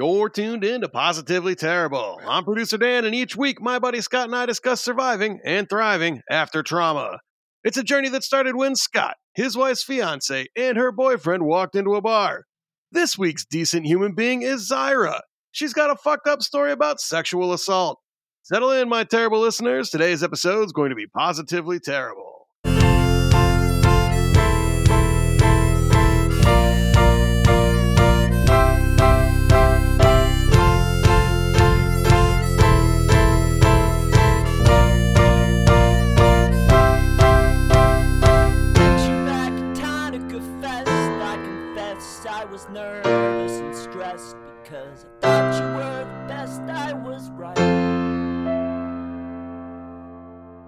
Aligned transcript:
You're 0.00 0.30
tuned 0.30 0.64
in 0.64 0.80
to 0.80 0.88
Positively 0.88 1.54
Terrible. 1.54 2.18
I'm 2.26 2.42
producer 2.42 2.78
Dan, 2.78 3.04
and 3.04 3.14
each 3.14 3.36
week 3.36 3.60
my 3.60 3.78
buddy 3.78 4.00
Scott 4.00 4.28
and 4.28 4.34
I 4.34 4.46
discuss 4.46 4.80
surviving 4.80 5.40
and 5.44 5.68
thriving 5.68 6.22
after 6.30 6.62
trauma. 6.62 7.18
It's 7.64 7.76
a 7.76 7.82
journey 7.82 8.08
that 8.08 8.24
started 8.24 8.56
when 8.56 8.76
Scott, 8.76 9.16
his 9.34 9.58
wife's 9.58 9.82
fiance, 9.82 10.46
and 10.56 10.78
her 10.78 10.90
boyfriend 10.90 11.42
walked 11.42 11.76
into 11.76 11.96
a 11.96 12.00
bar. 12.00 12.44
This 12.90 13.18
week's 13.18 13.44
decent 13.44 13.84
human 13.84 14.14
being 14.14 14.40
is 14.40 14.70
Zaira. 14.70 15.20
She's 15.52 15.74
got 15.74 15.90
a 15.90 15.96
fucked 15.96 16.26
up 16.26 16.40
story 16.40 16.72
about 16.72 17.02
sexual 17.02 17.52
assault. 17.52 17.98
Settle 18.40 18.72
in, 18.72 18.88
my 18.88 19.04
terrible 19.04 19.40
listeners. 19.40 19.90
Today's 19.90 20.22
episode 20.22 20.64
is 20.64 20.72
going 20.72 20.88
to 20.88 20.96
be 20.96 21.08
positively 21.08 21.78
terrible. 21.78 22.39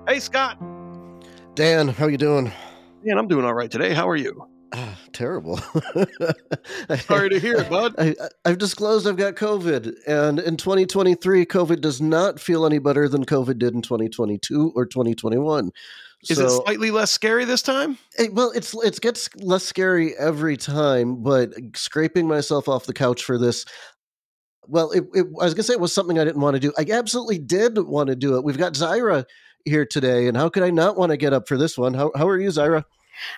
Hey, 0.07 0.19
Scott. 0.21 0.59
Dan, 1.55 1.89
how 1.89 2.07
you 2.07 2.17
doing? 2.19 2.51
Man, 3.05 3.19
I'm 3.19 3.29
doing 3.29 3.45
all 3.45 3.55
right 3.55 3.71
today. 3.71 3.95
How 3.95 4.09
are 4.09 4.17
you? 4.17 4.47
Ah, 4.75 4.99
terrible. 5.13 5.59
Sorry 7.01 7.29
to 7.31 7.39
hear 7.39 7.57
it, 7.57 7.69
bud. 7.71 7.95
I, 7.99 8.15
I- 8.21 8.29
I've 8.51 8.59
disclosed 8.59 9.07
I've 9.07 9.17
got 9.17 9.35
COVID, 9.35 9.95
and 10.07 10.39
in 10.41 10.57
2023, 10.57 11.47
COVID 11.47 11.81
does 11.81 12.01
not 12.01 12.41
feel 12.41 12.67
any 12.67 12.79
better 12.79 13.09
than 13.09 13.25
COVID 13.25 13.59
did 13.59 13.75
in 13.75 13.83
2022 13.83 14.73
or 14.75 14.87
2021. 14.87 15.71
Is 16.29 16.39
so, 16.39 16.47
it 16.47 16.51
slightly 16.65 16.91
less 16.91 17.11
scary 17.11 17.45
this 17.45 17.63
time? 17.63 17.99
it- 18.19 18.33
well, 18.35 18.51
it's 18.55 18.75
it 18.85 19.01
gets 19.01 19.29
less 19.37 19.65
scary 19.65 20.17
every 20.19 20.57
time, 20.57 21.23
but 21.23 21.51
scraping 21.77 22.27
myself 22.27 22.69
off 22.69 22.87
the 22.87 22.95
couch 22.95 23.23
for 23.25 23.39
this. 23.39 23.65
Well, 24.67 24.91
it, 24.93 25.05
it, 25.15 25.27
I 25.41 25.45
was 25.45 25.55
gonna 25.55 25.65
say 25.65 25.75
it 25.75 25.81
was 25.81 25.95
something 25.95 26.19
I 26.19 26.25
didn't 26.25 26.41
want 26.41 26.55
to 26.55 26.61
do. 26.61 26.73
I 26.79 26.87
absolutely 26.91 27.39
did 27.39 27.79
want 27.79 28.09
to 28.09 28.17
do 28.17 28.37
it. 28.37 28.45
We've 28.45 28.59
got 28.59 28.75
Zaira 28.75 29.25
here 29.65 29.87
today, 29.87 30.29
and 30.29 30.37
how 30.37 30.49
could 30.49 30.63
I 30.63 30.71
not 30.71 30.97
want 30.97 31.11
to 31.11 31.17
get 31.17 31.33
up 31.33 31.49
for 31.49 31.57
this 31.57 31.77
one? 31.77 31.95
How 31.95 32.11
how 32.17 32.29
are 32.29 32.39
you, 32.39 32.49
Zaira? 32.49 32.85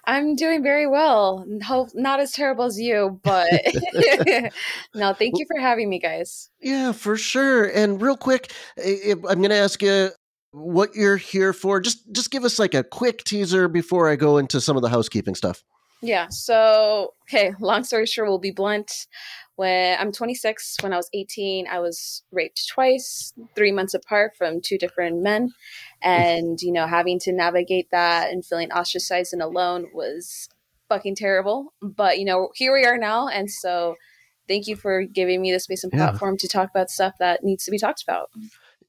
I'm 0.05 0.37
doing 0.37 0.63
very 0.63 0.87
well. 0.87 1.47
Hope 1.65 1.91
not 1.95 2.21
as 2.21 2.33
terrible 2.33 2.65
as 2.65 2.81
you, 2.81 3.21
but 3.23 3.49
no, 4.95 5.13
thank 5.15 5.39
you 5.39 5.47
for 5.47 5.61
having 5.61 5.89
me, 5.89 5.99
guys. 5.99 6.51
Yeah, 6.61 6.93
for 6.93 7.17
sure. 7.17 7.65
And 7.65 8.01
real 8.01 8.17
quick, 8.17 8.53
I'm 8.79 9.21
going 9.21 9.51
to 9.51 9.57
ask 9.57 9.83
you 9.83 10.11
what 10.53 10.95
you're 10.95 11.17
here 11.17 11.53
for. 11.53 11.81
Just 11.81 12.11
just 12.13 12.31
give 12.31 12.45
us 12.45 12.59
like 12.59 12.75
a 12.75 12.85
quick 12.85 13.25
teaser 13.25 13.69
before 13.69 14.09
I 14.09 14.17
go 14.17 14.39
into 14.39 14.61
some 14.61 14.77
of 14.77 14.83
the 14.83 14.89
housekeeping 14.89 15.35
stuff. 15.35 15.65
Yeah. 16.05 16.29
So, 16.29 17.15
okay, 17.23 17.55
long 17.61 17.83
story 17.83 18.05
short, 18.07 18.29
we'll 18.29 18.39
be 18.39 18.51
blunt. 18.51 19.07
When 19.57 19.97
I'm 19.99 20.13
26, 20.13 20.79
when 20.81 20.93
I 20.93 20.97
was 20.97 21.09
18, 21.15 21.67
I 21.67 21.79
was 21.79 22.25
raped 22.33 22.69
twice, 22.69 23.33
three 23.55 23.73
months 23.73 23.95
apart 23.95 24.33
from 24.37 24.61
two 24.61 24.77
different 24.77 25.23
men. 25.23 25.53
And, 26.05 26.61
you 26.61 26.71
know, 26.73 26.87
having 26.87 27.19
to 27.21 27.33
navigate 27.33 27.91
that 27.91 28.31
and 28.31 28.45
feeling 28.45 28.71
ostracized 28.73 29.33
and 29.33 29.43
alone 29.43 29.87
was 29.95 30.49
fucking 30.89 31.17
terrible. 31.17 31.73
But, 31.83 32.19
you 32.19 32.27
know, 32.27 32.51
here 32.55 32.73
we 32.73 32.85
are 32.85 32.99
now. 32.99 33.27
And 33.29 33.51
so, 33.51 33.97
thank 34.47 34.67
you 34.67 34.77
for 34.77 35.05
giving 35.05 35.41
me 35.41 35.51
the 35.51 35.61
space 35.61 35.83
and 35.83 35.93
Yeah. 35.93 36.11
platform 36.11 36.37
to 36.39 36.49
talk 36.49 36.69
about 36.71 36.91
stuff 36.91 37.15
that 37.19 37.43
needs 37.43 37.65
to 37.65 37.71
be 37.71 37.79
talked 37.79 38.03
about. 38.03 38.31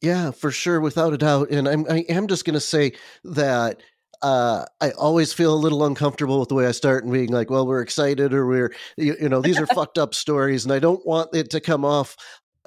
Yeah, 0.02 0.32
for 0.32 0.52
sure, 0.52 0.82
without 0.82 1.14
a 1.14 1.18
doubt. 1.18 1.50
And 1.52 1.68
I'm 1.68 1.86
I 1.90 2.00
am 2.10 2.28
just 2.28 2.46
going 2.46 2.56
to 2.56 2.60
say 2.60 2.94
that 3.24 3.82
uh, 4.22 4.66
I 4.82 4.92
always 4.92 5.34
feel 5.34 5.54
a 5.54 5.56
little 5.56 5.86
uncomfortable 5.86 6.40
with 6.40 6.50
the 6.50 6.56
way 6.56 6.68
I 6.68 6.72
start 6.72 7.04
and 7.04 7.14
being 7.14 7.32
like, 7.32 7.50
well, 7.50 7.66
we're 7.66 7.82
excited 7.82 8.34
or 8.34 8.46
we're, 8.46 8.74
you, 8.98 9.16
you 9.22 9.30
know, 9.30 9.42
these 9.42 9.60
are 9.60 9.66
fucked 9.76 9.98
up 9.98 10.14
stories. 10.14 10.66
And 10.66 10.74
I 10.74 10.80
don't 10.80 11.06
want 11.06 11.34
it 11.34 11.50
to 11.52 11.60
come 11.62 11.86
off 11.86 12.16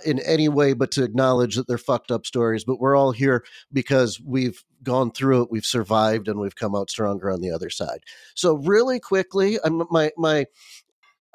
in 0.04 0.18
any 0.20 0.48
way 0.48 0.72
but 0.72 0.90
to 0.92 1.04
acknowledge 1.04 1.56
that 1.56 1.66
they're 1.66 1.78
fucked 1.78 2.10
up 2.10 2.26
stories. 2.26 2.64
But 2.64 2.80
we're 2.80 2.96
all 2.96 3.12
here 3.12 3.44
because 3.72 4.20
we've 4.20 4.62
gone 4.82 5.10
through 5.10 5.42
it, 5.42 5.50
we've 5.50 5.66
survived, 5.66 6.28
and 6.28 6.38
we've 6.38 6.56
come 6.56 6.74
out 6.74 6.90
stronger 6.90 7.30
on 7.30 7.40
the 7.40 7.50
other 7.50 7.70
side. 7.70 8.00
So, 8.34 8.54
really 8.56 9.00
quickly, 9.00 9.58
I'm, 9.64 9.82
my, 9.90 10.10
my, 10.16 10.46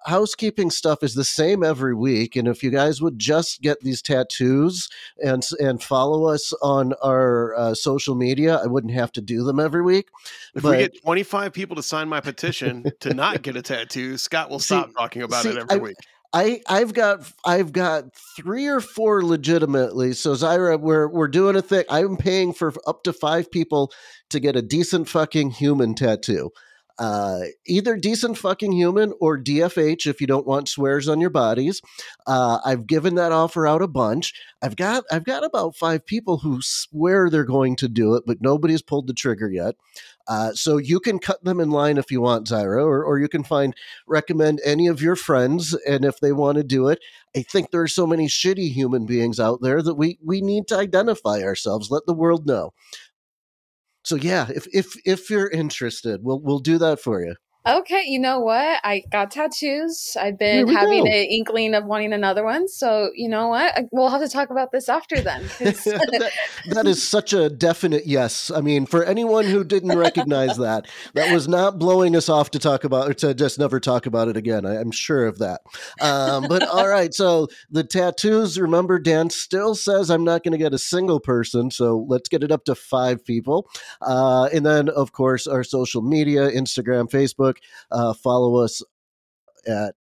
housekeeping 0.05 0.69
stuff 0.69 1.01
is 1.01 1.15
the 1.15 1.23
same 1.23 1.63
every 1.63 1.95
week 1.95 2.35
and 2.35 2.47
if 2.47 2.61
you 2.61 2.69
guys 2.69 3.01
would 3.01 3.17
just 3.17 3.61
get 3.61 3.79
these 3.81 4.01
tattoos 4.01 4.89
and 5.23 5.47
and 5.61 5.81
follow 5.81 6.25
us 6.25 6.51
on 6.61 6.93
our 7.01 7.55
uh, 7.55 7.73
social 7.73 8.13
media 8.13 8.59
i 8.63 8.67
wouldn't 8.67 8.93
have 8.93 9.11
to 9.11 9.21
do 9.21 9.43
them 9.43 9.59
every 9.61 9.81
week 9.81 10.09
If 10.55 10.63
But- 10.63 10.71
we 10.71 10.77
get 10.77 11.01
25 11.03 11.53
people 11.53 11.75
to 11.77 11.83
sign 11.83 12.09
my 12.09 12.19
petition 12.19 12.91
to 12.99 13.13
not 13.13 13.41
get 13.43 13.55
a 13.55 13.61
tattoo, 13.61 14.17
Scott 14.17 14.49
will 14.49 14.59
See- 14.59 14.75
stop 14.75 14.91
talking 14.93 15.21
about 15.21 15.43
see, 15.43 15.49
it 15.49 15.57
every 15.57 15.75
I- 15.75 15.77
week. 15.77 15.95
I 16.33 16.61
I've 16.67 16.93
got 16.93 17.31
I've 17.45 17.71
got 17.71 18.05
three 18.35 18.67
or 18.67 18.79
four 18.81 19.23
legitimately. 19.23 20.13
So 20.13 20.33
Zaira, 20.33 20.79
we're 20.79 21.07
we're 21.07 21.27
doing 21.27 21.55
a 21.55 21.61
thing. 21.61 21.85
I'm 21.89 22.17
paying 22.17 22.53
for 22.53 22.73
up 22.87 23.03
to 23.03 23.13
five 23.13 23.51
people 23.51 23.91
to 24.31 24.39
get 24.39 24.55
a 24.55 24.61
decent 24.61 25.07
fucking 25.07 25.51
human 25.51 25.93
tattoo. 25.95 26.51
Uh, 26.99 27.41
either 27.65 27.97
decent 27.97 28.37
fucking 28.37 28.71
human 28.71 29.13
or 29.19 29.35
DFH 29.37 30.05
if 30.05 30.21
you 30.21 30.27
don't 30.27 30.45
want 30.45 30.69
swears 30.69 31.07
on 31.07 31.19
your 31.19 31.31
bodies. 31.31 31.81
Uh, 32.27 32.59
I've 32.63 32.85
given 32.85 33.15
that 33.15 33.31
offer 33.31 33.65
out 33.65 33.81
a 33.81 33.87
bunch. 33.87 34.33
I've 34.61 34.75
got 34.75 35.03
I've 35.11 35.23
got 35.25 35.43
about 35.43 35.75
five 35.75 36.05
people 36.05 36.37
who 36.37 36.59
swear 36.61 37.29
they're 37.29 37.45
going 37.45 37.75
to 37.77 37.87
do 37.89 38.13
it, 38.15 38.23
but 38.27 38.41
nobody's 38.41 38.83
pulled 38.83 39.07
the 39.07 39.13
trigger 39.13 39.49
yet. 39.51 39.75
Uh, 40.27 40.53
so 40.53 40.77
you 40.77 40.99
can 40.99 41.19
cut 41.19 41.43
them 41.43 41.59
in 41.59 41.69
line 41.69 41.97
if 41.97 42.09
you 42.09 42.21
want, 42.21 42.47
Zaira, 42.47 42.85
or, 42.85 43.03
or 43.03 43.19
you 43.19 43.27
can 43.27 43.43
find 43.43 43.75
recommend 44.07 44.61
any 44.63 44.87
of 44.87 45.01
your 45.01 45.15
friends 45.15 45.73
and 45.87 46.05
if 46.05 46.19
they 46.19 46.31
want 46.31 46.57
to 46.57 46.63
do 46.63 46.87
it 46.87 46.99
i 47.35 47.41
think 47.41 47.71
there 47.71 47.81
are 47.81 47.87
so 47.87 48.05
many 48.07 48.27
shitty 48.27 48.71
human 48.71 49.05
beings 49.05 49.39
out 49.39 49.59
there 49.61 49.81
that 49.81 49.95
we 49.95 50.17
we 50.23 50.41
need 50.41 50.67
to 50.67 50.77
identify 50.77 51.41
ourselves 51.41 51.91
let 51.91 52.05
the 52.05 52.13
world 52.13 52.45
know. 52.45 52.73
So 54.03 54.15
yeah 54.15 54.47
if 54.53 54.67
if 54.73 54.93
if 55.05 55.29
you're 55.29 55.49
interested 55.49 56.21
we'll 56.23 56.39
we'll 56.41 56.59
do 56.59 56.77
that 56.77 56.99
for 56.99 57.21
you 57.23 57.35
Okay, 57.65 58.03
you 58.05 58.19
know 58.19 58.39
what? 58.39 58.79
I 58.83 59.03
got 59.11 59.31
tattoos. 59.31 60.17
I've 60.19 60.37
been 60.37 60.67
having 60.67 61.05
go. 61.05 61.09
an 61.09 61.27
inkling 61.29 61.73
of 61.73 61.85
wanting 61.85 62.13
another 62.13 62.43
one. 62.43 62.67
So, 62.67 63.09
you 63.15 63.29
know 63.29 63.47
what? 63.47 63.85
We'll 63.91 64.09
have 64.09 64.21
to 64.21 64.29
talk 64.29 64.49
about 64.49 64.71
this 64.71 64.89
after 64.89 65.21
then. 65.21 65.43
that, 65.59 66.31
that 66.67 66.87
is 66.87 67.01
such 67.01 67.33
a 67.33 67.49
definite 67.49 68.05
yes 68.05 68.51
i 68.51 68.61
mean 68.61 68.85
for 68.85 69.03
anyone 69.03 69.45
who 69.45 69.63
didn't 69.63 69.97
recognize 69.97 70.57
that 70.57 70.87
that 71.13 71.33
was 71.33 71.47
not 71.47 71.79
blowing 71.79 72.15
us 72.15 72.29
off 72.29 72.51
to 72.51 72.59
talk 72.59 72.83
about 72.83 73.09
or 73.09 73.13
to 73.13 73.33
just 73.33 73.59
never 73.59 73.79
talk 73.79 74.05
about 74.05 74.27
it 74.27 74.37
again 74.37 74.65
I, 74.65 74.79
i'm 74.79 74.91
sure 74.91 75.25
of 75.25 75.39
that 75.39 75.61
um, 76.01 76.47
but 76.47 76.67
all 76.67 76.87
right 76.87 77.13
so 77.13 77.47
the 77.69 77.83
tattoos 77.83 78.59
remember 78.59 78.99
dan 78.99 79.29
still 79.29 79.75
says 79.75 80.09
i'm 80.09 80.23
not 80.23 80.43
going 80.43 80.53
to 80.53 80.57
get 80.57 80.73
a 80.73 80.77
single 80.79 81.19
person 81.19 81.71
so 81.71 82.05
let's 82.07 82.29
get 82.29 82.43
it 82.43 82.51
up 82.51 82.65
to 82.65 82.75
five 82.75 83.23
people 83.23 83.69
uh, 84.01 84.49
and 84.53 84.65
then 84.65 84.89
of 84.89 85.11
course 85.11 85.47
our 85.47 85.63
social 85.63 86.01
media 86.01 86.49
instagram 86.49 87.09
facebook 87.09 87.52
uh, 87.91 88.13
follow 88.13 88.57
us 88.57 88.81
at 89.67 89.95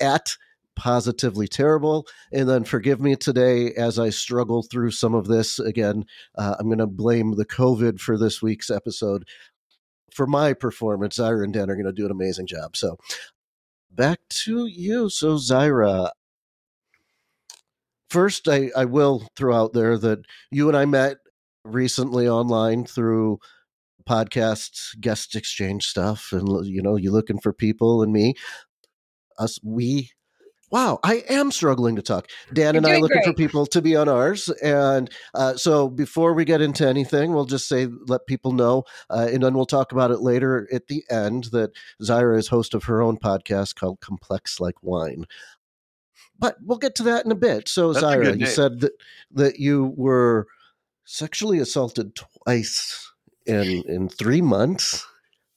at 0.00 0.36
positively 0.76 1.48
terrible 1.48 2.06
and 2.32 2.46
then 2.46 2.62
forgive 2.62 3.00
me 3.00 3.16
today 3.16 3.72
as 3.72 3.98
i 3.98 4.10
struggle 4.10 4.62
through 4.62 4.90
some 4.90 5.14
of 5.14 5.26
this. 5.26 5.58
Again 5.58 6.04
uh, 6.36 6.54
i'm 6.58 6.66
going 6.66 6.78
to 6.78 6.86
blame 6.86 7.36
the 7.36 7.46
covid 7.46 7.98
for 7.98 8.18
this 8.18 8.42
week's 8.42 8.70
episode. 8.70 9.24
For 10.12 10.26
my 10.26 10.52
performance 10.52 11.16
zaira 11.18 11.44
and 11.44 11.52
dan 11.52 11.70
are 11.70 11.74
going 11.74 11.86
to 11.86 11.92
do 11.92 12.04
an 12.04 12.10
amazing 12.10 12.46
job. 12.46 12.76
So 12.76 12.98
back 13.90 14.20
to 14.44 14.66
you. 14.66 15.08
So 15.08 15.36
zaira 15.36 16.10
first 18.10 18.46
I, 18.46 18.70
I 18.76 18.84
will 18.84 19.26
throw 19.34 19.56
out 19.56 19.72
there 19.72 19.96
that 19.98 20.20
you 20.50 20.68
and 20.68 20.76
i 20.76 20.84
met 20.84 21.16
recently 21.64 22.28
online 22.28 22.84
through 22.84 23.38
podcasts 24.08 24.98
guest 25.00 25.34
exchange 25.34 25.86
stuff 25.86 26.32
and 26.32 26.66
you 26.66 26.82
know 26.82 26.96
you 26.96 27.10
looking 27.10 27.38
for 27.38 27.52
people 27.52 28.02
and 28.02 28.12
me 28.12 28.34
us 29.38 29.58
we 29.62 30.10
wow 30.70 30.98
i 31.02 31.24
am 31.28 31.50
struggling 31.50 31.96
to 31.96 32.02
talk. 32.02 32.28
Dan 32.52 32.74
You're 32.74 32.84
and 32.84 32.86
i 32.86 32.98
looking 32.98 33.22
for 33.22 33.34
people 33.34 33.66
to 33.66 33.82
be 33.82 33.96
on 33.96 34.08
ours 34.08 34.48
and 34.62 35.10
uh, 35.34 35.56
so 35.56 35.88
before 35.88 36.34
we 36.34 36.44
get 36.44 36.60
into 36.60 36.86
anything 36.86 37.32
we'll 37.32 37.44
just 37.44 37.68
say 37.68 37.88
let 38.06 38.26
people 38.26 38.52
know 38.52 38.84
uh, 39.10 39.28
and 39.30 39.42
then 39.42 39.54
we'll 39.54 39.66
talk 39.66 39.92
about 39.92 40.10
it 40.10 40.20
later 40.20 40.68
at 40.72 40.86
the 40.86 41.04
end 41.10 41.44
that 41.52 41.72
zaira 42.02 42.38
is 42.38 42.48
host 42.48 42.74
of 42.74 42.84
her 42.84 43.02
own 43.02 43.16
podcast 43.18 43.74
called 43.74 44.00
complex 44.00 44.60
like 44.60 44.82
wine. 44.82 45.24
But 46.38 46.56
we'll 46.62 46.78
get 46.78 46.94
to 46.96 47.02
that 47.04 47.24
in 47.24 47.32
a 47.32 47.36
bit. 47.36 47.66
So 47.66 47.92
That's 47.92 48.04
zaira 48.04 48.38
you 48.38 48.46
said 48.46 48.80
that 48.80 48.92
that 49.32 49.58
you 49.58 49.94
were 49.96 50.46
sexually 51.06 51.58
assaulted 51.58 52.14
twice 52.14 53.10
in 53.46 53.82
in 53.86 54.08
three 54.08 54.42
months 54.42 55.06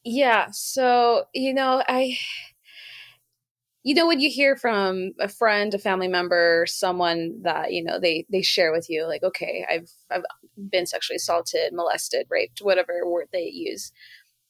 yeah. 0.04 0.48
So, 0.52 1.26
you 1.34 1.54
know, 1.54 1.84
I. 1.88 2.18
you 3.84 3.96
know 3.96 4.08
when 4.08 4.20
you 4.20 4.30
hear 4.30 4.56
from 4.58 5.14
a 5.20 5.28
friend 5.30 5.74
a 5.74 5.80
family 5.80 6.08
member 6.08 6.66
someone 6.68 7.42
that 7.44 7.72
you 7.72 7.84
know 7.84 8.00
they 8.00 8.26
they 8.30 8.42
share 8.42 8.72
with 8.74 8.90
you 8.90 9.08
like 9.08 9.24
okay 9.24 9.66
i've 9.72 9.90
i've 10.12 10.24
been 10.70 10.86
sexually 10.86 11.16
assaulted 11.16 11.74
molested 11.74 12.28
raped 12.30 12.60
whatever 12.60 13.10
word 13.10 13.28
they 13.32 13.46
use 13.46 13.94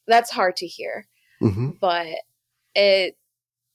that's 0.08 0.32
hard 0.32 0.56
to 0.56 0.66
hear 0.66 1.08
hmm 1.40 1.70
but 1.80 2.08
it 2.76 3.18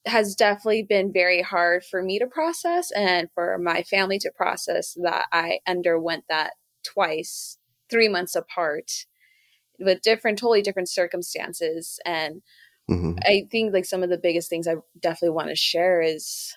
has 0.05 0.35
definitely 0.35 0.83
been 0.83 1.13
very 1.13 1.41
hard 1.41 1.83
for 1.83 2.03
me 2.03 2.19
to 2.19 2.27
process 2.27 2.91
and 2.91 3.29
for 3.33 3.57
my 3.57 3.81
family 3.83 4.19
to 4.19 4.31
process 4.35 4.97
that 5.01 5.27
i 5.31 5.59
underwent 5.67 6.25
that 6.29 6.51
twice 6.83 7.57
three 7.89 8.09
months 8.09 8.35
apart 8.35 9.05
with 9.79 10.01
different 10.01 10.39
totally 10.39 10.61
different 10.61 10.89
circumstances. 10.89 11.99
And 12.05 12.41
hmm 12.87 13.13
I 13.25 13.47
think 13.51 13.73
like 13.73 13.85
some 13.85 14.03
of 14.03 14.09
the 14.09 14.17
biggest 14.17 14.49
things 14.49 14.67
I 14.67 14.75
definitely 14.99 15.35
want 15.35 15.49
to 15.49 15.55
share 15.55 16.01
is 16.01 16.55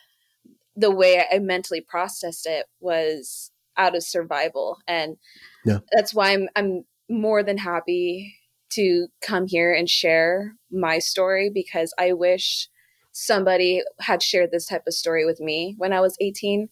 the 0.77 0.91
way 0.91 1.25
I 1.33 1.39
mentally 1.39 1.81
processed 1.81 2.47
it 2.47 2.67
was 2.81 3.51
out 3.77 3.97
of 3.97 4.03
survival, 4.03 4.79
and 4.87 5.17
Yeah. 5.65 5.79
that's 5.93 6.15
why 6.15 6.33
I'm 6.33 6.49
I'm 6.57 6.85
more 7.09 7.43
than 7.43 7.59
happy 7.59 8.35
to 8.71 9.09
come 9.23 9.47
here 9.47 9.73
and 9.73 9.89
share 9.89 10.55
my 10.71 10.99
story 10.99 11.51
because 11.53 11.95
I 11.99 12.13
wish 12.13 12.69
somebody 13.13 13.83
had 14.01 14.23
shared 14.23 14.51
this 14.53 14.67
type 14.67 14.83
of 14.87 14.95
story 14.95 15.25
with 15.25 15.41
me 15.41 15.75
when 15.79 15.93
I 15.93 16.01
was 16.01 16.17
18 16.21 16.69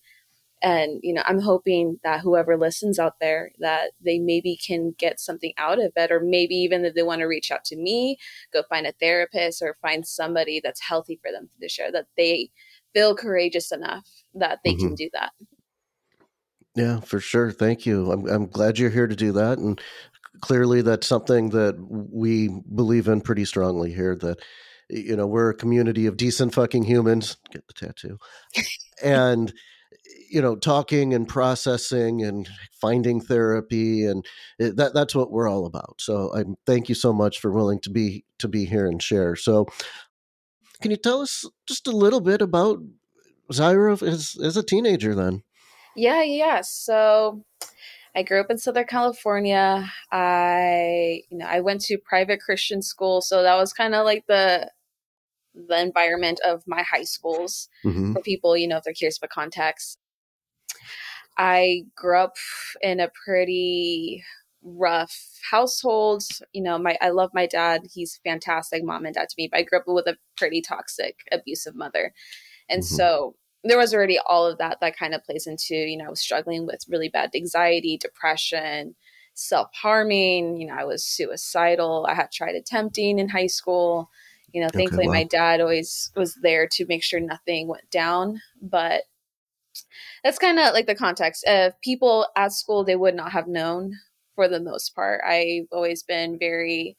and 0.63 1.01
you 1.03 1.13
know 1.13 1.23
i'm 1.27 1.41
hoping 1.41 1.99
that 2.03 2.21
whoever 2.21 2.57
listens 2.57 2.99
out 2.99 3.15
there 3.21 3.51
that 3.59 3.91
they 4.05 4.19
maybe 4.19 4.57
can 4.57 4.95
get 4.99 5.21
something 5.21 5.53
out 5.59 5.79
of 5.79 5.93
it 5.97 6.11
or 6.11 6.21
maybe 6.21 6.55
even 6.55 6.83
that 6.83 6.95
they 6.95 7.03
want 7.03 7.21
to 7.21 7.27
reach 7.27 7.51
out 7.51 7.65
to 7.65 7.77
me 7.77 8.17
go 8.53 8.63
find 8.69 8.87
a 8.87 8.93
therapist 8.93 9.63
or 9.63 9.77
find 9.83 10.07
somebody 10.07 10.61
that's 10.63 10.81
healthy 10.81 11.19
for 11.23 11.31
them 11.31 11.49
to 11.61 11.69
share 11.69 11.93
that 11.93 12.07
they 12.17 12.51
feel 12.95 13.15
courageous 13.15 13.73
enough 13.73 14.09
that 14.35 14.61
they 14.65 14.75
can 14.75 14.89
mm-hmm. 14.89 14.95
do 14.95 15.11
that 15.13 15.33
Yeah, 16.75 17.01
for 17.01 17.21
sure. 17.21 17.51
Thank 17.51 17.87
you. 17.87 18.13
I'm 18.13 18.27
I'm 18.29 18.47
glad 18.47 18.79
you're 18.79 18.91
here 18.91 19.07
to 19.07 19.17
do 19.17 19.33
that, 19.33 19.59
and 19.59 19.81
clearly 20.41 20.83
that's 20.83 21.07
something 21.07 21.51
that 21.51 21.75
we 21.89 22.49
believe 22.75 23.09
in 23.09 23.23
pretty 23.23 23.47
strongly 23.47 23.93
here. 23.93 24.15
That 24.17 24.39
you 24.91 25.17
know 25.17 25.27
we're 25.27 25.51
a 25.51 25.55
community 25.55 26.07
of 26.07 26.19
decent 26.19 26.55
fucking 26.55 26.85
humans. 26.85 27.39
Get 27.51 27.67
the 27.67 27.73
tattoo, 27.73 28.19
and 29.03 29.53
you 30.29 30.43
know 30.43 30.57
talking 30.57 31.15
and 31.15 31.29
processing 31.29 32.23
and 32.23 32.49
finding 32.73 33.21
therapy, 33.21 34.05
and 34.05 34.25
it, 34.59 34.77
that 34.77 34.95
that's 34.95 35.15
what 35.15 35.31
we're 35.31 35.49
all 35.49 35.67
about. 35.67 35.97
So 36.01 36.33
I 36.37 36.45
thank 36.67 36.89
you 36.89 36.95
so 36.95 37.13
much 37.13 37.41
for 37.41 37.51
willing 37.51 37.81
to 37.81 37.91
be 37.91 38.25
to 38.39 38.49
be 38.49 38.65
here 38.65 38.87
and 38.87 39.03
share. 39.03 39.37
So 39.37 39.67
can 40.81 40.91
you 40.91 40.97
tell 40.97 41.23
us 41.23 41.45
just 41.67 41.87
a 41.87 41.97
little 41.97 42.21
bit 42.21 42.43
about 42.43 42.79
Zaira 43.53 44.03
as 44.03 44.37
as 44.43 44.57
a 44.57 44.63
teenager 44.63 45.15
then? 45.15 45.43
yeah 45.99 46.23
yeah 46.23 46.61
so 46.63 47.43
i 48.15 48.23
grew 48.23 48.39
up 48.39 48.51
in 48.51 48.59
southern 48.59 48.85
california 48.85 49.91
i 50.13 51.23
you 51.31 51.39
know 51.39 51.47
i 51.47 51.59
went 51.59 51.81
to 51.81 51.97
private 51.97 52.39
christian 52.39 52.83
school 52.83 53.23
so 53.23 53.43
that 53.43 53.57
was 53.57 53.73
kind 53.73 53.95
of 53.95 54.05
like 54.05 54.25
the 54.29 54.71
the 55.57 55.81
environment 55.81 56.39
of 56.45 56.63
my 56.67 56.83
high 56.83 57.05
schools 57.05 57.69
hmm 57.83 58.13
for 58.13 58.23
people, 58.23 58.57
you 58.57 58.69
know, 58.69 58.79
if 58.79 58.85
they're 58.85 58.95
curious 58.95 59.19
about 59.19 59.31
context. 59.31 59.99
I 61.39 61.85
grew 61.95 62.19
up 62.19 62.37
in 62.83 63.01
a 63.01 63.11
pretty 63.25 64.25
rough 64.63 65.15
household. 65.51 66.23
You 66.53 66.63
know, 66.63 66.79
my 66.79 66.97
I 67.01 67.11
love 67.11 67.31
my 67.35 67.47
dad. 67.47 67.83
He's 67.93 68.21
fantastic 68.25 68.83
mom 68.85 69.07
and 69.07 69.15
dad 69.15 69.29
to 69.29 69.35
me, 69.39 69.49
but 69.51 69.59
I 69.61 69.63
grew 69.63 69.79
up 69.81 69.85
with 69.87 70.07
a 70.07 70.17
pretty 70.37 70.61
toxic, 70.63 71.17
abusive 71.33 71.75
mother. 71.75 72.13
And 72.69 72.83
Mhm. 72.83 72.87
so 72.87 73.37
there 73.65 73.79
was 73.79 73.95
already 73.95 74.19
all 74.29 74.47
of 74.47 74.59
that 74.59 74.81
that 74.81 74.97
kind 74.97 75.15
of 75.15 75.25
plays 75.25 75.47
into, 75.47 75.75
you 75.77 75.97
know, 75.99 76.07
I 76.07 76.11
was 76.11 76.21
struggling 76.21 76.67
with 76.67 76.85
really 76.89 77.09
bad 77.11 77.31
anxiety, 77.35 77.99
depression, 77.99 78.97
self-harming, 79.35 80.59
you 80.61 80.67
know, 80.69 80.75
I 80.75 80.85
was 80.85 81.05
suicidal. 81.05 82.07
I 82.09 82.15
had 82.15 82.33
tried 82.33 82.55
attempting 82.57 83.19
in 83.19 83.29
high 83.29 83.49
school. 83.49 84.11
You 84.53 84.63
know, 84.63 84.71
Okay, 84.75 84.79
thankfully 84.85 85.09
wow. 85.09 85.13
my 85.13 85.25
dad 85.25 85.61
always 85.61 86.11
was 86.17 86.37
there 86.43 86.67
to 86.69 86.87
make 86.87 87.03
sure 87.05 87.21
nothing 87.21 87.69
went 87.69 87.91
down, 87.91 88.41
but 88.63 89.05
that's 90.27 90.39
kind 90.39 90.59
of 90.59 90.75
like 90.75 90.87
the 90.87 90.95
context. 90.95 91.45
Of 91.47 91.81
people 91.83 92.27
at 92.37 92.53
school 92.53 92.85
they 92.85 92.97
would 92.97 93.15
not 93.15 93.31
have 93.33 93.47
known 93.47 93.93
for 94.35 94.49
the 94.49 94.61
most 94.61 94.95
part. 94.95 95.21
I've 95.27 95.69
always 95.71 96.03
been 96.03 96.37
very 96.39 96.97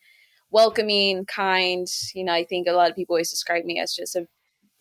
welcoming 0.49 1.25
kind. 1.25 1.87
You 2.15 2.23
know 2.23 2.33
i 2.33 2.45
think 2.45 2.67
a 2.67 2.71
lot 2.71 2.89
of 2.89 2.95
people 2.95 3.15
always 3.15 3.29
describe 3.29 3.65
me 3.65 3.79
as 3.79 3.93
just 3.93 4.15
a 4.15 4.27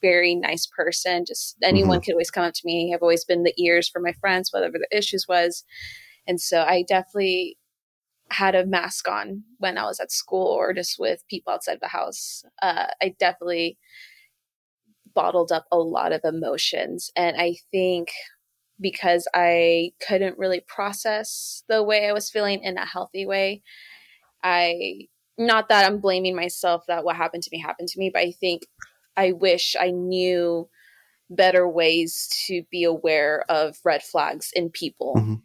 very 0.01 0.37
nice 0.37 0.67
person. 0.67 1.25
Just 1.27 1.57
anyone 1.63 2.01
could 2.01 2.13
always 2.13 2.31
come 2.31 2.45
up 2.45 2.55
to 2.55 2.63
me. 2.65 2.93
I've 2.95 3.03
always 3.03 3.25
been 3.25 3.43
the 3.43 3.55
ears 3.59 3.89
for 3.89 4.01
my 4.01 4.13
friends 4.21 4.53
whatever 4.53 4.79
the 4.79 4.97
issues 4.97 5.27
was. 5.29 5.65
And 6.29 6.41
so 6.41 6.63
i 6.63 6.85
definitely 6.87 7.59
had 8.31 8.55
a 8.57 8.67
mask 8.67 9.09
on 9.09 9.45
when 9.59 9.79
i 9.79 9.85
was 9.85 10.01
at 10.01 10.11
school 10.11 10.49
or 10.49 10.73
just 10.73 10.97
with 10.99 11.23
people 11.29 11.53
outside 11.53 11.79
the 11.83 11.89
house. 11.89 12.45
Uh, 12.63 12.87
i 13.03 13.15
definitely 13.19 13.77
bottled 15.17 15.51
up 15.51 15.65
a 15.73 15.79
lot 15.79 16.13
of 16.13 16.21
emotions. 16.25 17.11
And 17.17 17.37
I 17.37 17.57
think 17.73 18.11
because 18.81 19.27
I 19.35 19.93
couldn't 20.07 20.39
really 20.39 20.61
process 20.61 21.63
the 21.69 21.83
way 21.83 22.09
I 22.09 22.13
was 22.13 22.31
feeling 22.31 22.63
in 22.63 22.79
a 22.79 22.87
healthy 22.87 23.27
way, 23.27 23.63
I, 24.43 25.09
not 25.39 25.69
that 25.69 25.87
I'm 25.87 25.99
blaming 26.01 26.37
myself 26.37 26.85
that 26.89 27.05
what 27.05 27.17
happened 27.17 27.43
to 27.45 27.51
me 27.53 27.61
happened 27.61 27.89
to 27.89 27.99
me, 27.99 28.11
but 28.13 28.23
I 28.23 28.33
think 28.33 28.67
I 29.17 29.33
wish 29.33 29.77
I 29.79 29.91
knew 29.91 30.69
better 31.31 31.69
ways 31.69 32.29
to 32.47 32.63
be 32.71 32.85
aware 32.85 33.45
of 33.51 33.79
red 33.85 34.03
flags 34.03 34.51
in 34.55 34.71
people. 34.71 35.15
Mhm. 35.17 35.43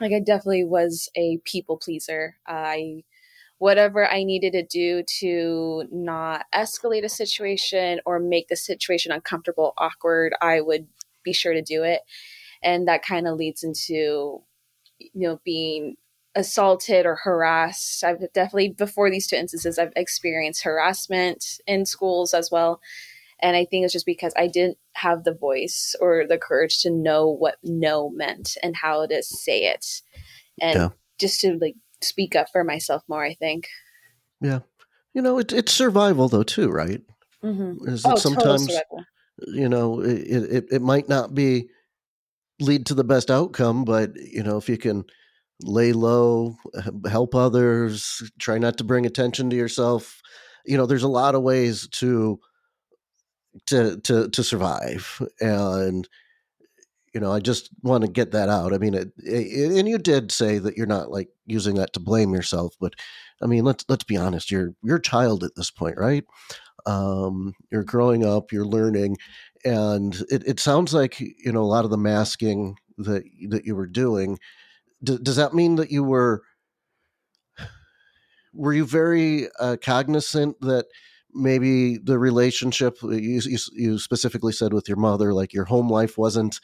Like 0.00 0.12
I 0.12 0.20
definitely 0.20 0.64
was 0.64 1.10
a 1.16 1.38
people 1.44 1.78
pleaser. 1.78 2.36
I 2.46 3.04
whatever 3.58 4.10
I 4.10 4.24
needed 4.24 4.52
to 4.54 4.62
do 4.64 5.02
to 5.20 5.84
not 5.92 6.46
escalate 6.54 7.04
a 7.04 7.08
situation 7.10 8.00
or 8.06 8.18
make 8.20 8.48
the 8.48 8.56
situation 8.56 9.12
uncomfortable, 9.12 9.74
awkward, 9.78 10.34
I 10.42 10.60
would 10.60 10.88
be 11.24 11.32
sure 11.32 11.54
to 11.54 11.62
do 11.62 11.84
it. 11.84 12.02
And 12.62 12.88
that 12.88 13.04
kind 13.04 13.26
of 13.26 13.36
leads 13.36 13.62
into, 13.62 14.42
you 14.98 15.10
know, 15.14 15.40
being 15.44 15.96
assaulted 16.34 17.06
or 17.06 17.16
harassed. 17.16 18.04
I've 18.04 18.20
definitely, 18.32 18.70
before 18.70 19.10
these 19.10 19.26
two 19.26 19.36
instances, 19.36 19.78
I've 19.78 19.92
experienced 19.96 20.62
harassment 20.62 21.60
in 21.66 21.86
schools 21.86 22.34
as 22.34 22.50
well. 22.50 22.80
And 23.42 23.56
I 23.56 23.64
think 23.64 23.84
it's 23.84 23.92
just 23.92 24.06
because 24.06 24.34
I 24.36 24.46
didn't 24.46 24.78
have 24.94 25.24
the 25.24 25.34
voice 25.34 25.96
or 26.00 26.26
the 26.26 26.38
courage 26.38 26.82
to 26.82 26.90
know 26.90 27.28
what 27.28 27.56
no 27.62 28.10
meant 28.10 28.56
and 28.62 28.76
how 28.76 29.06
to 29.06 29.22
say 29.22 29.64
it. 29.64 30.02
And 30.60 30.74
Yeah. 30.78 30.88
just 31.18 31.40
to 31.40 31.58
like 31.58 31.76
speak 32.02 32.36
up 32.36 32.48
for 32.52 32.64
myself 32.64 33.02
more, 33.08 33.24
I 33.24 33.34
think. 33.34 33.68
Yeah. 34.40 34.60
You 35.14 35.22
know, 35.22 35.38
it, 35.38 35.52
it's 35.52 35.72
survival 35.72 36.28
though 36.28 36.42
too, 36.42 36.70
right? 36.70 37.00
Mm-hmm. 37.42 37.88
Is 37.88 38.04
Oh, 38.04 38.16
sometimes 38.16 38.70
you 39.48 39.68
know 39.70 40.00
it, 40.00 40.18
it 40.18 40.64
it 40.70 40.82
might 40.82 41.08
not 41.08 41.34
be 41.34 41.70
lead 42.60 42.86
to 42.86 42.94
the 42.94 43.04
best 43.04 43.30
outcome, 43.30 43.84
but 43.84 44.14
you 44.16 44.42
know 44.42 44.56
if 44.56 44.68
you 44.68 44.78
can 44.78 45.04
lay 45.62 45.92
low, 45.92 46.56
help 47.08 47.34
others, 47.34 48.22
try 48.38 48.58
not 48.58 48.78
to 48.78 48.84
bring 48.84 49.06
attention 49.06 49.50
to 49.50 49.56
yourself. 49.56 50.20
You 50.64 50.76
know, 50.76 50.86
there's 50.86 51.02
a 51.02 51.08
lot 51.08 51.34
of 51.34 51.42
ways 51.42 51.88
to 51.88 52.38
to 53.66 53.98
to 54.00 54.28
to 54.28 54.44
survive, 54.44 55.20
and 55.40 56.08
you 57.14 57.20
know, 57.20 57.32
I 57.32 57.40
just 57.40 57.70
want 57.82 58.04
to 58.04 58.10
get 58.10 58.32
that 58.32 58.48
out. 58.48 58.72
I 58.72 58.78
mean, 58.78 58.94
it, 58.94 59.12
it, 59.18 59.72
and 59.76 59.88
you 59.88 59.98
did 59.98 60.30
say 60.30 60.58
that 60.58 60.76
you're 60.76 60.86
not 60.86 61.10
like 61.10 61.28
using 61.46 61.74
that 61.76 61.92
to 61.94 62.00
blame 62.00 62.32
yourself, 62.32 62.74
but 62.80 62.94
I 63.42 63.46
mean, 63.46 63.64
let's 63.64 63.84
let's 63.88 64.04
be 64.04 64.16
honest. 64.16 64.50
You're 64.50 64.74
you're 64.82 64.96
a 64.96 65.02
child 65.02 65.42
at 65.42 65.56
this 65.56 65.70
point, 65.70 65.96
right? 65.98 66.24
Um, 66.86 67.54
you're 67.70 67.84
growing 67.84 68.24
up, 68.24 68.52
you're 68.52 68.64
learning, 68.64 69.16
and 69.64 70.14
it, 70.30 70.42
it 70.46 70.60
sounds 70.60 70.94
like 70.94 71.20
you 71.20 71.52
know 71.52 71.62
a 71.62 71.64
lot 71.64 71.84
of 71.84 71.90
the 71.90 71.98
masking 71.98 72.76
that 72.98 73.24
that 73.48 73.64
you 73.64 73.74
were 73.74 73.86
doing. 73.86 74.38
D- 75.02 75.18
does 75.22 75.36
that 75.36 75.54
mean 75.54 75.76
that 75.76 75.90
you 75.90 76.04
were 76.04 76.42
were 78.52 78.72
you 78.72 78.84
very 78.84 79.48
uh, 79.58 79.76
cognizant 79.82 80.60
that 80.60 80.86
maybe 81.32 81.98
the 81.98 82.18
relationship 82.18 82.96
you, 83.02 83.40
you 83.44 83.58
you 83.72 83.98
specifically 83.98 84.52
said 84.52 84.72
with 84.72 84.88
your 84.88 84.98
mother, 84.98 85.32
like 85.32 85.52
your 85.52 85.66
home 85.66 85.88
life 85.88 86.18
wasn't 86.18 86.60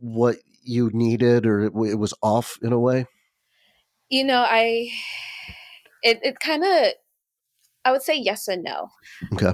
what 0.00 0.36
you 0.62 0.90
needed, 0.92 1.46
or 1.46 1.64
it, 1.64 1.72
it 1.74 1.98
was 1.98 2.14
off 2.22 2.58
in 2.62 2.72
a 2.72 2.78
way? 2.78 3.06
You 4.08 4.24
know, 4.24 4.44
I 4.46 4.90
it 6.02 6.20
it 6.22 6.40
kind 6.40 6.64
of 6.64 6.92
I 7.84 7.92
would 7.92 8.02
say 8.02 8.16
yes 8.16 8.48
and 8.48 8.62
no. 8.62 8.88
Okay. 9.32 9.52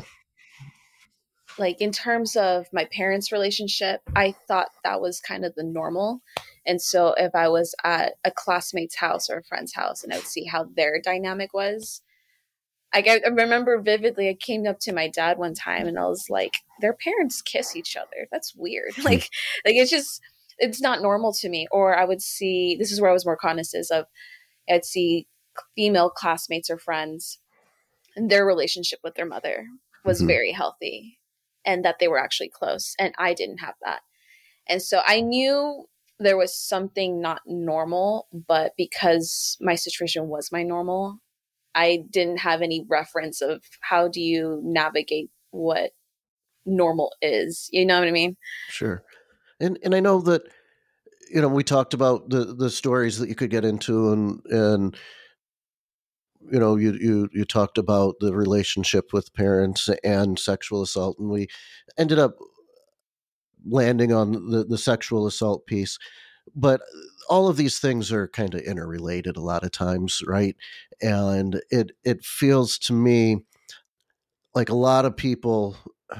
Like 1.59 1.81
in 1.81 1.93
terms 1.93 2.37
of 2.37 2.67
my 2.73 2.85
parents' 2.87 3.33
relationship, 3.33 4.01
I 4.15 4.33
thought 4.47 4.69
that 4.85 5.01
was 5.01 5.21
kind 5.21 5.45
of 5.45 5.55
the 5.55 5.65
normal. 5.65 6.23
And 6.67 6.81
so 6.81 7.15
if 7.17 7.35
I 7.35 7.49
was 7.49 7.75
at 7.85 8.15
a 8.25 8.31
classmate's 8.31 8.97
house 8.97 9.29
or 9.29 9.39
a 9.39 9.45
friend's 9.45 9.75
house 9.75 10.05
and 10.05 10.13
I 10.13 10.17
would 10.17 10.27
see 10.27 10.45
how 10.45 10.65
their 10.77 11.01
dynamic 11.01 11.53
was, 11.53 12.03
I 12.93 13.21
I 13.25 13.29
remember 13.29 13.81
vividly, 13.81 14.29
I 14.29 14.35
came 14.35 14.67
up 14.67 14.79
to 14.81 14.93
my 14.93 15.09
dad 15.09 15.39
one 15.39 15.55
time 15.55 15.87
and 15.87 15.99
I 15.99 16.07
was 16.07 16.27
like, 16.31 16.55
"Their 16.81 16.95
parents 16.95 17.43
kiss 17.43 17.77
each 17.77 17.97
other. 17.97 18.29
That's 18.31 18.55
weird. 18.55 18.97
like, 19.05 19.29
like 19.65 19.75
it's 19.75 19.91
just 19.91 20.21
it's 20.59 20.81
not 20.81 21.03
normal 21.03 21.33
to 21.35 21.49
me." 21.49 21.67
Or 21.71 21.97
I 21.99 22.05
would 22.05 22.23
see 22.23 22.77
this 22.79 22.91
is 22.91 23.01
where 23.01 23.11
I 23.11 23.15
was 23.15 23.27
more 23.27 23.37
cognizant 23.37 23.87
of. 23.91 24.07
I'd 24.71 24.85
see 24.85 25.27
female 25.77 26.11
classmates 26.11 26.71
or 26.71 26.79
friends, 26.79 27.41
and 28.17 28.31
their 28.31 28.47
relationship 28.47 29.01
with 29.03 29.15
their 29.15 29.27
mother 29.27 29.67
was 30.05 30.23
Mhm. 30.23 30.27
very 30.27 30.53
healthy, 30.53 31.18
and 31.69 31.85
that 31.85 31.97
they 32.01 32.09
were 32.09 32.19
actually 32.19 32.49
close, 32.49 32.95
and 32.99 33.15
I 33.19 33.35
didn't 33.35 33.59
have 33.59 33.75
that, 33.85 34.01
and 34.69 34.83
so 34.83 35.03
I 35.07 35.21
knew 35.21 35.85
there 36.19 36.37
was 36.37 36.59
something 36.59 37.21
not 37.21 37.43
normal, 37.47 38.27
but 38.33 38.73
because 38.77 39.57
my 39.61 39.77
situation 39.77 40.29
was 40.29 40.51
my 40.51 40.63
normal, 40.63 41.21
I 41.75 42.05
didn't 42.11 42.39
have 42.39 42.61
any 42.61 42.85
reference 42.89 43.41
of 43.41 43.63
how 43.83 44.09
do 44.09 44.21
you 44.21 44.61
navigate 44.65 45.31
what 45.51 45.93
normal 46.67 47.13
is. 47.23 47.69
You 47.73 47.87
know 47.87 47.99
what 47.99 48.09
I 48.09 48.13
mean? 48.13 48.37
Sure. 48.69 49.03
And 49.61 49.79
and 49.83 49.95
I 49.95 50.01
know 50.01 50.21
that 50.23 50.43
you 51.31 51.41
know 51.41 51.49
we 51.49 51.65
talked 51.65 51.95
about 51.95 52.31
the 52.31 52.55
the 52.55 52.71
stories 52.71 53.19
that 53.19 53.29
you 53.29 53.35
could 53.35 53.51
get 53.51 53.65
into 53.65 54.13
and 54.13 54.41
and 54.47 54.97
you 56.51 56.59
know 56.59 56.77
you 56.77 56.93
you 57.01 57.29
you 57.33 57.45
talked 57.45 57.79
about 57.79 58.17
the 58.21 58.35
relationship 58.35 59.13
with 59.13 59.35
parents 59.35 59.89
and 60.05 60.39
sexual 60.39 60.83
assault 60.83 61.19
and 61.19 61.31
we 61.31 61.47
ended 61.99 62.19
up 62.19 62.37
landing 63.67 64.13
on 64.13 64.51
the 64.51 64.65
the 64.65 64.79
sexual 64.79 65.27
assault 65.27 65.67
piece 65.67 65.99
but 66.55 66.81
all 67.29 67.49
of 67.49 67.57
these 67.57 67.79
things 67.79 68.11
are 68.11 68.29
kind 68.29 68.55
of 68.55 68.61
interrelated 68.63 69.37
a 69.37 69.43
lot 69.43 69.65
of 69.65 69.71
times 69.71 70.23
right 70.27 70.57
and 71.03 71.61
it 71.71 71.93
it 72.05 72.25
feels 72.25 72.79
to 72.79 72.93
me 72.93 73.45
like 74.55 74.69
a 74.69 74.75
lot 74.75 75.05
of 75.05 75.17
people 75.17 75.77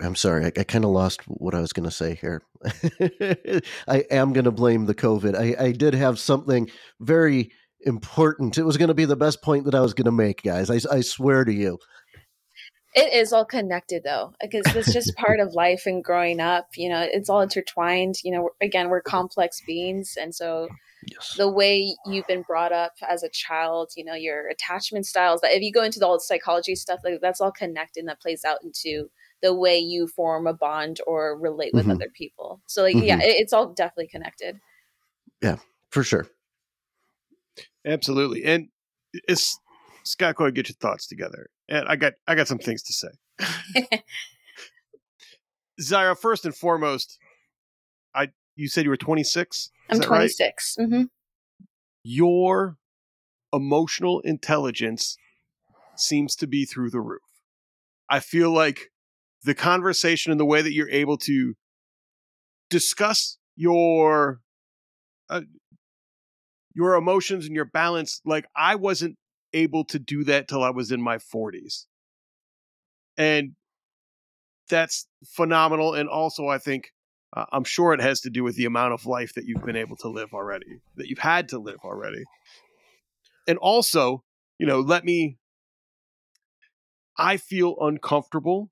I'm 0.00 0.14
sorry, 0.14 0.44
I, 0.44 0.52
I 0.60 0.64
kind 0.64 0.84
of 0.84 0.90
lost 0.90 1.22
what 1.26 1.54
I 1.54 1.60
was 1.60 1.72
going 1.72 1.88
to 1.88 1.90
say 1.90 2.14
here. 2.14 2.42
I 3.88 4.04
am 4.10 4.34
going 4.34 4.44
to 4.44 4.50
blame 4.50 4.84
the 4.84 4.94
COVID. 4.94 5.34
I, 5.34 5.68
I 5.68 5.72
did 5.72 5.94
have 5.94 6.18
something 6.18 6.68
very 7.00 7.50
important. 7.84 8.58
It 8.58 8.64
was 8.64 8.76
going 8.76 8.88
to 8.88 8.94
be 8.94 9.04
the 9.04 9.16
best 9.16 9.42
point 9.42 9.64
that 9.64 9.74
I 9.74 9.80
was 9.80 9.94
going 9.94 10.06
to 10.06 10.12
make, 10.12 10.42
guys. 10.42 10.70
I, 10.70 10.80
I 10.94 11.00
swear 11.00 11.44
to 11.44 11.52
you. 11.52 11.78
It 12.94 13.12
is 13.12 13.32
all 13.32 13.44
connected 13.44 14.02
though, 14.02 14.34
because 14.40 14.66
it's 14.74 14.92
just 14.92 15.14
part 15.16 15.38
of 15.38 15.54
life 15.54 15.86
and 15.86 16.02
growing 16.02 16.40
up. 16.40 16.66
You 16.76 16.88
know, 16.88 17.06
it's 17.08 17.30
all 17.30 17.40
intertwined. 17.40 18.16
You 18.24 18.32
know, 18.32 18.50
again, 18.60 18.88
we're 18.88 19.00
complex 19.00 19.60
beings, 19.66 20.16
and 20.20 20.34
so 20.34 20.68
Yes. 21.06 21.34
the 21.38 21.48
way 21.48 21.96
you've 22.04 22.26
been 22.26 22.42
brought 22.42 22.72
up 22.72 22.92
as 23.08 23.22
a 23.22 23.30
child, 23.30 23.90
you 23.96 24.04
know, 24.04 24.12
your 24.14 24.48
attachment 24.48 25.06
styles. 25.06 25.40
That 25.40 25.52
if 25.52 25.62
you 25.62 25.72
go 25.72 25.82
into 25.82 25.98
the 25.98 26.06
old 26.06 26.20
psychology 26.20 26.74
stuff, 26.74 27.00
like 27.02 27.20
that's 27.22 27.40
all 27.40 27.52
connected 27.52 28.00
and 28.00 28.08
that 28.08 28.20
plays 28.20 28.44
out 28.44 28.58
into 28.62 29.08
the 29.40 29.54
way 29.54 29.78
you 29.78 30.06
form 30.08 30.46
a 30.46 30.52
bond 30.52 31.00
or 31.06 31.38
relate 31.38 31.72
with 31.72 31.86
Mhm. 31.86 31.92
other 31.92 32.10
people. 32.12 32.60
So, 32.66 32.82
like, 32.82 32.96
yeah, 32.96 33.16
Mhm. 33.18 33.22
it, 33.22 33.36
it's 33.40 33.54
all 33.54 33.72
definitely 33.72 34.08
connected. 34.08 34.60
Yeah, 35.40 35.56
for 35.88 36.02
sure. 36.02 36.26
Absolutely. 37.86 38.44
And 38.44 38.68
it's 39.12 39.58
Scott, 40.04 40.36
go 40.36 40.44
ahead 40.44 40.54
get 40.54 40.68
your 40.68 40.76
thoughts 40.80 41.06
together. 41.06 41.48
And 41.68 41.88
I 41.88 41.96
got 41.96 42.14
I 42.26 42.34
got 42.34 42.48
some 42.48 42.58
things 42.58 42.82
to 42.82 42.92
say. 42.92 44.02
Zaira, 45.80 46.16
first 46.18 46.44
and 46.44 46.54
foremost, 46.54 47.18
I 48.14 48.28
you 48.56 48.68
said 48.68 48.84
you 48.84 48.90
were 48.90 48.96
26. 48.96 49.70
I'm 49.88 49.94
Is 49.94 50.00
that 50.00 50.08
right? 50.10 50.18
26. 50.18 50.76
hmm 50.78 51.02
Your 52.02 52.76
emotional 53.52 54.20
intelligence 54.20 55.16
seems 55.96 56.34
to 56.36 56.46
be 56.46 56.64
through 56.64 56.90
the 56.90 57.00
roof. 57.00 57.20
I 58.08 58.20
feel 58.20 58.50
like 58.50 58.90
the 59.42 59.54
conversation 59.54 60.30
and 60.30 60.40
the 60.40 60.44
way 60.44 60.62
that 60.62 60.72
you're 60.72 60.90
able 60.90 61.16
to 61.18 61.54
discuss 62.68 63.38
your 63.56 64.40
uh, 65.28 65.42
your 66.74 66.94
emotions 66.94 67.46
and 67.46 67.54
your 67.54 67.64
balance 67.64 68.20
like 68.24 68.46
I 68.56 68.74
wasn't 68.76 69.16
able 69.52 69.84
to 69.86 69.98
do 69.98 70.24
that 70.24 70.48
till 70.48 70.62
I 70.62 70.70
was 70.70 70.92
in 70.92 71.02
my 71.02 71.18
40s. 71.18 71.86
And 73.16 73.52
that's 74.68 75.08
phenomenal 75.26 75.94
and 75.94 76.08
also 76.08 76.46
I 76.46 76.58
think 76.58 76.92
uh, 77.36 77.44
I'm 77.52 77.64
sure 77.64 77.92
it 77.92 78.00
has 78.00 78.20
to 78.22 78.30
do 78.30 78.42
with 78.42 78.56
the 78.56 78.64
amount 78.64 78.92
of 78.92 79.06
life 79.06 79.34
that 79.34 79.44
you've 79.44 79.64
been 79.64 79.76
able 79.76 79.96
to 79.98 80.08
live 80.08 80.32
already, 80.32 80.80
that 80.96 81.08
you've 81.08 81.18
had 81.18 81.48
to 81.50 81.58
live 81.58 81.78
already. 81.84 82.24
And 83.46 83.56
also, 83.58 84.24
you 84.58 84.66
know, 84.66 84.80
let 84.80 85.04
me 85.04 85.38
I 87.16 87.36
feel 87.36 87.76
uncomfortable 87.80 88.70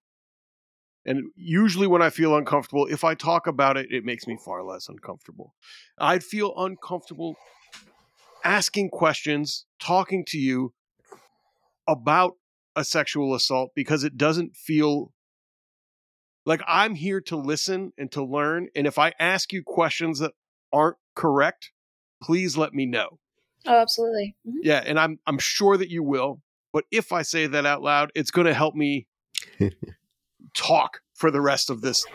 and 1.09 1.31
usually 1.37 1.87
when 1.87 2.03
I 2.03 2.11
feel 2.11 2.37
uncomfortable, 2.37 2.87
if 2.87 3.03
I 3.03 3.15
talk 3.15 3.47
about 3.47 3.79
it, 3.79 3.87
it 3.91 4.05
makes 4.05 4.27
me 4.27 4.37
far 4.45 4.63
less 4.63 4.91
uncomfortable. 4.91 5.55
I'd 5.97 6.23
feel 6.23 6.53
uncomfortable 6.55 7.35
asking 8.45 8.91
questions, 8.91 9.67
talking 9.81 10.25
to 10.27 10.39
you 10.39 10.73
about 11.87 12.35
a 12.77 12.85
sexual 12.85 13.35
assault 13.35 13.71
because 13.75 14.05
it 14.05 14.17
doesn't 14.17 14.57
feel 14.57 15.13
like 16.47 16.63
I'm 16.67 16.95
here 16.95 17.21
to 17.23 17.37
listen 17.37 17.93
and 17.99 18.11
to 18.13 18.25
learn. 18.25 18.69
And 18.75 18.87
if 18.87 18.99
I 18.99 19.13
ask 19.19 19.53
you 19.53 19.63
questions 19.63 20.19
that 20.21 20.33
aren't 20.73 20.97
correct, 21.15 21.73
please 22.23 22.57
let 22.57 22.73
me 22.73 22.87
know. 22.87 23.19
Oh, 23.67 23.81
absolutely. 23.81 24.37
Mhm. 24.47 24.53
Yeah, 24.63 24.83
and 24.85 24.99
I'm 24.99 25.19
I'm 25.27 25.39
sure 25.39 25.77
that 25.77 25.91
you 25.91 26.03
will. 26.03 26.41
But 26.73 26.85
if 26.91 27.13
I 27.13 27.23
say 27.23 27.47
that 27.47 27.67
out 27.67 27.83
loud, 27.83 28.13
it's 28.15 28.31
going 28.31 28.47
to 28.47 28.55
help 28.55 28.75
me 28.75 29.09
talk 30.55 31.01
for 31.19 31.31
the 31.33 31.41
rest 31.41 31.69
of 31.69 31.81
this 31.81 32.07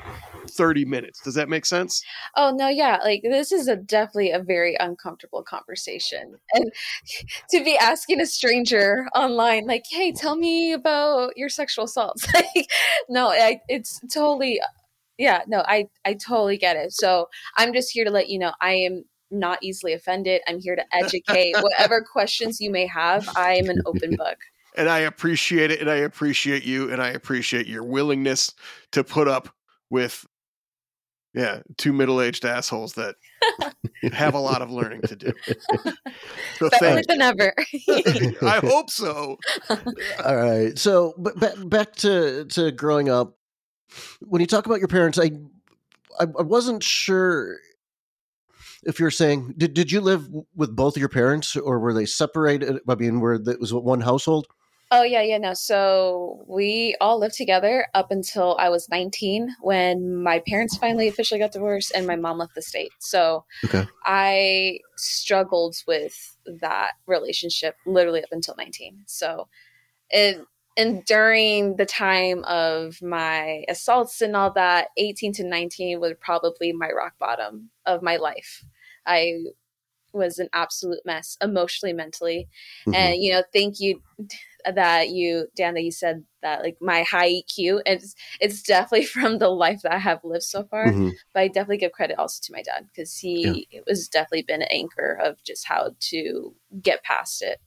30 0.50 0.86
minutes. 0.86 1.20
Does 1.22 1.36
that 1.36 1.50
make 1.50 1.66
sense? 1.66 2.02
Oh 2.36 2.52
no, 2.56 2.70
yeah, 2.70 3.00
like 3.04 3.22
this 3.24 3.52
is 3.52 3.68
a 3.68 3.76
definitely 3.76 4.32
a 4.32 4.40
very 4.40 4.76
uncomfortable 4.80 5.44
conversation, 5.44 6.36
and 6.54 6.72
to 7.52 7.64
be 7.64 7.78
asking 7.78 8.22
a 8.22 8.26
stranger 8.26 9.08
online, 9.16 9.66
like, 9.66 9.84
"Hey, 9.90 10.12
tell 10.12 10.36
me 10.36 10.74
about 10.74 11.38
your 11.38 11.50
sexual 11.50 11.86
assaults," 11.86 12.26
like, 12.34 12.68
no, 13.10 13.30
I, 13.30 13.60
it's 13.68 14.00
totally, 14.12 14.60
yeah, 15.18 15.42
no, 15.48 15.64
I 15.68 15.88
I 16.06 16.14
totally 16.14 16.58
get 16.58 16.78
it. 16.78 16.94
So 16.94 17.28
I'm 17.58 17.74
just 17.74 17.92
here 17.92 18.06
to 18.06 18.12
let 18.12 18.30
you 18.30 18.40
know 18.40 18.54
I 18.62 18.74
am 18.74 19.04
not 19.32 19.60
easily 19.62 19.94
offended. 19.94 20.42
I'm 20.48 20.60
here 20.60 20.76
to 20.76 20.86
educate. 20.96 21.56
Whatever 21.62 22.04
questions 22.10 22.62
you 22.62 22.72
may 22.72 22.88
have, 22.88 23.28
I 23.36 23.56
am 23.56 23.70
an 23.70 23.82
open 23.86 24.16
book. 24.16 24.38
And 24.76 24.90
I 24.90 25.00
appreciate 25.00 25.72
it 25.72 25.82
and 25.82 25.90
I 25.90 25.98
appreciate 25.98 26.64
you 26.64 26.92
and 26.92 27.02
I 27.02 27.10
appreciate 27.10 27.68
your 27.68 27.84
willingness 27.84 28.54
to 28.92 29.04
put 29.04 29.28
up 29.28 29.50
with 29.90 30.26
yeah, 31.34 31.62
two 31.78 31.94
middle-aged 31.94 32.46
assholes 32.46 32.94
that 32.94 33.16
have 34.12 34.36
a 34.36 34.40
lot 34.40 34.62
of 34.62 34.70
learning 34.70 35.02
to 35.04 35.16
do. 35.16 35.34
So 36.60 36.70
Better 36.70 37.02
than 37.08 37.22
ever. 37.22 37.54
I 38.44 38.60
hope 38.64 38.90
so. 38.92 39.38
All 40.24 40.36
right. 40.36 40.78
So, 40.78 41.16
but 41.18 41.38
back 41.40 41.54
back 41.66 41.96
to 41.98 42.46
to 42.46 42.72
growing 42.72 43.10
up. 43.10 43.36
When 44.22 44.40
you 44.40 44.46
talk 44.48 44.68
about 44.68 44.80
your 44.80 44.88
parents, 44.88 45.18
I 45.18 45.32
I, 46.20 46.24
I 46.24 46.44
wasn't 46.44 46.84
sure 46.84 47.58
if 48.84 49.00
you're 49.00 49.12
saying 49.12 49.56
did 49.58 49.74
did 49.74 49.92
you 49.92 50.00
live 50.00 50.30
with 50.56 50.76
both 50.76 50.96
of 50.96 51.00
your 51.00 51.10
parents 51.10 51.56
or 51.56 51.80
were 51.80 51.94
they 51.94 52.06
separated? 52.06 52.80
I 52.88 52.96
mean, 52.96 53.20
were 53.20 53.34
it 53.34 53.60
was 53.60 53.72
it 53.72 53.84
one 53.84 54.02
household? 54.02 54.48
Oh 54.96 55.02
yeah, 55.02 55.24
yeah, 55.24 55.40
no. 55.40 55.56
So 55.56 56.46
we 56.48 56.96
all 57.02 57.18
lived 57.18 57.34
together 57.34 57.88
up 57.96 58.12
until 58.12 58.56
I 58.60 58.70
was 58.70 58.88
19 58.90 59.56
when 59.62 60.22
my 60.22 60.40
parents 60.48 60.78
finally 60.78 61.08
officially 61.08 61.40
got 61.40 61.52
divorced 61.52 61.92
and 61.96 62.06
my 62.06 62.16
mom 62.16 62.38
left 62.38 62.54
the 62.54 62.62
state. 62.62 62.92
So 63.00 63.44
Okay. 63.66 63.88
I 64.06 64.80
struggled 64.96 65.78
with 65.88 66.38
that 66.62 66.92
relationship 67.08 67.76
literally 67.88 68.22
up 68.22 68.30
until 68.32 68.54
19. 68.56 69.00
So 69.08 69.48
it 70.12 70.40
and 70.78 71.04
during 71.06 71.76
the 71.78 71.88
time 71.88 72.44
of 72.46 73.02
my 73.02 73.66
assaults 73.70 74.22
and 74.22 74.36
all 74.36 74.52
that, 74.54 74.90
18 74.98 75.34
to 75.34 75.44
19 75.44 76.02
was 76.02 76.14
probably 76.20 76.72
my 76.72 76.92
rock 76.92 77.14
bottom 77.20 77.72
of 77.88 78.04
my 78.04 78.18
life. 78.18 78.64
I 79.08 79.40
was 80.14 80.38
an 80.40 80.50
absolute 80.54 81.02
mess 81.06 81.38
emotionally, 81.42 81.94
mentally 81.94 82.48
Mhm. 82.86 82.94
and 82.96 83.24
you 83.24 83.32
know 83.34 83.44
thank 83.52 83.80
you 83.80 84.00
that 84.76 85.10
you 85.10 85.48
dan 85.56 85.74
that 85.74 85.84
you 85.84 85.92
said 85.92 86.24
that 86.42 86.62
like 86.62 86.78
my 86.82 87.04
high 87.04 87.30
eq 87.30 87.82
it's 87.86 88.16
it's 88.40 88.62
definitely 88.64 89.06
from 89.16 89.38
the 89.40 89.50
life 89.50 89.82
that 89.84 89.94
i 89.94 89.98
have 89.98 90.20
lived 90.24 90.44
so 90.44 90.64
far 90.66 90.88
Mhm. 90.88 91.12
but 91.34 91.40
i 91.42 91.48
definitely 91.48 91.78
give 91.78 91.92
credit 91.92 92.18
also 92.18 92.40
to 92.42 92.52
my 92.54 92.62
dad 92.62 92.88
because 92.94 93.18
he 93.18 93.68
it 93.72 93.84
was 93.88 94.08
definitely 94.08 94.44
been 94.44 94.62
an 94.62 94.68
anchor 94.72 95.18
of 95.24 95.42
just 95.44 95.68
how 95.68 95.92
to 96.00 96.54
get 96.82 97.04
past 97.04 97.42
it 97.42 97.60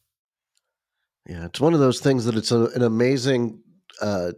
Yeah, 1.28 1.46
it's 1.46 1.60
one 1.60 1.74
of 1.74 1.80
those 1.80 2.00
things 2.00 2.24
that 2.24 2.36
it's 2.36 2.52
a, 2.52 2.66
an 2.74 2.82
amazing 2.82 3.60
uh, 4.00 4.32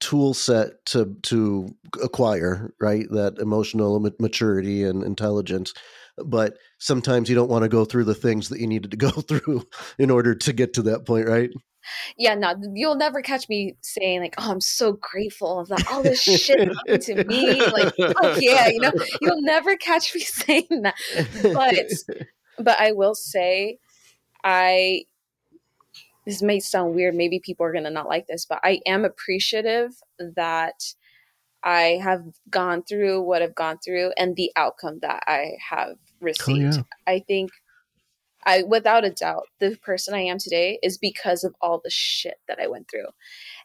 tool 0.00 0.34
set 0.34 0.84
to 0.86 1.16
to 1.24 1.74
acquire, 2.02 2.72
right? 2.80 3.06
That 3.10 3.38
emotional 3.38 3.98
ma- 4.00 4.10
maturity 4.20 4.84
and 4.84 5.02
intelligence. 5.02 5.72
but 6.24 6.58
sometimes 6.80 7.28
you 7.28 7.34
don't 7.36 7.50
want 7.50 7.62
to 7.64 7.68
go 7.68 7.84
through 7.84 8.04
the 8.04 8.14
things 8.14 8.48
that 8.48 8.60
you 8.60 8.66
needed 8.66 8.90
to 8.92 8.96
go 8.96 9.10
through 9.28 9.64
in 9.98 10.10
order 10.10 10.34
to 10.34 10.52
get 10.52 10.74
to 10.74 10.82
that 10.82 11.06
point, 11.06 11.28
right? 11.28 11.50
Yeah, 12.16 12.34
no, 12.34 12.54
you'll 12.74 12.96
never 12.96 13.22
catch 13.22 13.48
me 13.48 13.76
saying 13.80 14.20
like, 14.20 14.34
"Oh, 14.38 14.50
I'm 14.50 14.60
so 14.60 14.92
grateful 14.92 15.64
that 15.66 15.86
all 15.90 16.02
this 16.02 16.22
shit 16.22 16.68
happened 16.68 17.02
to 17.02 17.24
me." 17.24 17.60
Like, 17.66 17.94
fuck 17.96 18.40
yeah, 18.40 18.68
you 18.68 18.80
know, 18.80 18.92
you'll 19.20 19.42
never 19.42 19.76
catch 19.76 20.14
me 20.14 20.20
saying 20.22 20.82
that. 20.82 20.94
But, 21.42 22.14
but 22.58 22.80
I 22.80 22.92
will 22.92 23.14
say, 23.14 23.78
I. 24.44 25.04
This 26.26 26.42
may 26.42 26.60
sound 26.60 26.94
weird. 26.94 27.14
Maybe 27.14 27.40
people 27.40 27.64
are 27.64 27.72
gonna 27.72 27.90
not 27.90 28.06
like 28.06 28.26
this, 28.26 28.44
but 28.44 28.60
I 28.62 28.80
am 28.84 29.06
appreciative 29.06 29.92
that 30.36 30.74
I 31.64 31.98
have 32.02 32.22
gone 32.50 32.82
through 32.82 33.22
what 33.22 33.42
I've 33.42 33.54
gone 33.54 33.78
through 33.84 34.12
and 34.16 34.36
the 34.36 34.52
outcome 34.56 34.98
that 35.02 35.22
I 35.26 35.56
have 35.70 35.96
oh, 35.96 35.96
received. 36.20 36.76
yeah. 36.76 36.82
I 37.06 37.20
think 37.26 37.50
I 38.46 38.62
without 38.62 39.04
a 39.04 39.10
doubt 39.10 39.48
the 39.58 39.76
person 39.82 40.14
I 40.14 40.20
am 40.20 40.38
today 40.38 40.78
is 40.82 40.96
because 40.96 41.44
of 41.44 41.54
all 41.60 41.80
the 41.82 41.90
shit 41.90 42.36
that 42.46 42.58
I 42.60 42.66
went 42.66 42.90
through. 42.90 43.08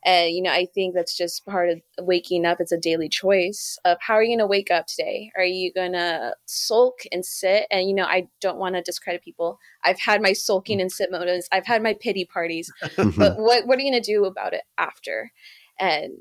And 0.04 0.32
you 0.32 0.42
know, 0.42 0.52
I 0.52 0.66
think 0.74 0.96
that's 0.96 1.16
just 1.16 1.46
part 1.46 1.70
of 1.70 1.82
waking 2.00 2.46
up. 2.46 2.60
It's 2.60 2.72
a 2.72 2.78
daily 2.78 3.10
choice 3.10 3.78
of 3.86 3.98
how 4.02 4.16
are 4.16 4.24
you 4.24 4.30
going 4.30 4.40
to 4.40 4.48
wake 4.48 4.72
up 4.72 4.88
today? 4.88 5.32
Are 5.38 5.44
you 5.44 5.72
going 5.72 5.94
to 5.94 6.36
sulk 6.46 7.00
and 7.12 7.26
sit? 7.26 7.68
And 7.72 7.88
you 7.88 7.96
know, 7.96 8.06
I 8.06 8.28
don't 8.42 8.58
want 8.58 8.76
to 8.76 8.82
discredit 8.82 9.24
people. 9.24 9.60
I've 9.84 10.00
had 10.00 10.22
my 10.22 10.34
sulking 10.34 10.82
and 10.82 10.92
sit 10.92 11.12
moments. 11.12 11.48
I've 11.52 11.68
had 11.68 11.84
my 11.84 11.94
pity 11.94 12.26
parties. 12.26 12.72
but 12.98 13.38
what 13.38 13.68
what 13.68 13.78
are 13.78 13.82
you 13.82 13.92
going 13.92 14.02
to 14.02 14.12
do 14.12 14.26
about 14.26 14.54
it 14.54 14.64
after? 14.78 15.32
And 15.80 16.14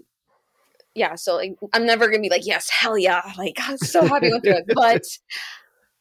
yeah, 0.94 1.14
so 1.14 1.36
like 1.36 1.56
I'm 1.72 1.86
never 1.86 2.06
gonna 2.08 2.20
be 2.20 2.28
like, 2.28 2.46
yes, 2.46 2.68
hell 2.68 2.98
yeah, 2.98 3.22
like 3.38 3.56
I'm 3.60 3.78
so 3.78 4.06
happy 4.06 4.30
with 4.30 4.44
it. 4.44 4.64
But 4.74 5.02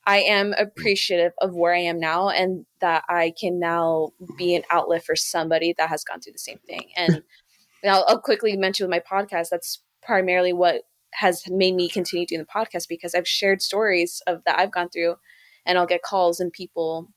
I 0.05 0.21
am 0.21 0.53
appreciative 0.57 1.33
of 1.41 1.53
where 1.53 1.73
I 1.73 1.79
am 1.79 1.99
now 1.99 2.29
and 2.29 2.65
that 2.79 3.03
I 3.07 3.33
can 3.39 3.59
now 3.59 4.11
be 4.37 4.55
an 4.55 4.63
outlet 4.71 5.05
for 5.05 5.15
somebody 5.15 5.75
that 5.77 5.89
has 5.89 6.03
gone 6.03 6.21
through 6.21 6.33
the 6.33 6.39
same 6.39 6.59
thing. 6.65 6.89
And 6.95 7.23
I'll, 7.85 8.05
I'll 8.07 8.21
quickly 8.21 8.57
mention 8.57 8.87
with 8.87 8.91
my 8.91 8.99
podcast, 8.99 9.49
that's 9.49 9.83
primarily 10.01 10.53
what 10.53 10.81
has 11.13 11.47
made 11.49 11.75
me 11.75 11.89
continue 11.89 12.25
doing 12.25 12.41
the 12.41 12.45
podcast 12.45 12.87
because 12.87 13.13
I've 13.13 13.27
shared 13.27 13.61
stories 13.61 14.21
of 14.25 14.43
that 14.45 14.59
I've 14.59 14.71
gone 14.71 14.89
through 14.89 15.17
and 15.65 15.77
I'll 15.77 15.85
get 15.85 16.01
calls 16.01 16.39
and 16.39 16.51
people 16.51 17.09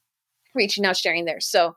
reaching 0.55 0.85
out, 0.85 0.97
sharing 0.97 1.25
theirs. 1.25 1.47
So 1.47 1.77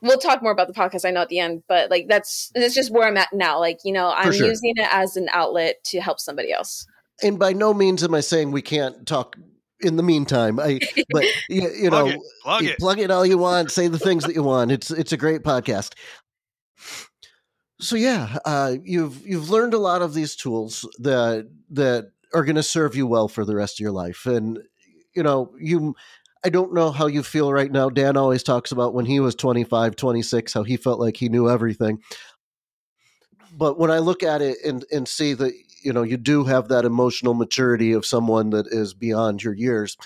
we'll 0.00 0.18
talk 0.18 0.42
more 0.42 0.52
about 0.52 0.68
the 0.68 0.74
podcast 0.74 1.04
I 1.04 1.10
know 1.10 1.22
at 1.22 1.28
the 1.28 1.40
end, 1.40 1.64
but 1.68 1.90
like 1.90 2.06
that's 2.08 2.52
that's 2.54 2.74
just 2.74 2.92
where 2.92 3.08
I'm 3.08 3.16
at 3.16 3.32
now. 3.32 3.58
Like, 3.58 3.78
you 3.84 3.92
know, 3.92 4.12
I'm 4.14 4.32
sure. 4.32 4.46
using 4.46 4.74
it 4.76 4.88
as 4.92 5.16
an 5.16 5.28
outlet 5.32 5.82
to 5.86 6.00
help 6.00 6.20
somebody 6.20 6.52
else. 6.52 6.86
and 7.22 7.38
by 7.38 7.52
no 7.52 7.74
means 7.74 8.04
am 8.04 8.14
I 8.14 8.20
saying 8.20 8.52
we 8.52 8.62
can't 8.62 9.06
talk 9.06 9.36
in 9.80 9.96
the 9.96 10.02
meantime. 10.02 10.58
I, 10.58 10.80
but 11.10 11.24
you, 11.48 11.70
you 11.70 11.90
Plug 11.90 12.06
know, 12.06 12.12
it. 12.12 12.20
Plug 12.42 12.62
you 12.62 12.70
it. 12.70 12.78
plug 12.78 12.98
it 12.98 13.10
all 13.10 13.26
you 13.26 13.38
want, 13.38 13.70
say 13.70 13.88
the 13.88 13.98
things 13.98 14.24
that 14.24 14.34
you 14.34 14.42
want. 14.42 14.72
It's 14.72 14.90
it's 14.90 15.12
a 15.12 15.16
great 15.16 15.42
podcast. 15.42 15.94
So 17.80 17.96
yeah, 17.96 18.38
uh, 18.44 18.76
you've 18.82 19.26
you've 19.26 19.50
learned 19.50 19.74
a 19.74 19.78
lot 19.78 20.02
of 20.02 20.14
these 20.14 20.34
tools 20.36 20.88
that 20.98 21.48
that 21.70 22.10
are 22.34 22.44
going 22.44 22.56
to 22.56 22.62
serve 22.62 22.96
you 22.96 23.06
well 23.06 23.28
for 23.28 23.44
the 23.44 23.54
rest 23.54 23.76
of 23.76 23.80
your 23.80 23.92
life, 23.92 24.26
and 24.26 24.58
you 25.14 25.22
know 25.22 25.52
you. 25.58 25.94
I 26.44 26.48
don't 26.48 26.72
know 26.72 26.92
how 26.92 27.06
you 27.06 27.24
feel 27.24 27.52
right 27.52 27.72
now. 27.72 27.88
Dan 27.88 28.16
always 28.16 28.44
talks 28.44 28.70
about 28.70 28.94
when 28.94 29.04
he 29.04 29.18
was 29.18 29.34
25, 29.34 29.96
26, 29.96 30.52
how 30.52 30.62
he 30.62 30.76
felt 30.76 31.00
like 31.00 31.16
he 31.16 31.28
knew 31.28 31.50
everything. 31.50 32.00
But 33.52 33.80
when 33.80 33.90
I 33.90 33.98
look 33.98 34.22
at 34.22 34.42
it 34.42 34.58
and, 34.64 34.84
and 34.92 35.08
see 35.08 35.32
that, 35.32 35.52
you 35.86 35.92
know, 35.92 36.02
you 36.02 36.16
do 36.16 36.42
have 36.42 36.66
that 36.66 36.84
emotional 36.84 37.32
maturity 37.32 37.92
of 37.92 38.04
someone 38.04 38.50
that 38.50 38.66
is 38.66 38.92
beyond 38.92 39.44
your 39.44 39.54
years. 39.54 39.96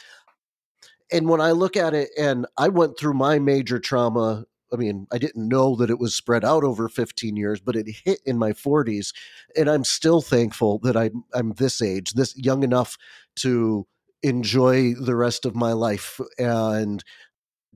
And 1.11 1.27
when 1.27 1.41
I 1.41 1.53
look 1.53 1.75
at 1.75 1.95
it 1.95 2.11
and 2.19 2.47
I 2.59 2.69
went 2.69 2.99
through 2.99 3.15
my 3.15 3.39
major 3.39 3.79
trauma, 3.79 4.45
I 4.71 4.77
mean, 4.77 5.07
I 5.11 5.17
didn't 5.17 5.49
know 5.49 5.77
that 5.77 5.89
it 5.89 5.99
was 5.99 6.15
spread 6.15 6.45
out 6.45 6.65
over 6.65 6.91
15 6.91 7.35
years, 7.35 7.61
but 7.61 7.77
it 7.77 7.87
hit 8.05 8.21
in 8.27 8.37
my 8.37 8.53
40s. 8.53 9.15
And 9.57 9.71
I'm 9.71 9.85
still 9.85 10.21
thankful 10.21 10.81
that 10.81 10.99
I'm, 10.99 11.25
I'm 11.33 11.53
this 11.53 11.81
age, 11.81 12.13
this 12.13 12.37
young 12.37 12.63
enough 12.63 12.99
to 13.37 13.87
enjoy 14.23 14.93
the 14.93 15.17
rest 15.17 15.47
of 15.47 15.57
my 15.57 15.73
life 15.73 16.21
and 16.39 17.03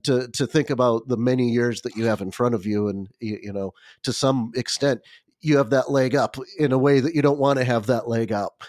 to 0.03 0.27
to 0.27 0.45
think 0.45 0.69
about 0.69 1.07
the 1.07 1.17
many 1.17 1.49
years 1.49 1.81
that 1.81 1.95
you 1.95 2.05
have 2.05 2.21
in 2.21 2.29
front 2.29 2.53
of 2.53 2.65
you 2.65 2.87
and 2.87 3.09
you, 3.19 3.39
you 3.41 3.51
know 3.51 3.71
to 4.03 4.13
some 4.13 4.51
extent 4.55 5.01
you 5.45 5.57
have 5.57 5.69
that 5.69 5.91
leg 5.91 6.15
up 6.15 6.37
in 6.57 6.71
a 6.71 6.77
way 6.77 6.99
that 6.99 7.13
you 7.13 7.21
don't 7.21 7.39
want 7.39 7.59
to 7.59 7.65
have 7.65 7.85
that 7.85 8.07
leg 8.07 8.31
up. 8.31 8.63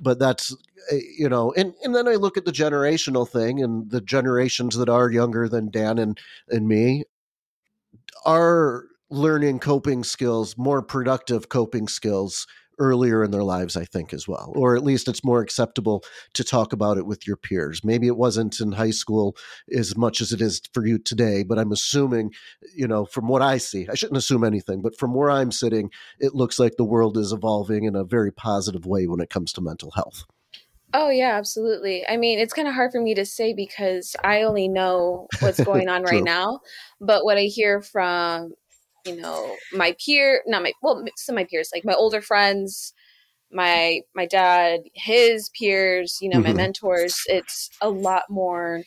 But 0.00 0.18
that's 0.18 0.54
uh, 0.92 0.96
you 1.16 1.28
know 1.28 1.52
and 1.56 1.72
and 1.82 1.94
then 1.94 2.08
i 2.08 2.14
look 2.14 2.36
at 2.36 2.44
the 2.44 2.52
generational 2.52 3.28
thing 3.28 3.62
and 3.62 3.90
the 3.90 4.00
generations 4.00 4.76
that 4.76 4.88
are 4.88 5.10
younger 5.10 5.48
than 5.48 5.70
dan 5.70 5.98
and 5.98 6.18
and 6.48 6.68
me 6.68 7.04
are 8.26 8.84
learning 9.08 9.58
coping 9.58 10.04
skills 10.04 10.58
more 10.58 10.82
productive 10.82 11.48
coping 11.48 11.88
skills 11.88 12.46
earlier 12.78 13.22
in 13.24 13.30
their 13.30 13.42
lives 13.42 13.76
i 13.76 13.84
think 13.84 14.12
as 14.12 14.26
well 14.28 14.52
or 14.56 14.76
at 14.76 14.84
least 14.84 15.08
it's 15.08 15.24
more 15.24 15.40
acceptable 15.40 16.04
to 16.32 16.44
talk 16.44 16.72
about 16.72 16.98
it 16.98 17.06
with 17.06 17.26
your 17.26 17.36
peers. 17.36 17.84
Maybe 17.84 18.06
it 18.06 18.16
wasn't 18.16 18.60
in 18.60 18.72
high 18.72 18.90
school 18.90 19.36
as 19.74 19.96
much 19.96 20.20
as 20.20 20.32
it 20.32 20.40
is 20.40 20.60
for 20.72 20.86
you 20.86 20.98
today 20.98 21.42
but 21.42 21.58
i'm 21.58 21.72
assuming 21.72 22.32
you 22.74 22.86
know 22.86 23.04
from 23.04 23.28
what 23.28 23.42
i 23.42 23.58
see 23.58 23.86
i 23.90 23.94
shouldn't 23.94 24.18
assume 24.18 24.44
anything 24.44 24.82
but 24.82 24.98
from 24.98 25.14
where 25.14 25.30
i'm 25.30 25.52
sitting 25.52 25.90
it 26.18 26.34
looks 26.34 26.58
like 26.58 26.76
the 26.76 26.84
world 26.84 27.16
is 27.16 27.32
evolving 27.32 27.84
in 27.84 27.94
a 27.94 28.04
very 28.04 28.32
positive 28.32 28.86
way 28.86 29.06
when 29.06 29.20
it 29.20 29.30
comes 29.30 29.52
to 29.52 29.60
mental 29.60 29.90
health. 29.92 30.24
Oh 30.92 31.10
yeah, 31.10 31.36
absolutely. 31.36 32.06
I 32.06 32.16
mean, 32.16 32.38
it's 32.38 32.52
kind 32.52 32.68
of 32.68 32.74
hard 32.74 32.92
for 32.92 33.00
me 33.00 33.14
to 33.14 33.26
say 33.26 33.52
because 33.52 34.14
I 34.22 34.42
only 34.42 34.68
know 34.68 35.26
what's 35.40 35.62
going 35.62 35.88
on 35.88 36.02
right 36.10 36.22
now, 36.22 36.60
but 37.00 37.24
what 37.24 37.36
I 37.36 37.42
hear 37.42 37.82
from, 37.82 38.52
you 39.04 39.16
know, 39.16 39.56
my 39.72 39.96
peer, 40.04 40.42
not 40.46 40.62
my 40.62 40.72
well, 40.82 41.04
some 41.16 41.34
of 41.34 41.40
my 41.40 41.44
peers, 41.44 41.70
like 41.74 41.84
my 41.84 41.94
older 41.94 42.22
friends, 42.22 42.92
my 43.52 44.00
my 44.14 44.26
dad, 44.26 44.80
his 44.94 45.50
peers, 45.58 46.18
you 46.20 46.28
know, 46.28 46.40
my 46.40 46.52
Mhm. 46.52 46.56
mentors, 46.56 47.16
it's 47.26 47.70
a 47.80 47.90
lot 47.90 48.24
more 48.30 48.82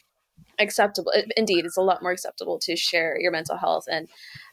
acceptable. 0.60 1.12
Indeed, 1.38 1.66
it's 1.66 1.78
a 1.78 1.82
lot 1.82 2.02
more 2.02 2.12
acceptable 2.12 2.60
to 2.60 2.76
share 2.76 3.18
your 3.20 3.32
mental 3.32 3.58
health 3.58 3.86
and 3.92 4.08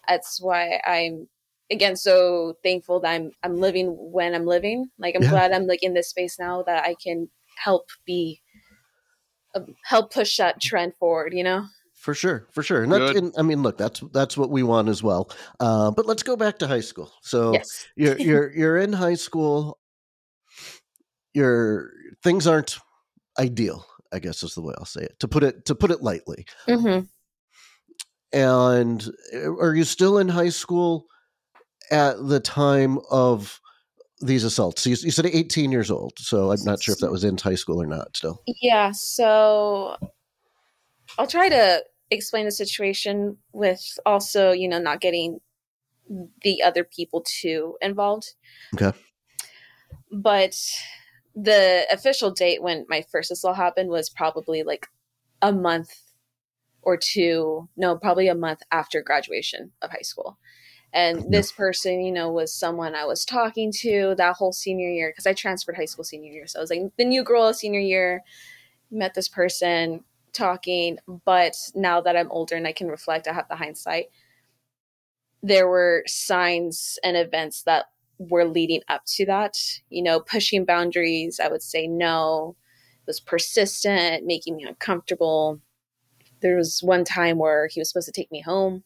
that's 0.09 0.41
why 0.41 0.81
I'm 0.87 1.29
again 1.71 1.97
so 1.97 2.55
thankful 2.63 3.01
that 3.01 3.13
I'm 3.15 3.33
I'm 3.43 3.61
living 3.61 3.89
when 3.99 4.35
I'm 4.35 4.47
living. 4.47 4.91
Like 4.99 5.15
I'm 5.17 5.23
Yeah. 5.23 5.29
glad 5.29 5.53
I'm 5.53 5.67
like 5.67 5.83
in 5.83 5.95
this 5.95 6.11
space 6.11 6.39
now 6.39 6.63
that 6.65 6.85
I 6.85 6.95
can 7.03 7.29
help 7.57 7.89
be 8.07 8.41
uh, 9.55 9.61
help 9.85 10.13
push 10.13 10.37
that 10.37 10.61
trend 10.61 10.95
forward, 10.97 11.33
you 11.35 11.43
know? 11.45 11.67
For 12.05 12.13
sure 12.13 12.47
for 12.53 12.63
sure. 12.63 12.83
And, 12.83 12.93
that, 12.93 12.99
Good. 12.99 13.17
and 13.17 13.35
i 13.39 13.43
mean 13.43 13.63
look 13.63 13.79
that's 13.79 14.01
that's 14.13 14.37
what 14.37 14.51
we 14.51 14.63
want 14.63 14.91
as 14.91 15.03
well. 15.03 15.31
Uh, 15.59 15.91
but 15.91 16.05
let's 16.05 16.23
go 16.23 16.37
back 16.37 16.59
to 16.59 16.67
high 16.67 16.83
school. 16.83 17.11
So 17.23 17.55
Yes. 17.55 17.87
you're 17.97 18.19
you're 18.19 18.53
you're 18.53 18.77
in 18.77 18.93
high 18.93 19.15
school. 19.15 19.79
Your 21.33 21.91
things 22.23 22.47
aren't 22.47 22.79
ideal 23.41 23.85
i 24.13 24.21
guess 24.21 24.45
is 24.45 24.55
the 24.55 24.63
way 24.63 24.73
i'll 24.79 24.85
say 24.85 25.03
it 25.03 25.19
to 25.19 25.27
put 25.27 25.43
it 25.43 25.65
to 25.65 25.75
put 25.75 25.91
it 25.91 26.03
lightly. 26.03 26.45
Hmm 26.69 27.01
and 28.33 29.09
uh, 29.35 29.55
are 29.57 29.75
you 29.75 29.85
still 29.85 30.19
in 30.19 30.29
high 30.29 30.49
school 30.51 31.07
at 31.91 32.17
the 32.27 32.41
time 32.41 32.99
of 33.11 33.61
these 34.21 34.43
assaults? 34.45 34.83
So 34.83 34.91
you, 34.91 34.97
you 35.03 35.11
said 35.11 35.27
18 35.27 35.71
years 35.73 35.91
old 35.91 36.13
so 36.19 36.51
i'm 36.53 36.63
not 36.65 36.83
sure 36.83 36.93
if 36.93 36.99
that 37.01 37.11
was 37.11 37.25
in 37.25 37.39
high 37.39 37.55
school 37.55 37.83
or 37.83 37.87
not 37.87 38.17
still. 38.17 38.43
Yeah, 38.61 38.93
so 38.93 39.97
I'll 41.19 41.27
try 41.27 41.49
to 41.49 41.85
explain 42.15 42.45
the 42.45 42.51
situation 42.51 43.37
with 43.53 43.99
also, 44.07 44.53
you 44.53 44.69
know, 44.69 44.79
not 44.79 45.01
getting 45.01 45.41
the 46.43 46.63
other 46.63 46.85
people 46.85 47.25
too 47.27 47.77
involved. 47.81 48.35
Okay. 48.75 48.97
But 50.11 50.57
the 51.35 51.87
official 51.91 52.31
date 52.31 52.63
when 52.63 52.87
my 52.89 53.05
first 53.11 53.31
assault 53.31 53.57
happened 53.57 53.91
was 53.91 54.09
probably 54.09 54.63
like 54.63 54.87
a 55.43 55.53
month 55.53 55.91
or 56.83 56.97
two, 56.97 57.69
no, 57.77 57.97
probably 57.97 58.29
a 58.29 58.35
month 58.35 58.63
after 58.71 59.03
graduation 59.03 59.73
of 59.83 59.91
high 59.91 60.03
school. 60.03 60.39
And 60.93 61.33
this 61.33 61.51
person, 61.51 62.03
you 62.03 62.13
know, 62.13 62.31
was 62.31 62.55
someone 62.55 62.95
I 62.95 63.05
was 63.05 63.25
talking 63.25 63.73
to 63.81 64.15
that 64.17 64.37
whole 64.37 64.53
senior 64.53 64.89
year 64.89 65.11
because 65.11 65.27
I 65.27 65.33
transferred 65.33 65.77
high 65.77 65.87
school 65.87 66.05
senior 66.05 66.31
year. 66.31 66.47
So 66.47 66.61
I 66.61 66.63
was 66.63 66.71
like 66.71 66.83
the 66.97 67.05
new 67.05 67.25
girl 67.25 67.53
senior 67.53 67.81
year, 67.81 68.23
met 68.93 69.15
this 69.15 69.29
person 69.29 70.05
talking. 70.35 70.99
But 71.25 71.57
now 71.75 72.01
that 72.01 72.17
I'm 72.17 72.31
older 72.31 72.57
and 72.57 72.67
I 72.67 72.73
can 72.73 72.89
reflect, 72.89 73.29
I 73.29 73.33
have 73.33 73.49
the 73.49 73.57
hindsight. 73.57 74.07
There 75.43 75.69
were 75.69 76.05
signs 76.07 76.99
and 77.03 77.17
events 77.17 77.63
that 77.63 77.87
were 78.19 78.45
leading 78.45 78.81
up 78.89 79.03
to 79.07 79.27
that, 79.27 79.57
you 79.91 80.03
know, 80.03 80.21
pushing 80.21 80.65
boundaries. 80.65 81.41
I 81.43 81.49
would 81.49 81.63
say 81.63 81.87
no, 81.87 82.57
it 83.01 83.07
was 83.07 83.21
persistent, 83.21 84.25
making 84.25 84.57
me 84.57 84.65
uncomfortable. 84.65 85.61
There 86.41 86.57
was 86.57 86.81
one 86.83 87.05
time 87.05 87.39
where 87.39 87.69
he 87.69 87.81
was 87.81 87.89
supposed 87.89 88.07
to 88.07 88.13
take 88.13 88.31
me 88.31 88.41
home. 88.41 88.85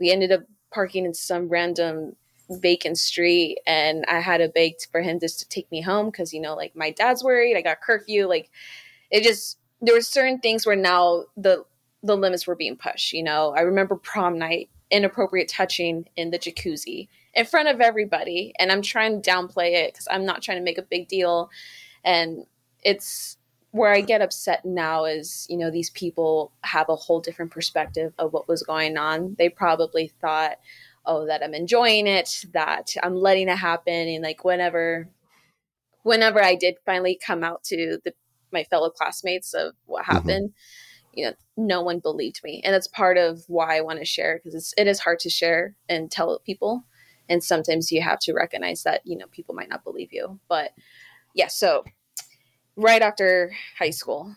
We 0.00 0.10
ended 0.10 0.32
up 0.32 0.42
parking 0.72 1.04
in 1.04 1.14
some 1.14 1.48
random 1.48 2.16
vacant 2.50 2.98
street 2.98 3.58
and 3.66 4.04
I 4.06 4.20
had 4.20 4.38
to 4.38 4.48
beg 4.48 4.74
for 4.90 5.00
him 5.00 5.18
just 5.18 5.38
to 5.40 5.48
take 5.48 5.70
me 5.70 5.80
home 5.80 6.06
because, 6.06 6.32
you 6.32 6.40
know, 6.40 6.54
like 6.54 6.76
my 6.76 6.90
dad's 6.90 7.24
worried, 7.24 7.56
I 7.56 7.62
got 7.62 7.80
curfew. 7.80 8.26
Like 8.26 8.50
it 9.10 9.22
just, 9.22 9.58
there 9.80 9.94
were 9.94 10.00
certain 10.00 10.38
things 10.38 10.66
where 10.66 10.76
now 10.76 11.24
the 11.36 11.64
the 12.02 12.16
limits 12.16 12.46
were 12.46 12.56
being 12.56 12.76
pushed. 12.76 13.12
You 13.12 13.22
know, 13.22 13.54
I 13.56 13.60
remember 13.60 13.96
prom 13.96 14.38
night, 14.38 14.68
inappropriate 14.90 15.48
touching 15.48 16.06
in 16.16 16.30
the 16.30 16.38
jacuzzi 16.38 17.08
in 17.34 17.46
front 17.46 17.68
of 17.68 17.80
everybody, 17.80 18.52
and 18.58 18.70
I'm 18.70 18.82
trying 18.82 19.20
to 19.20 19.30
downplay 19.30 19.72
it 19.72 19.92
because 19.92 20.08
I'm 20.10 20.24
not 20.24 20.42
trying 20.42 20.58
to 20.58 20.64
make 20.64 20.78
a 20.78 20.82
big 20.82 21.08
deal, 21.08 21.50
and 22.04 22.46
it's 22.82 23.38
where 23.74 23.92
I 23.92 24.02
get 24.02 24.22
upset 24.22 24.64
now 24.64 25.04
is, 25.04 25.48
you 25.50 25.56
know, 25.56 25.68
these 25.68 25.90
people 25.90 26.52
have 26.62 26.88
a 26.88 26.94
whole 26.94 27.18
different 27.18 27.50
perspective 27.50 28.12
of 28.18 28.32
what 28.32 28.46
was 28.46 28.62
going 28.62 28.96
on. 28.96 29.34
They 29.36 29.48
probably 29.48 30.12
thought, 30.20 30.58
oh, 31.04 31.26
that 31.26 31.42
I'm 31.42 31.54
enjoying 31.54 32.06
it, 32.06 32.44
that 32.52 32.94
I'm 33.02 33.16
letting 33.16 33.48
it 33.48 33.58
happen. 33.58 33.92
And 33.92 34.22
like 34.22 34.44
whenever 34.44 35.08
whenever 36.04 36.40
I 36.40 36.54
did 36.54 36.76
finally 36.86 37.18
come 37.20 37.42
out 37.42 37.64
to 37.64 37.98
the 38.04 38.14
my 38.54 38.64
fellow 38.64 38.88
classmates 38.88 39.52
of 39.52 39.74
what 39.84 40.04
mm-hmm. 40.04 40.12
happened, 40.12 40.48
mm-hmm. 40.50 41.18
you 41.18 41.26
know, 41.26 41.34
no 41.56 41.82
one 41.82 41.98
believed 41.98 42.40
me. 42.42 42.62
And 42.64 42.72
that's 42.72 42.88
part 42.88 43.18
of 43.18 43.44
why 43.48 43.76
I 43.76 43.82
want 43.82 43.98
to 43.98 44.06
share 44.06 44.38
because 44.38 44.54
it's 44.54 44.72
it 44.78 44.86
is 44.86 45.00
hard 45.00 45.18
to 45.20 45.30
share 45.30 45.76
and 45.88 46.10
tell 46.10 46.38
people. 46.38 46.84
And 47.28 47.44
sometimes 47.44 47.92
you 47.92 48.00
have 48.02 48.18
to 48.20 48.32
recognize 48.32 48.82
that, 48.84 49.02
you 49.04 49.16
know, 49.18 49.26
people 49.30 49.54
might 49.54 49.68
not 49.68 49.84
believe 49.84 50.12
you. 50.12 50.40
But 50.48 50.72
yeah, 51.34 51.48
so 51.48 51.84
right 52.76 53.02
after 53.02 53.52
high 53.78 53.90
school 53.90 54.34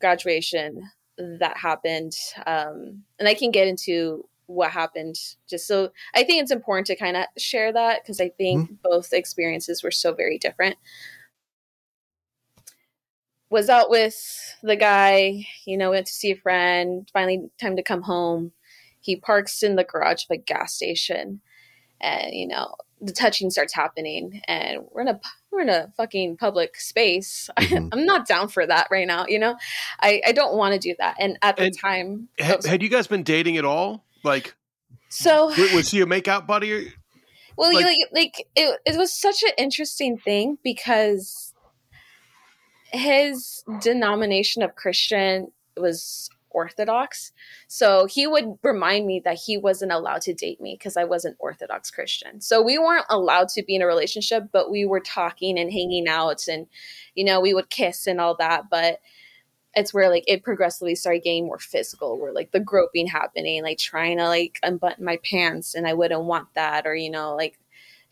graduation 0.00 0.90
that 1.18 1.56
happened 1.56 2.14
um, 2.46 3.02
and 3.18 3.28
i 3.28 3.34
can 3.34 3.50
get 3.50 3.68
into 3.68 4.26
what 4.46 4.70
happened 4.70 5.16
just 5.48 5.66
so 5.66 5.90
i 6.14 6.24
think 6.24 6.42
it's 6.42 6.50
important 6.50 6.86
to 6.86 6.96
kind 6.96 7.16
of 7.16 7.24
share 7.36 7.72
that 7.72 8.02
because 8.02 8.20
i 8.20 8.28
think 8.28 8.64
mm-hmm. 8.64 8.74
both 8.82 9.12
experiences 9.12 9.82
were 9.82 9.90
so 9.90 10.12
very 10.12 10.38
different 10.38 10.76
was 13.50 13.68
out 13.68 13.90
with 13.90 14.16
the 14.62 14.76
guy 14.76 15.46
you 15.66 15.76
know 15.76 15.90
went 15.90 16.06
to 16.06 16.12
see 16.12 16.30
a 16.30 16.36
friend 16.36 17.08
finally 17.12 17.50
time 17.60 17.76
to 17.76 17.82
come 17.82 18.02
home. 18.02 18.52
He 19.00 19.16
parks 19.16 19.62
in 19.62 19.76
the 19.76 19.84
garage 19.84 20.24
of 20.24 20.30
a 20.30 20.36
gas 20.36 20.74
station 20.74 21.40
and 22.00 22.32
you 22.32 22.46
know 22.46 22.74
the 23.00 23.12
touching 23.12 23.50
starts 23.50 23.74
happening 23.74 24.42
and 24.46 24.80
we're 24.92 25.02
in 25.02 25.08
a 25.08 25.20
we're 25.50 25.60
in 25.60 25.68
a 25.68 25.92
fucking 25.96 26.36
public 26.36 26.76
space. 26.76 27.48
Mm-hmm. 27.60 27.88
i'm 27.92 28.06
not 28.06 28.26
down 28.26 28.48
for 28.48 28.66
that 28.66 28.88
right 28.90 29.06
now 29.06 29.26
you 29.28 29.38
know? 29.38 29.56
I 30.00 30.22
i 30.26 30.32
don't 30.32 30.56
want 30.56 30.74
to 30.74 30.80
do 30.80 30.94
that. 30.98 31.16
And 31.20 31.38
at 31.42 31.56
the 31.56 31.64
and 31.64 31.78
time 31.78 32.28
had, 32.38 32.64
had, 32.64 32.82
you 32.82 32.88
guys 32.88 33.06
been 33.06 33.22
dating 33.22 33.58
at 33.58 33.64
all? 33.64 34.04
Like 34.24 34.54
so 35.08 35.48
was 35.74 35.90
he 35.90 36.00
a 36.00 36.06
makeout 36.06 36.46
buddy 36.46 36.92
well 37.56 37.72
like, 37.72 37.84
you, 37.96 38.06
like 38.12 38.46
it, 38.56 38.80
it 38.86 38.96
was 38.96 39.12
such 39.12 39.42
an 39.42 39.50
interesting 39.58 40.18
thing 40.18 40.58
because 40.64 41.49
his 42.92 43.64
denomination 43.80 44.62
of 44.62 44.74
christian 44.76 45.50
was 45.76 46.30
Orthodox. 46.50 47.32
So 47.68 48.06
he 48.06 48.26
would 48.26 48.58
remind 48.62 49.06
me 49.06 49.20
that 49.24 49.38
he 49.46 49.56
wasn't 49.56 49.92
allowed 49.92 50.22
to 50.22 50.34
date 50.34 50.60
me 50.60 50.76
because 50.78 50.96
I 50.96 51.04
wasn't 51.04 51.36
Orthodox 51.38 51.90
Christian. 51.90 52.40
So 52.40 52.60
we 52.62 52.78
weren't 52.78 53.06
allowed 53.08 53.48
to 53.50 53.62
be 53.62 53.76
in 53.76 53.82
a 53.82 53.86
relationship, 53.86 54.48
but 54.52 54.70
we 54.70 54.84
were 54.84 55.00
talking 55.00 55.58
and 55.58 55.72
hanging 55.72 56.08
out 56.08 56.48
and, 56.48 56.66
you 57.14 57.24
know, 57.24 57.40
we 57.40 57.54
would 57.54 57.70
kiss 57.70 58.06
and 58.06 58.20
all 58.20 58.36
that. 58.36 58.64
But 58.70 59.00
it's 59.74 59.94
where 59.94 60.10
like 60.10 60.24
it 60.26 60.42
progressively 60.42 60.96
started 60.96 61.22
getting 61.22 61.46
more 61.46 61.58
physical, 61.58 62.18
where 62.18 62.32
like 62.32 62.50
the 62.50 62.60
groping 62.60 63.06
happening, 63.06 63.62
like 63.62 63.78
trying 63.78 64.18
to 64.18 64.26
like 64.26 64.58
unbutton 64.62 65.04
my 65.04 65.18
pants 65.18 65.74
and 65.74 65.86
I 65.86 65.94
wouldn't 65.94 66.24
want 66.24 66.48
that, 66.54 66.86
or, 66.86 66.94
you 66.94 67.10
know, 67.10 67.36
like 67.36 67.58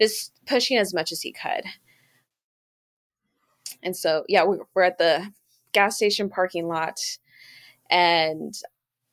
just 0.01 0.33
pushing 0.47 0.79
as 0.79 0.95
much 0.95 1.11
as 1.11 1.21
he 1.21 1.33
could. 1.33 1.65
And 3.83 3.97
so, 3.97 4.25
yeah, 4.29 4.45
we're 4.45 4.83
at 4.83 4.99
the 4.99 5.33
gas 5.73 5.97
station 5.97 6.29
parking 6.29 6.69
lot 6.69 6.99
and 7.91 8.55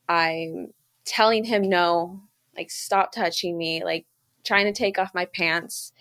I'm 0.07 0.73
telling 1.05 1.43
him 1.43 1.69
no, 1.69 2.21
like 2.57 2.71
stop 2.71 3.11
touching 3.11 3.57
me, 3.57 3.83
like 3.83 4.05
trying 4.43 4.65
to 4.65 4.73
take 4.73 4.97
off 4.97 5.13
my 5.13 5.25
pants. 5.25 5.91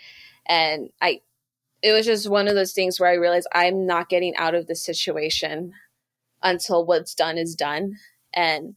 And 0.46 0.90
I 1.00 1.20
it 1.82 1.92
was 1.92 2.06
just 2.06 2.30
one 2.30 2.48
of 2.48 2.54
those 2.54 2.72
things 2.72 2.98
where 2.98 3.10
I 3.10 3.14
realized 3.14 3.46
I'm 3.52 3.86
not 3.86 4.08
getting 4.08 4.34
out 4.36 4.54
of 4.54 4.66
the 4.66 4.74
situation 4.74 5.74
until 6.42 6.86
what's 6.86 7.14
done 7.14 7.36
is 7.36 7.54
done. 7.54 7.96
And 8.32 8.74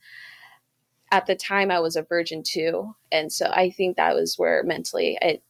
at 1.10 1.26
the 1.26 1.36
time 1.36 1.72
I 1.72 1.80
was 1.80 1.96
a 1.96 2.02
virgin 2.02 2.44
too. 2.44 2.96
And 3.10 3.32
so 3.32 3.48
I 3.48 3.70
think 3.70 3.96
that 3.96 4.14
was 4.14 4.38
where 4.38 4.62
mentally 4.64 5.18
it 5.22 5.42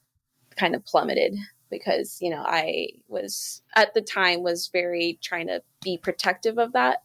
kind 0.56 0.76
of 0.76 0.86
plummeted 0.86 1.36
because, 1.69 2.17
you 2.21 2.30
know, 2.30 2.43
I 2.45 2.89
was 3.08 3.62
at 3.75 3.93
the 3.93 4.01
time 4.01 4.43
was 4.43 4.67
very 4.67 5.19
trying 5.21 5.47
to 5.47 5.62
be 5.82 5.97
protective 5.97 6.58
of 6.58 6.73
that 6.73 7.03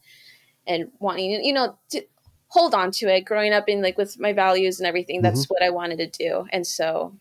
and 0.67 0.91
wanting 0.99 1.45
you 1.45 1.53
know 1.53 1.77
to 1.91 2.03
hold 2.49 2.75
on 2.75 2.91
to 2.91 3.07
it 3.07 3.25
growing 3.25 3.53
up 3.53 3.69
in 3.69 3.83
like 3.83 3.97
with 3.97 4.19
my 4.19 4.33
values 4.33 4.79
and 4.79 4.87
everything 4.87 5.23
that's 5.23 5.45
mm-hmm. 5.45 5.55
what 5.55 5.63
i 5.63 5.71
wanted 5.71 5.99
to 5.99 6.07
do 6.07 6.47
and 6.53 6.67
so 6.67 7.15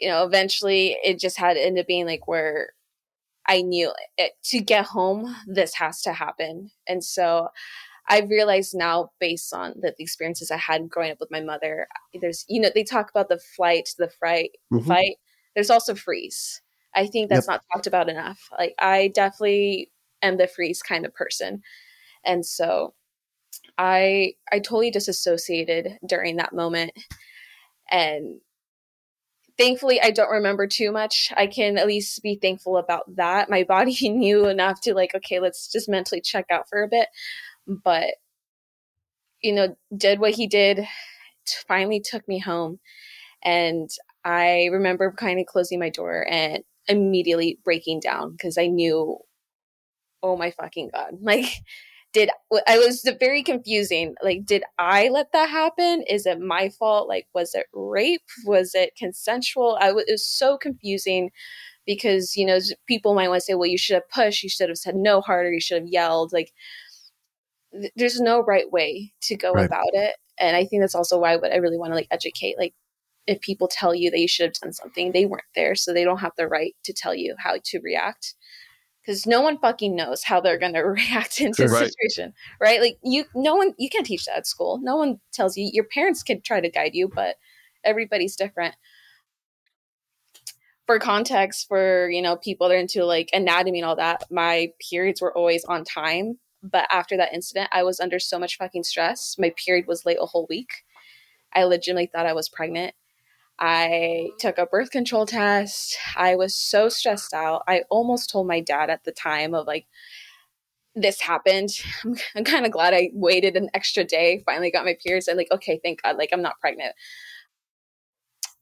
you 0.00 0.08
know 0.08 0.24
eventually 0.24 0.96
it 1.04 1.18
just 1.18 1.38
had 1.38 1.54
to 1.54 1.64
end 1.64 1.78
up 1.78 1.86
being 1.86 2.06
like 2.06 2.26
where 2.26 2.70
i 3.46 3.62
knew 3.62 3.92
it, 4.16 4.32
to 4.42 4.60
get 4.60 4.84
home 4.84 5.34
this 5.46 5.74
has 5.74 6.02
to 6.02 6.12
happen 6.12 6.70
and 6.86 7.02
so 7.02 7.48
i 8.08 8.20
realized 8.20 8.74
now 8.74 9.10
based 9.20 9.54
on 9.54 9.72
the, 9.80 9.94
the 9.96 10.04
experiences 10.04 10.50
i 10.50 10.56
had 10.56 10.88
growing 10.88 11.10
up 11.10 11.20
with 11.20 11.30
my 11.30 11.40
mother 11.40 11.86
there's 12.20 12.44
you 12.48 12.60
know 12.60 12.70
they 12.74 12.84
talk 12.84 13.10
about 13.10 13.28
the 13.28 13.38
flight 13.38 13.88
the 13.98 14.10
fright 14.18 14.50
mm-hmm. 14.72 14.86
fight 14.86 15.16
there's 15.58 15.70
also 15.70 15.94
freeze 15.94 16.62
i 16.94 17.06
think 17.06 17.28
that's 17.28 17.48
yep. 17.48 17.54
not 17.54 17.64
talked 17.72 17.88
about 17.88 18.08
enough 18.08 18.48
like 18.58 18.74
i 18.78 19.08
definitely 19.08 19.90
am 20.22 20.36
the 20.36 20.46
freeze 20.46 20.82
kind 20.82 21.06
of 21.06 21.14
person. 21.14 21.62
And 22.24 22.44
so 22.44 22.94
I 23.76 24.34
I 24.50 24.58
totally 24.58 24.90
disassociated 24.90 25.98
during 26.06 26.36
that 26.36 26.52
moment. 26.52 26.92
And 27.90 28.40
thankfully 29.56 30.00
I 30.00 30.10
don't 30.10 30.30
remember 30.30 30.66
too 30.66 30.92
much. 30.92 31.32
I 31.36 31.46
can 31.46 31.78
at 31.78 31.86
least 31.86 32.22
be 32.22 32.38
thankful 32.40 32.76
about 32.76 33.16
that. 33.16 33.50
My 33.50 33.64
body 33.68 33.96
knew 34.08 34.46
enough 34.46 34.80
to 34.82 34.94
like, 34.94 35.14
okay, 35.14 35.40
let's 35.40 35.70
just 35.70 35.88
mentally 35.88 36.20
check 36.20 36.46
out 36.50 36.68
for 36.68 36.82
a 36.82 36.88
bit. 36.88 37.08
But 37.66 38.14
you 39.40 39.52
know, 39.52 39.76
did 39.96 40.18
what 40.18 40.34
he 40.34 40.48
did, 40.48 40.84
finally 41.68 42.00
took 42.00 42.26
me 42.26 42.40
home. 42.40 42.80
And 43.44 43.88
I 44.28 44.66
remember 44.66 45.10
kind 45.10 45.40
of 45.40 45.46
closing 45.46 45.78
my 45.78 45.88
door 45.88 46.26
and 46.30 46.62
immediately 46.86 47.58
breaking 47.64 48.00
down 48.00 48.32
because 48.32 48.58
I 48.58 48.66
knew 48.66 49.18
oh 50.22 50.36
my 50.36 50.50
fucking 50.50 50.90
god 50.92 51.14
like 51.22 51.46
did 52.12 52.28
i 52.66 52.78
was 52.78 53.08
very 53.20 53.42
confusing 53.42 54.14
like 54.22 54.44
did 54.44 54.64
i 54.78 55.08
let 55.08 55.32
that 55.32 55.48
happen? 55.48 56.02
Is 56.08 56.26
it 56.26 56.40
my 56.40 56.70
fault? 56.70 57.08
Like 57.08 57.26
was 57.34 57.54
it 57.54 57.66
rape? 57.72 58.22
Was 58.44 58.74
it 58.74 58.96
consensual? 58.98 59.78
I 59.80 59.88
w- 59.88 60.04
it 60.06 60.12
was 60.12 60.28
so 60.28 60.58
confusing 60.58 61.30
because 61.86 62.36
you 62.36 62.44
know 62.44 62.58
people 62.86 63.14
might 63.14 63.28
want 63.28 63.38
to 63.40 63.44
say 63.44 63.54
well 63.54 63.66
you 63.66 63.78
should 63.78 63.94
have 63.94 64.08
pushed 64.10 64.42
you 64.42 64.50
should 64.50 64.68
have 64.68 64.78
said 64.78 64.94
no 64.94 65.20
harder 65.22 65.52
you 65.52 65.60
should 65.60 65.80
have 65.80 65.88
yelled 65.88 66.32
like 66.34 66.52
th- 67.72 67.92
there's 67.96 68.20
no 68.20 68.42
right 68.42 68.70
way 68.70 69.12
to 69.22 69.36
go 69.36 69.52
right. 69.52 69.66
about 69.66 69.88
it 69.92 70.14
and 70.38 70.56
i 70.56 70.64
think 70.64 70.82
that's 70.82 70.94
also 70.94 71.18
why 71.18 71.36
what 71.36 71.52
i 71.52 71.56
really 71.56 71.78
want 71.78 71.90
to 71.90 71.94
like 71.96 72.08
educate 72.10 72.56
like 72.58 72.74
if 73.28 73.40
people 73.40 73.68
tell 73.68 73.94
you 73.94 74.10
that 74.10 74.18
you 74.18 74.26
should 74.26 74.46
have 74.46 74.54
done 74.54 74.72
something 74.72 75.12
they 75.12 75.26
weren't 75.26 75.44
there 75.54 75.74
so 75.74 75.92
they 75.92 76.04
don't 76.04 76.18
have 76.18 76.32
the 76.36 76.48
right 76.48 76.74
to 76.82 76.92
tell 76.92 77.14
you 77.14 77.34
how 77.38 77.56
to 77.64 77.78
react 77.80 78.34
because 79.08 79.26
no 79.26 79.40
one 79.40 79.56
fucking 79.56 79.96
knows 79.96 80.22
how 80.22 80.38
they're 80.38 80.58
going 80.58 80.74
to 80.74 80.80
react 80.80 81.40
into 81.40 81.64
a 81.64 81.68
right. 81.68 81.90
situation, 81.90 82.34
right? 82.60 82.80
Like 82.80 82.98
you, 83.02 83.24
no 83.34 83.54
one, 83.54 83.72
you 83.78 83.88
can't 83.88 84.04
teach 84.04 84.26
that 84.26 84.36
at 84.36 84.46
school. 84.46 84.78
No 84.82 84.96
one 84.96 85.18
tells 85.32 85.56
you. 85.56 85.70
Your 85.72 85.84
parents 85.84 86.22
can 86.22 86.42
try 86.42 86.60
to 86.60 86.70
guide 86.70 86.94
you, 86.94 87.08
but 87.08 87.36
everybody's 87.84 88.36
different. 88.36 88.76
For 90.86 90.98
context, 90.98 91.68
for 91.68 92.10
you 92.10 92.22
know 92.22 92.36
people 92.36 92.68
that 92.68 92.74
are 92.74 92.78
into 92.78 93.04
like 93.04 93.30
anatomy 93.32 93.80
and 93.80 93.86
all 93.86 93.96
that, 93.96 94.24
my 94.30 94.72
periods 94.90 95.22
were 95.22 95.36
always 95.36 95.64
on 95.64 95.84
time. 95.84 96.38
But 96.62 96.86
after 96.90 97.16
that 97.16 97.32
incident, 97.32 97.68
I 97.72 97.84
was 97.84 98.00
under 98.00 98.18
so 98.18 98.38
much 98.38 98.56
fucking 98.56 98.84
stress. 98.84 99.36
My 99.38 99.52
period 99.64 99.86
was 99.86 100.04
late 100.04 100.18
a 100.20 100.26
whole 100.26 100.46
week. 100.50 100.70
I 101.54 101.64
legitimately 101.64 102.10
thought 102.12 102.26
I 102.26 102.32
was 102.32 102.48
pregnant. 102.48 102.94
I 103.60 104.30
took 104.38 104.58
a 104.58 104.66
birth 104.66 104.90
control 104.90 105.26
test. 105.26 105.96
I 106.16 106.36
was 106.36 106.54
so 106.54 106.88
stressed 106.88 107.34
out. 107.34 107.62
I 107.66 107.82
almost 107.90 108.30
told 108.30 108.46
my 108.46 108.60
dad 108.60 108.88
at 108.88 109.04
the 109.04 109.12
time 109.12 109.54
of 109.54 109.66
like, 109.66 109.86
this 110.94 111.20
happened. 111.20 111.70
I'm, 112.04 112.16
I'm 112.36 112.44
kind 112.44 112.66
of 112.66 112.72
glad 112.72 112.94
I 112.94 113.10
waited 113.12 113.56
an 113.56 113.68
extra 113.74 114.04
day, 114.04 114.42
finally 114.44 114.70
got 114.70 114.84
my 114.84 114.96
periods. 115.04 115.28
And 115.28 115.36
like, 115.36 115.50
okay, 115.52 115.80
thank 115.82 116.02
God, 116.02 116.16
like 116.16 116.30
I'm 116.32 116.42
not 116.42 116.60
pregnant. 116.60 116.94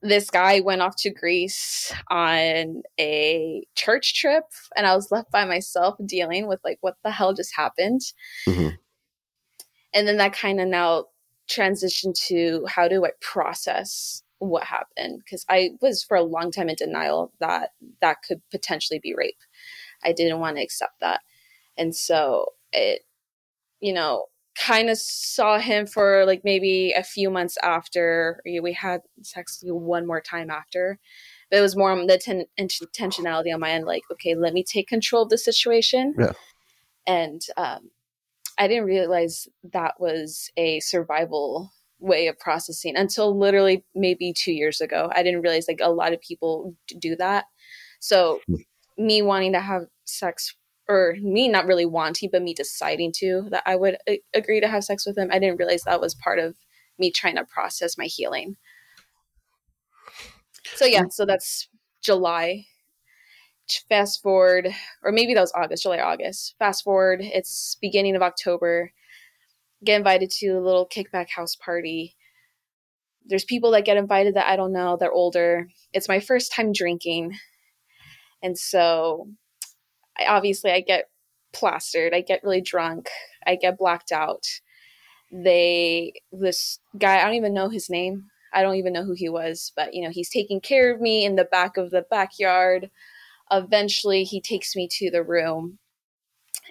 This 0.03 0.31
guy 0.31 0.61
went 0.61 0.83
off 0.83 0.95
to 0.99 1.11
Greece 1.11 1.93
on 2.11 2.83
a 3.01 3.65
church 3.75 4.15
trip, 4.15 4.45
and 4.77 4.87
I 4.87 4.95
was 4.95 5.11
left 5.11 5.33
by 5.33 5.47
myself 5.47 5.97
dealing 6.05 6.47
with 6.47 6.61
like, 6.65 6.79
what 6.83 6.97
the 7.03 7.11
hell 7.11 7.33
just 7.33 7.57
happened? 7.57 8.03
Mm-hmm. 8.47 8.77
And 9.95 10.07
then 10.07 10.19
that 10.19 10.35
kind 10.35 10.61
of 10.61 10.69
now 10.69 11.07
transitioned 11.51 12.15
to 12.27 12.67
how 12.69 12.89
do 12.89 13.05
I 13.07 13.11
process 13.21 14.23
what 14.39 14.65
happened 14.65 15.21
because 15.25 15.45
I 15.49 15.71
was 15.81 16.05
for 16.05 16.17
a 16.17 16.23
long 16.23 16.51
time 16.51 16.69
in 16.69 16.77
denial 16.77 17.33
that 17.41 17.71
that 18.01 18.19
could 18.27 18.43
potentially 18.51 19.01
be 19.03 19.15
rape. 19.17 19.39
I 20.05 20.13
didn't 20.13 20.41
want 20.41 20.57
to 20.57 20.63
accept 20.63 21.01
that. 21.01 21.21
And 21.77 21.95
so 21.95 22.47
it, 22.73 23.03
you 23.81 23.93
know, 23.93 24.27
kind 24.59 24.89
of 24.89 24.99
saw 24.99 25.59
him 25.59 25.87
for 25.87 26.25
like 26.25 26.43
maybe 26.45 26.93
a 26.97 27.03
few 27.03 27.31
months 27.31 27.57
after 27.63 28.41
we 28.45 28.73
had 28.73 29.03
sex 29.23 29.63
one 29.67 30.07
more 30.07 30.21
time 30.21 30.51
after. 30.51 30.99
But 31.51 31.59
it 31.59 31.63
was 31.63 31.77
more 31.77 31.93
on 31.93 32.07
the 32.07 32.19
ten- 32.19 32.47
intentionality 32.59 33.55
on 33.55 33.61
my 33.61 33.71
end, 33.71 33.85
like, 33.85 34.03
okay, 34.11 34.35
let 34.35 34.53
me 34.53 34.65
take 34.65 34.89
control 34.89 35.23
of 35.23 35.29
the 35.29 35.39
situation. 35.39 36.15
Yeah. 36.19 36.33
And 37.07 37.41
um, 37.57 37.91
I 38.59 38.67
didn't 38.67 38.87
realize 38.87 39.47
that 39.73 40.01
was 40.01 40.51
a 40.57 40.81
survival 40.81 41.73
way 41.99 42.27
of 42.27 42.39
processing 42.39 42.97
until 42.97 43.37
literally 43.37 43.85
maybe 43.95 44.33
two 44.33 44.53
years 44.53 44.81
ago. 44.81 45.11
I 45.15 45.23
didn't 45.23 45.43
realize 45.43 45.67
like 45.69 45.81
a 45.83 45.91
lot 45.91 46.13
of 46.13 46.21
people 46.21 46.75
do 46.99 47.17
that. 47.17 47.45
So, 48.01 48.41
hmm. 48.47 48.57
me 48.99 49.23
wanting 49.23 49.53
to 49.53 49.61
have 49.61 49.87
sex 50.05 50.55
or 50.89 51.17
me 51.21 51.49
not 51.49 51.67
really 51.67 51.87
wanting, 51.87 52.31
but 52.31 52.43
me 52.43 52.55
deciding 52.55 53.13
to 53.17 53.49
that 53.51 53.63
I 53.67 53.77
would 53.77 53.97
a- 54.09 54.23
agree 54.35 54.61
to 54.61 54.69
have 54.69 54.85
sex 54.85 55.07
with 55.07 55.19
him. 55.19 55.31
I 55.33 55.39
didn't 55.39 55.59
realize 55.59 55.83
that 55.83 56.01
was 56.01 56.15
part 56.15 56.39
of 56.39 56.57
me 56.99 57.11
trying 57.11 57.37
to 57.37 57.45
process 57.45 57.99
my 57.99 58.05
healing. 58.05 58.57
So 60.75 60.85
yeah, 60.85 61.03
hmm. 61.03 61.11
so 61.11 61.27
that's 61.27 61.69
July. 62.03 62.67
Fast 63.89 64.23
forward, 64.23 64.69
or 65.03 65.11
maybe 65.11 65.35
that 65.35 65.41
was 65.41 65.53
August, 65.53 65.83
July, 65.83 65.99
August. 65.99 66.55
Fast 66.57 66.85
forward, 66.85 67.19
it's 67.21 67.77
beginning 67.81 68.15
of 68.15 68.23
October. 68.23 68.93
Get 69.87 69.97
invited 69.97 70.31
to 70.33 70.49
a 70.49 70.61
little 70.61 70.87
kickback 70.89 71.31
house 71.31 71.57
party. 71.57 72.17
There's 73.25 73.45
people 73.45 73.71
that 73.73 73.87
get 73.87 73.97
invited 73.97 74.35
that 74.35 74.49
I 74.49 74.57
don't 74.57 74.73
know. 74.73 74.97
They're 74.99 75.13
older. 75.13 75.69
It's 75.95 76.09
my 76.09 76.21
first 76.21 76.53
time 76.53 76.73
drinking, 76.73 77.33
and 78.43 78.59
so 78.59 79.29
I, 80.19 80.27
obviously 80.27 80.73
I 80.73 80.81
get 80.81 81.07
plastered. 81.53 82.15
I 82.15 82.21
get 82.21 82.43
really 82.43 82.61
drunk. 82.61 83.09
I 83.47 83.57
get 83.57 83.79
blacked 83.79 84.13
out. 84.13 84.45
They, 85.33 86.15
this 86.33 86.79
guy, 86.99 87.19
I 87.21 87.25
don't 87.25 87.35
even 87.35 87.55
know 87.55 87.69
his 87.69 87.91
name. 87.91 88.27
I 88.53 88.63
don't 88.63 88.77
even 88.77 88.93
know 88.93 89.05
who 89.05 89.15
he 89.15 89.29
was, 89.29 89.73
but 89.77 89.95
you 89.95 90.03
know, 90.03 90.11
he's 90.11 90.31
taking 90.31 90.61
care 90.61 90.95
of 90.95 91.01
me 91.01 91.25
in 91.25 91.37
the 91.37 91.45
back 91.45 91.77
of 91.77 91.91
the 91.91 92.05
backyard. 92.11 92.91
Eventually, 93.53 94.25
he 94.25 94.41
takes 94.41 94.75
me 94.77 94.89
to 94.99 95.11
the 95.11 95.23
room 95.23 95.79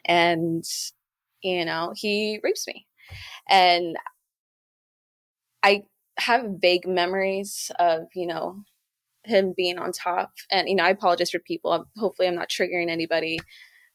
and, 0.06 0.63
you 1.43 1.65
know, 1.65 1.93
he 1.95 2.39
rapes 2.43 2.67
me. 2.67 2.84
And 3.49 3.97
I 5.63 5.83
have 6.17 6.45
vague 6.61 6.87
memories 6.87 7.71
of, 7.79 8.03
you 8.15 8.27
know, 8.27 8.63
him 9.23 9.53
being 9.55 9.77
on 9.77 9.91
top. 9.91 10.33
And 10.51 10.69
you 10.69 10.75
know, 10.75 10.83
I 10.83 10.89
apologize 10.89 11.31
for 11.31 11.39
people. 11.39 11.85
Hopefully, 11.97 12.27
I'm 12.27 12.35
not 12.35 12.49
triggering 12.49 12.89
anybody, 12.89 13.39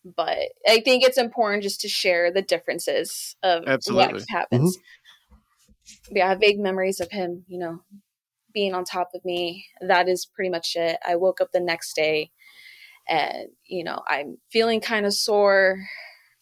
but 0.04 0.38
I 0.68 0.80
think 0.80 1.04
it's 1.04 1.18
important 1.18 1.62
just 1.62 1.80
to 1.82 1.88
share 1.88 2.32
the 2.32 2.42
differences 2.42 3.36
of 3.42 3.64
Absolutely. 3.66 4.14
what 4.14 4.24
happens. 4.28 4.76
Mm-hmm. 4.76 6.16
Yeah, 6.16 6.26
I 6.26 6.28
have 6.30 6.40
vague 6.40 6.60
memories 6.60 7.00
of 7.00 7.10
him. 7.10 7.44
You 7.48 7.58
know, 7.58 7.80
being 8.52 8.74
on 8.74 8.84
top 8.84 9.10
of 9.14 9.24
me. 9.24 9.66
That 9.80 10.08
is 10.08 10.26
pretty 10.26 10.50
much 10.50 10.76
it. 10.76 10.98
I 11.06 11.16
woke 11.16 11.40
up 11.40 11.52
the 11.52 11.60
next 11.60 11.94
day, 11.94 12.30
and 13.08 13.48
you 13.64 13.84
know, 13.84 14.02
I'm 14.08 14.38
feeling 14.50 14.80
kind 14.80 15.06
of 15.06 15.14
sore, 15.14 15.78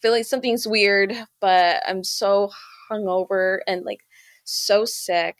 feeling 0.01 0.23
something's 0.23 0.67
weird, 0.67 1.13
but 1.39 1.81
I'm 1.87 2.03
so 2.03 2.51
hungover 2.91 3.59
and 3.67 3.83
like 3.85 4.01
so 4.43 4.85
sick. 4.85 5.37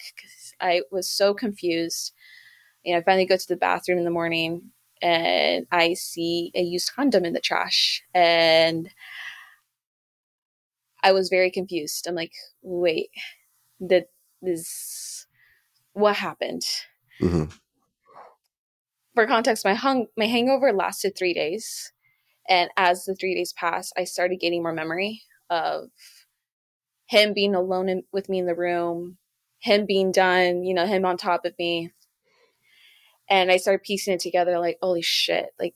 I 0.60 0.82
was 0.92 1.10
so 1.10 1.34
confused 1.34 2.14
you 2.84 2.94
know, 2.94 3.00
I 3.00 3.04
finally 3.04 3.26
go 3.26 3.38
to 3.38 3.48
the 3.48 3.58
bathroom 3.58 3.98
in 3.98 4.06
the 4.06 4.12
morning 4.12 4.72
and 5.02 5.66
I 5.72 5.94
see 5.94 6.52
a 6.56 6.62
used 6.62 6.94
condom 6.94 7.26
in 7.26 7.34
the 7.34 7.40
trash. 7.40 8.04
And 8.14 8.90
I 11.04 11.12
was 11.12 11.30
very 11.30 11.52
confused. 11.52 12.08
I'm 12.08 12.16
like, 12.16 12.34
wait, 12.62 13.10
that 13.80 14.08
is 14.42 15.28
what 15.94 16.18
happened? 16.18 16.64
Mm-hmm. 17.22 17.46
For 19.16 19.28
context, 19.28 19.66
my 19.66 19.74
hung 19.74 20.08
my 20.18 20.26
hangover 20.26 20.72
lasted 20.72 21.18
three 21.18 21.34
days. 21.34 21.92
And 22.50 22.70
as 22.76 23.06
the 23.06 23.16
three 23.16 23.36
days 23.36 23.54
passed, 23.54 23.94
I 23.96 24.04
started 24.04 24.42
getting 24.42 24.64
more 24.64 24.74
memory 24.74 25.22
of 25.50 25.90
him 27.06 27.34
being 27.34 27.56
alone 27.56 27.88
in, 27.88 28.04
with 28.12 28.28
me 28.28 28.40
in 28.40 28.48
the 28.48 28.56
room, 28.56 29.18
him 29.60 29.86
being 29.86 30.12
done, 30.12 30.64
you 30.64 30.74
know, 30.74 30.86
him 30.86 31.06
on 31.06 31.16
top 31.16 31.46
of 31.46 31.54
me, 31.58 31.94
and 33.30 33.52
I 33.52 33.58
started 33.58 33.84
piecing 33.84 34.16
it 34.16 34.20
together 34.20 34.60
like, 34.60 34.78
holy 34.82 35.04
shit, 35.04 35.50
like, 35.60 35.76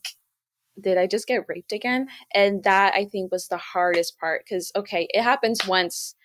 did 0.80 0.98
I 0.98 1.06
just 1.06 1.28
get 1.28 1.44
raped 1.48 1.72
again? 1.72 2.08
And 2.34 2.64
that 2.64 2.94
I 2.94 3.04
think 3.04 3.30
was 3.30 3.46
the 3.46 3.56
hardest 3.56 4.18
part 4.18 4.44
because, 4.44 4.72
okay, 4.74 5.06
it 5.10 5.22
happens 5.22 5.64
once, 5.66 6.16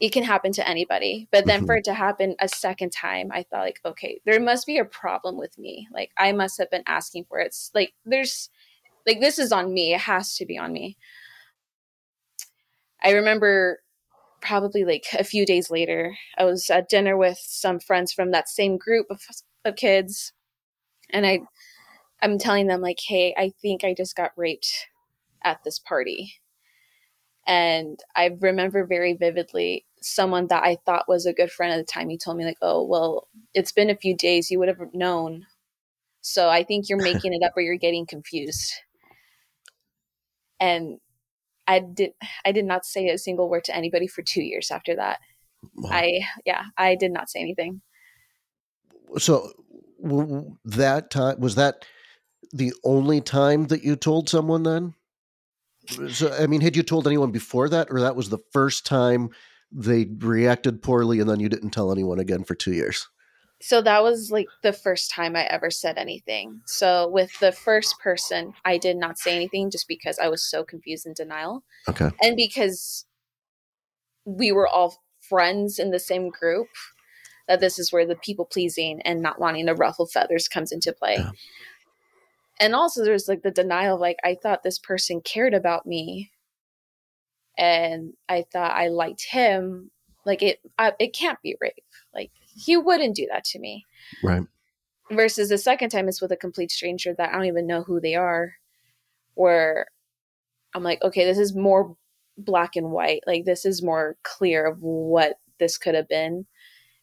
it 0.00 0.12
can 0.12 0.22
happen 0.22 0.52
to 0.52 0.68
anybody. 0.68 1.28
But 1.32 1.46
then 1.46 1.60
mm-hmm. 1.60 1.66
for 1.66 1.76
it 1.76 1.84
to 1.84 1.94
happen 1.94 2.36
a 2.40 2.48
second 2.48 2.92
time, 2.92 3.30
I 3.32 3.42
thought, 3.42 3.64
like, 3.64 3.80
okay, 3.84 4.20
there 4.26 4.38
must 4.38 4.64
be 4.66 4.78
a 4.78 4.84
problem 4.84 5.36
with 5.36 5.58
me. 5.58 5.88
Like, 5.92 6.12
I 6.16 6.30
must 6.30 6.58
have 6.58 6.70
been 6.70 6.84
asking 6.86 7.24
for 7.28 7.40
it. 7.40 7.46
It's 7.46 7.72
like, 7.74 7.94
there's, 8.04 8.48
like, 9.06 9.20
this 9.20 9.38
is 9.38 9.52
on 9.52 9.72
me. 9.72 9.94
It 9.94 10.00
has 10.02 10.34
to 10.36 10.46
be 10.46 10.58
on 10.58 10.72
me. 10.72 10.96
I 13.02 13.10
remember 13.12 13.80
probably 14.42 14.84
like 14.84 15.06
a 15.18 15.24
few 15.24 15.46
days 15.46 15.70
later, 15.70 16.16
I 16.38 16.44
was 16.44 16.70
at 16.70 16.88
dinner 16.88 17.16
with 17.16 17.38
some 17.40 17.80
friends 17.80 18.12
from 18.12 18.30
that 18.32 18.48
same 18.48 18.78
group 18.78 19.06
of, 19.10 19.22
of 19.64 19.76
kids 19.76 20.32
and 21.10 21.26
I 21.26 21.40
I'm 22.22 22.38
telling 22.38 22.66
them 22.68 22.80
like, 22.82 22.98
"Hey, 23.06 23.34
I 23.38 23.52
think 23.62 23.84
I 23.84 23.94
just 23.94 24.16
got 24.16 24.32
raped 24.36 24.88
at 25.44 25.64
this 25.64 25.78
party." 25.78 26.34
And 27.46 28.00
I 28.16 28.36
remember 28.40 28.84
very 28.86 29.14
vividly 29.14 29.84
someone 30.02 30.46
that 30.48 30.64
I 30.64 30.76
thought 30.86 31.08
was 31.08 31.26
a 31.26 31.32
good 31.32 31.50
friend 31.50 31.72
at 31.72 31.76
the 31.78 31.84
time. 31.90 32.08
He 32.08 32.18
told 32.18 32.36
me 32.36 32.44
like, 32.44 32.58
"Oh, 32.62 32.82
well, 32.84 33.28
it's 33.54 33.72
been 33.72 33.90
a 33.90 33.96
few 33.96 34.14
days. 34.16 34.50
You 34.50 34.58
would 34.58 34.68
have 34.68 34.80
known." 34.94 35.46
So 36.22 36.50
I 36.50 36.64
think 36.64 36.88
you're 36.88 36.98
making 37.02 37.34
it 37.34 37.44
up 37.44 37.54
or 37.56 37.62
you're 37.62 37.76
getting 37.78 38.06
confused. 38.06 38.74
And 40.60 40.98
I 41.66 41.80
did 41.80 42.12
I 42.44 42.52
did 42.52 42.64
not 42.64 42.84
say 42.84 43.08
a 43.08 43.18
single 43.18 43.48
word 43.48 43.64
to 43.64 43.76
anybody 43.76 44.06
for 44.06 44.22
2 44.22 44.42
years 44.42 44.70
after 44.70 44.94
that. 44.96 45.18
Wow. 45.74 45.90
I 45.92 46.20
yeah, 46.44 46.64
I 46.76 46.94
did 46.94 47.12
not 47.12 47.30
say 47.30 47.40
anything. 47.40 47.80
So 49.18 49.52
that 50.64 51.10
time 51.10 51.40
was 51.40 51.54
that 51.54 51.84
the 52.52 52.72
only 52.84 53.20
time 53.20 53.66
that 53.68 53.82
you 53.82 53.96
told 53.96 54.28
someone 54.28 54.62
then? 54.62 54.94
So 56.10 56.32
I 56.32 56.46
mean, 56.46 56.60
had 56.60 56.76
you 56.76 56.82
told 56.82 57.06
anyone 57.06 57.30
before 57.30 57.68
that, 57.68 57.88
or 57.90 58.00
that 58.00 58.16
was 58.16 58.28
the 58.28 58.38
first 58.52 58.86
time 58.86 59.30
they 59.72 60.06
reacted 60.18 60.82
poorly, 60.82 61.20
and 61.20 61.28
then 61.28 61.40
you 61.40 61.48
didn't 61.48 61.70
tell 61.70 61.90
anyone 61.90 62.18
again 62.18 62.44
for 62.44 62.54
two 62.54 62.72
years? 62.72 63.08
So 63.60 63.80
that 63.82 64.02
was 64.02 64.30
like 64.30 64.48
the 64.62 64.72
first 64.72 65.10
time 65.10 65.36
I 65.36 65.44
ever 65.44 65.70
said 65.70 65.96
anything. 65.96 66.60
So 66.66 67.08
with 67.08 67.30
the 67.40 67.52
first 67.52 67.98
person, 67.98 68.52
I 68.64 68.78
did 68.78 68.96
not 68.96 69.18
say 69.18 69.34
anything 69.34 69.70
just 69.70 69.88
because 69.88 70.18
I 70.18 70.28
was 70.28 70.42
so 70.42 70.64
confused 70.64 71.06
and 71.06 71.14
denial. 71.14 71.64
Okay. 71.88 72.10
And 72.20 72.36
because 72.36 73.06
we 74.26 74.52
were 74.52 74.68
all 74.68 75.02
friends 75.20 75.78
in 75.78 75.90
the 75.90 75.98
same 75.98 76.28
group, 76.30 76.68
that 77.48 77.60
this 77.60 77.78
is 77.78 77.92
where 77.92 78.06
the 78.06 78.16
people 78.16 78.44
pleasing 78.44 79.00
and 79.02 79.22
not 79.22 79.40
wanting 79.40 79.66
to 79.66 79.74
ruffle 79.74 80.06
feathers 80.06 80.48
comes 80.48 80.72
into 80.72 80.92
play. 80.92 81.16
Yeah. 81.18 81.30
And 82.60 82.74
also 82.74 83.04
there's 83.04 83.28
like 83.28 83.42
the 83.42 83.50
denial 83.50 83.96
of 83.96 84.00
like 84.00 84.18
I 84.24 84.36
thought 84.40 84.62
this 84.62 84.78
person 84.78 85.20
cared 85.20 85.54
about 85.54 85.86
me 85.86 86.30
and 87.58 88.14
I 88.28 88.44
thought 88.52 88.72
I 88.72 88.88
liked 88.88 89.26
him. 89.28 89.90
Like 90.24 90.42
it 90.42 90.60
I, 90.78 90.92
it 90.98 91.14
can't 91.14 91.40
be 91.42 91.56
rape. 91.60 91.84
Like 92.14 92.30
he 92.54 92.76
wouldn't 92.76 93.16
do 93.16 93.26
that 93.30 93.44
to 93.44 93.58
me. 93.58 93.84
Right. 94.22 94.42
Versus 95.10 95.48
the 95.48 95.58
second 95.58 95.90
time 95.90 96.08
it's 96.08 96.22
with 96.22 96.32
a 96.32 96.36
complete 96.36 96.70
stranger 96.70 97.14
that 97.16 97.30
I 97.30 97.32
don't 97.32 97.46
even 97.46 97.66
know 97.66 97.82
who 97.82 98.00
they 98.00 98.14
are 98.14 98.54
where 99.34 99.86
I'm 100.74 100.82
like, 100.82 101.02
okay, 101.02 101.24
this 101.24 101.38
is 101.38 101.54
more 101.54 101.96
black 102.38 102.76
and 102.76 102.90
white. 102.90 103.22
Like 103.26 103.44
this 103.44 103.64
is 103.64 103.82
more 103.82 104.16
clear 104.22 104.66
of 104.66 104.80
what 104.80 105.38
this 105.58 105.76
could 105.76 105.94
have 105.94 106.08
been 106.08 106.46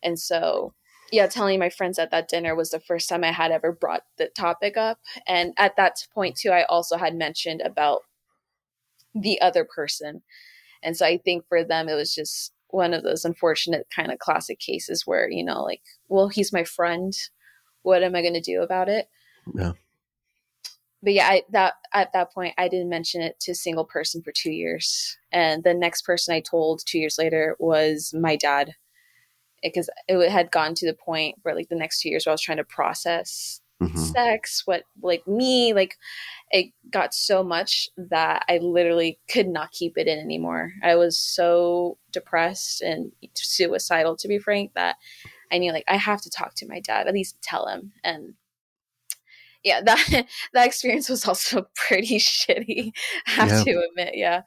and 0.04 0.20
so, 0.20 0.74
yeah, 1.12 1.28
telling 1.28 1.60
my 1.60 1.70
friends 1.70 2.00
at 2.00 2.12
that 2.12 2.30
dinner 2.30 2.56
was 2.56 2.72
the 2.72 2.80
first 2.80 3.10
time 3.10 3.24
I 3.24 3.32
had 3.32 3.52
ever 3.52 3.72
brought 3.72 4.04
the 4.18 4.28
topic 4.28 4.78
up. 4.78 5.00
And 5.28 5.54
at 5.58 5.76
that 5.76 6.08
point, 6.14 6.38
too, 6.38 6.52
I 6.52 6.64
also 6.64 6.98
had 6.98 7.16
mentioned 7.16 7.62
about 7.62 8.02
the 9.14 9.42
other 9.42 9.66
person. 9.66 10.22
And 10.84 10.96
so 10.96 11.06
I 11.06 11.18
think 11.18 11.46
for 11.48 11.64
them, 11.64 11.90
it 11.90 11.96
was 11.96 12.16
just 12.16 12.54
one 12.74 12.94
of 12.94 13.04
those 13.04 13.26
unfortunate 13.26 13.88
kind 13.96 14.12
of 14.12 14.20
classic 14.20 14.60
cases 14.60 15.04
where, 15.06 15.30
you 15.30 15.44
know, 15.44 15.64
like, 15.64 15.82
well, 16.08 16.28
he's 16.28 16.54
my 16.54 16.64
friend. 16.64 17.14
What 17.84 18.04
am 18.04 18.16
I 18.16 18.22
going 18.22 18.34
to 18.34 18.42
do 18.42 18.62
about 18.62 18.90
it? 18.90 19.08
Yeah. 19.56 19.74
But 21.04 21.14
yeah, 21.14 21.28
I, 21.28 21.44
that 21.50 21.74
at 21.94 22.14
that 22.14 22.32
point, 22.32 22.54
I 22.58 22.68
didn't 22.68 22.90
mention 22.90 23.22
it 23.22 23.40
to 23.42 23.54
a 23.54 23.56
single 23.56 23.86
person 23.86 24.22
for 24.22 24.32
two 24.32 24.52
years, 24.52 25.18
and 25.32 25.64
the 25.64 25.74
next 25.74 26.04
person 26.04 26.36
I 26.36 26.42
told 26.42 26.84
two 26.86 27.00
years 27.00 27.18
later 27.18 27.56
was 27.60 28.14
my 28.14 28.36
dad 28.36 28.76
because 29.64 29.90
it 30.08 30.30
had 30.30 30.52
gone 30.52 30.76
to 30.76 30.86
the 30.86 30.94
point 30.94 31.36
where 31.42 31.56
like 31.56 31.70
the 31.70 31.76
next 31.76 32.02
two 32.02 32.10
years 32.10 32.26
where 32.26 32.32
I 32.32 32.34
was 32.34 32.42
trying 32.42 32.58
to 32.58 32.64
process 32.64 33.62
Mhm. 33.82 34.12
sex, 34.14 34.64
what 34.66 34.84
like 35.02 35.28
me, 35.28 35.74
like 35.74 35.98
it 36.52 36.72
got 36.90 37.14
so 37.14 37.44
much 37.44 37.90
that 37.98 38.44
I 38.50 38.58
literally 38.60 39.20
could 39.30 39.48
not 39.48 39.72
keep 39.72 39.98
it 39.98 40.08
in 40.08 40.20
anymore. 40.20 40.74
I 40.84 40.96
was 40.96 41.18
so 41.20 41.98
depressed 42.12 42.82
and 42.82 43.12
suicidal, 43.36 44.16
to 44.18 44.28
be 44.28 44.38
frank, 44.40 44.74
that 44.76 44.98
I 45.52 45.58
knew 45.58 45.72
like 45.72 45.86
I 45.88 45.98
have 45.98 46.22
to 46.22 46.30
talk 46.30 46.56
to 46.56 46.68
my 46.68 46.80
dad, 46.80 47.08
at 47.08 47.14
least 47.14 47.42
tell 47.42 47.68
him. 47.68 47.94
And 48.04 48.34
yeah, 49.64 49.82
that 49.86 50.26
that 50.54 50.68
experience 50.68 51.10
was 51.10 51.28
also 51.28 51.68
pretty 51.76 52.18
shitty. 52.18 52.92
I 53.28 53.32
have 53.32 53.50
Yeah. 53.50 53.64
to 53.64 53.86
admit, 53.90 54.16
yeah. 54.18 54.42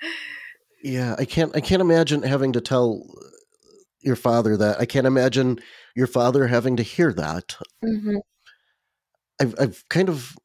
Yeah, 0.82 1.16
I 1.18 1.24
can't. 1.24 1.54
I 1.56 1.60
can't 1.60 1.80
imagine 1.80 2.22
having 2.22 2.52
to 2.52 2.60
tell 2.60 3.02
your 4.02 4.16
father 4.16 4.56
that. 4.58 4.78
I 4.80 4.84
can't 4.86 5.06
imagine 5.06 5.58
your 5.96 6.06
father 6.06 6.46
having 6.46 6.76
to 6.76 6.82
hear 6.82 7.12
that. 7.14 7.56
hmm 7.82 8.16
I've, 9.40 9.54
I've 9.58 9.84
kind 9.88 10.08
of. 10.08 10.36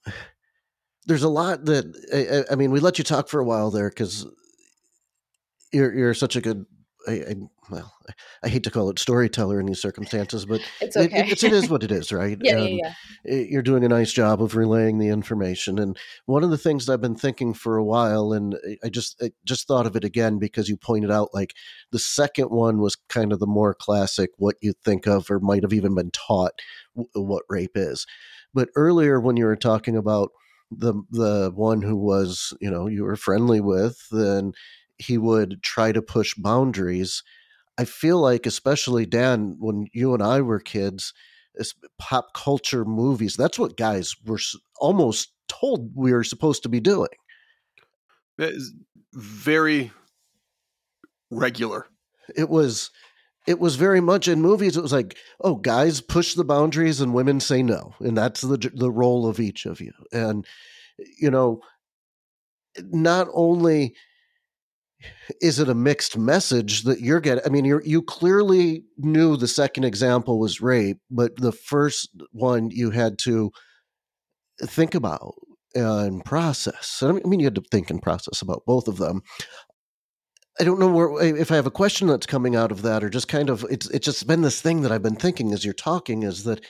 There's 1.06 1.24
a 1.24 1.30
lot 1.30 1.66
that 1.66 2.46
I, 2.50 2.52
I- 2.54 2.56
mean. 2.56 2.72
We 2.72 2.80
let 2.80 2.98
you 2.98 3.04
talk 3.04 3.30
for 3.30 3.40
a 3.40 3.46
while 3.46 3.72
there 3.72 3.90
because 3.90 4.26
you're 5.72 5.94
you're 5.94 6.14
such 6.14 6.36
a 6.36 6.42
good. 6.42 6.66
I, 7.08 7.12
I, 7.14 7.36
well, 7.72 7.94
I 8.44 8.50
hate 8.50 8.64
to 8.66 8.72
call 8.72 8.90
it 8.90 9.00
storyteller 9.00 9.58
in 9.60 9.66
these 9.66 9.82
circumstances, 9.82 10.46
but 10.46 10.60
It's 10.82 10.98
okay. 10.98 11.22
it, 11.22 11.32
it's, 11.32 11.44
it 11.44 11.54
is 11.54 11.70
what 11.70 11.82
it 11.82 11.92
is, 11.94 12.12
right? 12.12 12.38
yeah, 12.42 12.58
And- 12.60 12.70
yeah, 12.78 12.94
yeah. 13.24 13.36
you're 13.50 13.62
doing 13.62 13.86
a 13.86 13.90
nice 13.90 14.12
job 14.12 14.42
of 14.44 14.56
relaying 14.58 14.98
the 14.98 15.08
information 15.08 15.80
and 15.80 15.98
one 16.26 16.44
of 16.44 16.50
the 16.50 16.58
things 16.58 16.86
that 16.86 16.94
i've 16.94 17.02
been 17.02 17.16
thinking 17.16 17.54
for 17.54 17.78
a 17.78 17.84
while 17.84 18.32
and 18.34 18.58
i 18.84 18.90
just 18.90 19.22
I 19.22 19.32
just 19.46 19.68
thought 19.68 19.86
of 19.86 19.96
it 19.96 20.04
again 20.06 20.40
because 20.40 20.68
you 20.70 20.78
pointed 20.78 21.10
out 21.12 21.30
like 21.34 21.54
the 21.92 22.00
second 22.00 22.48
one 22.50 22.80
was 22.80 22.96
kind 23.10 23.32
of 23.34 23.40
the 23.40 23.48
more 23.48 23.74
classic 23.74 24.32
what 24.38 24.56
you 24.62 24.74
think 24.86 25.06
of 25.08 25.30
or 25.32 25.40
might 25.40 25.64
have 25.64 25.74
even 25.74 25.96
been 25.96 26.12
taught 26.12 26.54
w- 26.96 27.10
what 27.16 27.44
rape 27.50 27.76
is 27.76 28.06
but 28.54 28.70
earlier 28.76 29.20
when 29.20 29.38
you 29.38 29.46
were 29.46 29.56
talking 29.56 29.96
about 29.96 30.32
the 30.72 30.94
the 31.12 31.52
one 31.56 31.82
who 31.82 31.96
was 31.96 32.54
you 32.62 32.70
know 32.70 32.88
you 32.88 33.04
were 33.04 33.16
friendly 33.16 33.60
with 33.60 34.08
and 34.12 34.56
he 34.98 35.18
would 35.18 35.64
try 35.64 35.92
to 35.92 36.02
push 36.02 36.36
boundaries 36.36 37.24
i 37.78 37.86
feel 37.86 38.20
like 38.20 38.46
especially 38.46 39.06
dan 39.06 39.56
when 39.60 39.88
you 39.94 40.14
and 40.14 40.22
i 40.22 40.40
were 40.42 40.60
kids 40.60 41.14
pop 41.98 42.34
culture 42.34 42.86
movies. 42.86 43.36
That's 43.36 43.60
what 43.60 43.78
guys 43.78 44.16
were 44.26 44.40
almost 44.80 45.32
told 45.48 45.92
we 45.96 46.14
were 46.14 46.24
supposed 46.24 46.64
to 46.64 46.70
be 46.70 46.80
doing. 46.80 47.10
That 48.38 48.54
is 48.54 48.74
very 49.14 49.92
regular. 51.30 51.88
It 52.36 52.50
was 52.50 52.92
it 53.48 53.60
was 53.60 53.76
very 53.76 54.02
much 54.02 54.28
in 54.28 54.42
movies 54.42 54.78
it 54.78 54.84
was 54.84 54.94
like, 54.94 55.18
oh, 55.42 55.56
guys 55.56 56.02
push 56.02 56.36
the 56.36 56.44
boundaries 56.44 57.02
and 57.02 57.14
women 57.14 57.40
say 57.40 57.64
no. 57.64 57.96
And 58.00 58.18
that's 58.18 58.42
the 58.42 58.58
the 58.74 58.92
role 58.92 59.28
of 59.28 59.40
each 59.40 59.66
of 59.66 59.82
you. 59.82 59.94
And 60.12 60.46
you 61.18 61.32
know, 61.32 61.62
not 62.92 63.28
only 63.34 63.96
is 65.42 65.60
it 65.60 65.70
a 65.70 65.76
mixed 65.76 66.18
message 66.18 66.84
that 66.84 67.00
you're 67.00 67.22
getting 67.22 67.44
i 67.46 67.50
mean 67.50 67.64
you 67.64 67.82
you 67.86 68.02
clearly 68.02 68.84
knew 68.98 69.38
the 69.38 69.48
second 69.48 69.86
example 69.86 70.40
was 70.40 70.60
rape 70.60 71.00
but 71.10 71.36
the 71.38 71.54
first 71.54 72.10
one 72.32 72.70
you 72.70 72.90
had 72.90 73.18
to 73.18 73.50
think 74.64 74.94
about 74.94 75.36
and 75.76 76.26
process 76.26 77.02
I 77.02 77.12
mean 77.12 77.40
you 77.40 77.46
had 77.46 77.56
to 77.56 77.64
think 77.72 77.90
and 77.90 78.02
process 78.02 78.42
about 78.42 78.64
both 78.66 78.88
of 78.88 78.98
them 78.98 79.22
i 80.60 80.64
don't 80.64 80.80
know 80.80 80.92
where 80.92 81.24
if 81.24 81.52
i 81.52 81.56
have 81.56 81.66
a 81.66 81.72
question 81.72 82.08
that's 82.08 82.26
coming 82.26 82.56
out 82.56 82.72
of 82.72 82.82
that 82.82 83.04
or 83.04 83.10
just 83.10 83.28
kind 83.28 83.50
of 83.50 83.66
it's 83.70 83.90
it's 83.90 84.06
just 84.06 84.28
been 84.28 84.42
this 84.42 84.62
thing 84.62 84.82
that 84.82 84.92
i've 84.92 85.04
been 85.04 85.16
thinking 85.16 85.54
as 85.54 85.64
you're 85.64 85.74
talking 85.74 86.24
is 86.24 86.44
that 86.44 86.64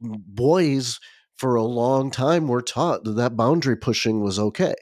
boys 0.00 0.98
for 1.36 1.54
a 1.54 1.62
long 1.62 2.10
time 2.10 2.48
were 2.48 2.62
taught 2.62 3.04
that 3.04 3.12
that 3.12 3.36
boundary 3.36 3.76
pushing 3.76 4.20
was 4.20 4.38
okay 4.38 4.74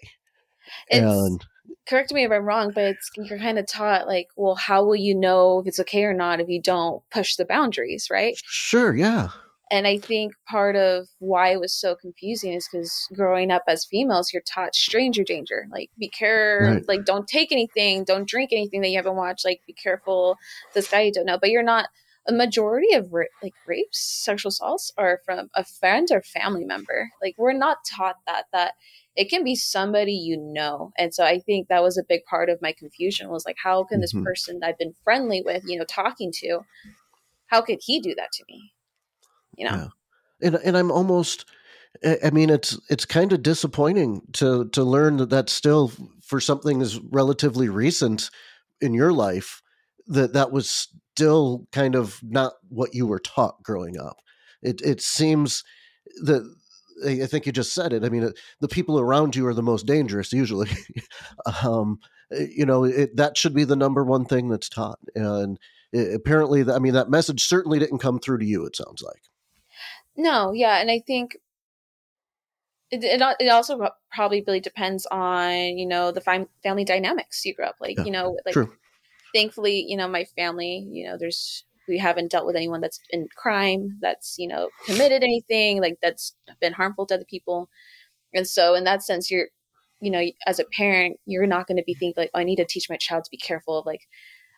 It's, 0.89 1.05
and 1.05 1.45
correct 1.87 2.13
me 2.13 2.25
if 2.25 2.33
I'm 2.33 2.45
wrong, 2.45 2.73
but 2.75 2.85
it's 2.85 3.11
you're 3.17 3.39
kind 3.39 3.59
of 3.59 3.67
taught 3.67 4.07
like, 4.07 4.29
well, 4.37 4.55
how 4.55 4.85
will 4.85 4.97
you 4.97 5.15
know 5.15 5.61
if 5.61 5.67
it's 5.67 5.81
okay 5.81 6.05
or 6.05 6.13
not 6.13 6.41
if 6.41 6.49
you 6.49 6.61
don't 6.61 7.03
push 7.11 7.37
the 7.37 7.45
boundaries, 7.45 8.09
right? 8.11 8.37
sure 8.45 8.95
yeah 8.95 9.29
And 9.71 9.87
I 9.87 9.99
think 9.99 10.33
part 10.49 10.77
of 10.77 11.09
why 11.19 11.51
it 11.53 11.61
was 11.61 11.75
so 11.75 11.97
confusing 11.97 12.53
is 12.53 12.69
because 12.71 13.09
growing 13.15 13.51
up 13.51 13.65
as 13.67 13.85
females, 13.85 14.33
you're 14.33 14.43
taught 14.43 14.75
stranger 14.77 15.25
danger. 15.25 15.67
Like, 15.73 15.91
be 15.99 16.09
careful, 16.09 16.75
Right. 16.77 16.89
like, 16.89 17.05
don't 17.05 17.27
take 17.27 17.51
anything, 17.51 18.05
don't 18.05 18.29
drink 18.29 18.51
anything 18.53 18.81
that 18.83 18.89
you 18.91 18.97
haven't 18.97 19.17
watched. 19.17 19.45
Like, 19.45 19.61
be 19.67 19.73
careful, 19.73 20.37
this 20.75 20.89
guy 20.89 21.03
you 21.03 21.13
don't 21.13 21.27
know. 21.27 21.39
But 21.39 21.51
you're 21.51 21.63
not. 21.63 21.89
A 22.29 22.33
majority 22.33 22.93
of 22.93 23.13
ra- 23.13 23.27
like 23.41 23.55
rapes, 23.67 24.01
sexual 24.25 24.49
assaults 24.51 24.91
are 24.99 25.21
from 25.25 25.49
a 25.55 25.65
friend 25.65 26.09
or 26.11 26.23
family 26.23 26.65
member. 26.65 27.09
Like, 27.23 27.37
we're 27.39 27.53
not 27.53 27.79
taught 27.89 28.17
that 28.27 28.47
that 28.53 28.75
it 29.15 29.31
can 29.31 29.45
be 29.45 29.55
somebody 29.55 30.13
you 30.15 30.37
know. 30.37 30.91
And 30.99 31.15
so 31.15 31.25
I 31.25 31.39
think 31.39 31.69
that 31.69 31.85
was 31.85 31.97
a 31.97 32.03
big 32.03 32.25
part 32.25 32.51
of 32.51 32.61
my 32.61 32.73
confusion 32.73 33.29
was 33.31 33.47
like, 33.47 33.55
how 33.63 33.85
can 33.85 34.01
this 34.01 34.13
Mhm. 34.13 34.25
person 34.25 34.59
that 34.59 34.71
I've 34.71 34.79
been 34.79 34.95
friendly 35.05 35.41
with, 35.41 35.63
you 35.69 35.79
know, 35.79 35.85
talking 35.85 36.33
to, 36.39 36.63
how 37.47 37.63
could 37.63 37.79
he 37.83 38.01
do 38.01 38.13
that 38.17 38.33
to 38.33 38.45
me? 38.49 38.73
You 39.57 39.71
know. 39.71 39.91
Yeah. 40.41 40.49
and 40.49 40.55
and 40.57 40.77
I'm 40.77 40.91
almost 40.91 41.45
I 42.23 42.31
mean 42.31 42.51
it's 42.51 42.79
it's 42.91 43.05
kind 43.05 43.33
of 43.33 43.43
disappointing 43.43 44.23
to 44.35 44.69
to 44.71 44.85
learn 44.85 45.17
that 45.19 45.31
that's 45.31 45.53
still 45.53 45.93
for 46.23 46.41
something 46.41 46.83
as 46.83 47.01
relatively 47.11 47.69
recent 47.69 48.31
in 48.81 48.93
your 48.93 49.13
life 49.13 49.63
that 50.07 50.33
that 50.35 50.53
was 50.53 50.89
still 51.15 51.67
kind 51.73 51.95
of 51.95 52.21
not 52.23 52.55
what 52.69 52.95
you 52.95 53.07
were 53.07 53.19
taught 53.19 53.63
growing 53.63 53.99
up. 53.99 54.19
It 54.63 54.81
it 54.83 55.01
seems 55.01 55.65
that 56.23 56.43
I 57.05 57.27
think 57.27 57.47
you 57.47 57.53
just 57.53 57.75
said 57.75 57.93
it. 57.93 58.05
I 58.05 58.09
mean, 58.09 58.33
the 58.61 58.69
people 58.69 58.99
around 58.99 59.37
you 59.37 59.47
are 59.47 59.55
the 59.55 59.63
most 59.63 59.87
dangerous 59.87 60.33
usually. 60.33 60.71
um, 61.63 61.99
eh, 62.33 62.47
you 62.57 62.65
know, 62.65 62.85
it, 62.85 63.17
that 63.17 63.37
should 63.37 63.55
be 63.55 63.65
the 63.65 63.77
number 63.77 64.03
one 64.03 64.25
thing 64.25 64.49
that's 64.49 64.69
taught. 64.69 64.99
And 65.15 65.59
eh, 65.95 66.15
apparently, 66.15 66.65
I 66.71 66.79
mean, 66.79 66.95
that 66.95 67.11
message 67.11 67.47
certainly 67.47 67.79
didn't 67.79 67.99
come 67.99 68.19
through 68.19 68.39
to 68.39 68.47
you. 68.47 68.65
It 68.65 68.77
sounds 68.77 69.03
like. 69.03 69.23
No, 70.17 70.53
yeah, 70.53 70.79
and 70.79 70.91
I 70.91 70.99
think 70.99 71.37
it 72.91 73.03
it, 73.05 73.21
it 73.41 73.49
also 73.49 73.89
probably 74.13 74.43
really 74.47 74.61
depends 74.61 75.07
on 75.11 75.51
you 75.77 75.87
know 75.87 76.13
the 76.13 76.21
fam- 76.21 76.49
family 76.63 76.85
dynamics 76.85 77.45
you 77.45 77.55
grew 77.55 77.65
up 77.65 77.77
like 77.81 77.97
Yeah, 77.99 78.05
you 78.05 78.13
know 78.13 78.37
like 78.47 78.55
True. 78.55 78.73
thankfully 79.35 79.85
you 79.89 79.97
know 79.97 80.09
my 80.09 80.25
family 80.37 80.87
you 80.91 81.07
know 81.07 81.17
there's 81.19 81.65
we 81.89 81.99
haven't 81.99 82.31
dealt 82.31 82.47
with 82.47 82.57
anyone 82.57 82.81
that's 82.81 83.01
in 83.11 83.29
crime 83.37 83.99
that's 84.01 84.37
you 84.39 84.49
know 84.49 84.71
committed 84.87 85.23
anything 85.23 85.81
like 85.81 85.99
that's 86.03 86.35
been 86.61 86.73
harmful 86.73 87.07
to 87.07 87.15
other 87.15 87.25
people 87.29 87.69
and 88.35 88.47
so 88.47 88.75
in 88.75 88.85
that 88.85 89.03
sense 89.03 89.31
you're 89.31 89.49
you 90.01 90.11
know 90.11 90.23
as 90.47 90.59
a 90.61 90.65
parent 90.77 91.19
you're 91.27 91.47
not 91.47 91.67
going 91.67 91.77
to 91.79 91.85
be 91.85 91.95
thinking 91.95 92.15
like 92.23 92.31
oh, 92.35 92.41
i 92.41 92.45
need 92.45 92.57
to 92.57 92.67
teach 92.67 92.91
my 92.91 92.97
child 92.97 93.25
to 93.25 93.31
be 93.31 93.37
careful 93.39 93.79
of 93.79 93.87
like 93.87 94.03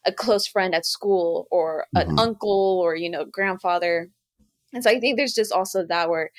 a 0.06 0.12
close 0.12 0.46
friend 0.46 0.74
at 0.74 0.86
school 0.86 1.48
or 1.50 1.86
an 1.96 2.06
Mhm. 2.08 2.18
uncle 2.18 2.80
or 2.82 2.96
you 2.96 3.10
know 3.10 3.24
grandfather 3.24 4.10
and 4.72 4.82
so 4.82 4.90
i 4.90 4.98
think 4.98 5.16
there's 5.16 5.34
just 5.34 5.52
also 5.52 5.84
that 5.86 6.08
where 6.08 6.30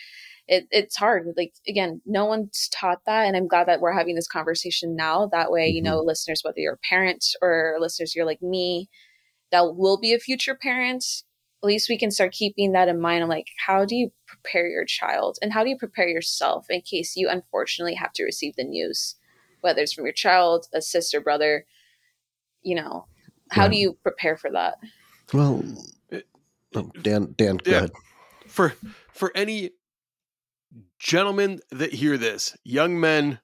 it, 0.47 0.67
it's 0.71 0.97
hard 0.97 1.27
like 1.37 1.53
again 1.67 2.01
no 2.05 2.25
one's 2.25 2.69
taught 2.73 2.99
that 3.05 3.25
and 3.25 3.35
i'm 3.35 3.47
glad 3.47 3.67
that 3.67 3.81
we're 3.81 3.91
having 3.91 4.15
this 4.15 4.27
conversation 4.27 4.95
now 4.95 5.27
that 5.31 5.51
way 5.51 5.67
you 5.67 5.81
mm-hmm. 5.81 5.91
know 5.91 5.99
listeners 5.99 6.41
whether 6.43 6.59
you're 6.59 6.73
a 6.73 6.87
parent 6.89 7.25
or 7.41 7.77
listeners 7.79 8.15
you're 8.15 8.25
like 8.25 8.41
me 8.41 8.89
that 9.51 9.75
will 9.75 9.99
be 9.99 10.13
a 10.13 10.19
future 10.19 10.55
parent 10.55 11.03
at 11.61 11.67
least 11.67 11.89
we 11.89 11.97
can 11.97 12.09
start 12.09 12.31
keeping 12.31 12.71
that 12.71 12.87
in 12.87 13.01
mind. 13.01 13.21
I'm 13.21 13.29
like, 13.29 13.47
how 13.65 13.83
do 13.83 13.95
you 13.95 14.13
prepare 14.25 14.67
your 14.67 14.85
child 14.85 15.37
and 15.41 15.51
how 15.51 15.63
do 15.63 15.69
you 15.69 15.77
prepare 15.77 16.07
yourself 16.07 16.67
in 16.69 16.81
case 16.81 17.17
you 17.17 17.27
unfortunately 17.29 17.95
have 17.95 18.13
to 18.13 18.23
receive 18.23 18.55
the 18.55 18.63
news, 18.63 19.15
whether 19.59 19.81
it's 19.81 19.91
from 19.91 20.05
your 20.05 20.13
child, 20.13 20.67
a 20.73 20.81
sister, 20.81 21.19
brother, 21.19 21.65
you 22.61 22.75
know, 22.75 23.07
how 23.51 23.67
do 23.67 23.77
you 23.77 23.97
prepare 24.03 24.37
for 24.37 24.49
that? 24.51 24.75
Well, 25.33 25.63
It- 26.09 26.27
oh, 26.75 26.91
Dan, 27.01 27.33
Dan, 27.37 27.57
go 27.57 27.71
Yeah. 27.71 27.77
ahead. 27.77 27.91
For 28.49 28.73
for 29.13 29.31
any 29.35 29.71
gentlemen 30.99 31.59
that 31.71 31.93
hear 31.93 32.17
this, 32.17 32.57
young 32.63 32.99
men, 32.99 33.39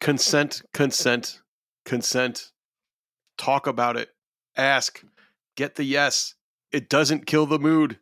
consent, 0.00 0.62
consent, 0.72 1.40
consent. 1.84 2.50
Talk 3.36 3.66
about 3.66 3.96
it. 3.96 4.08
Ask. 4.56 5.02
Get 5.56 5.76
the 5.76 5.84
yes. 5.84 6.34
It 6.72 6.88
doesn't 6.88 7.26
kill 7.26 7.46
the 7.46 7.58
mood, 7.58 7.98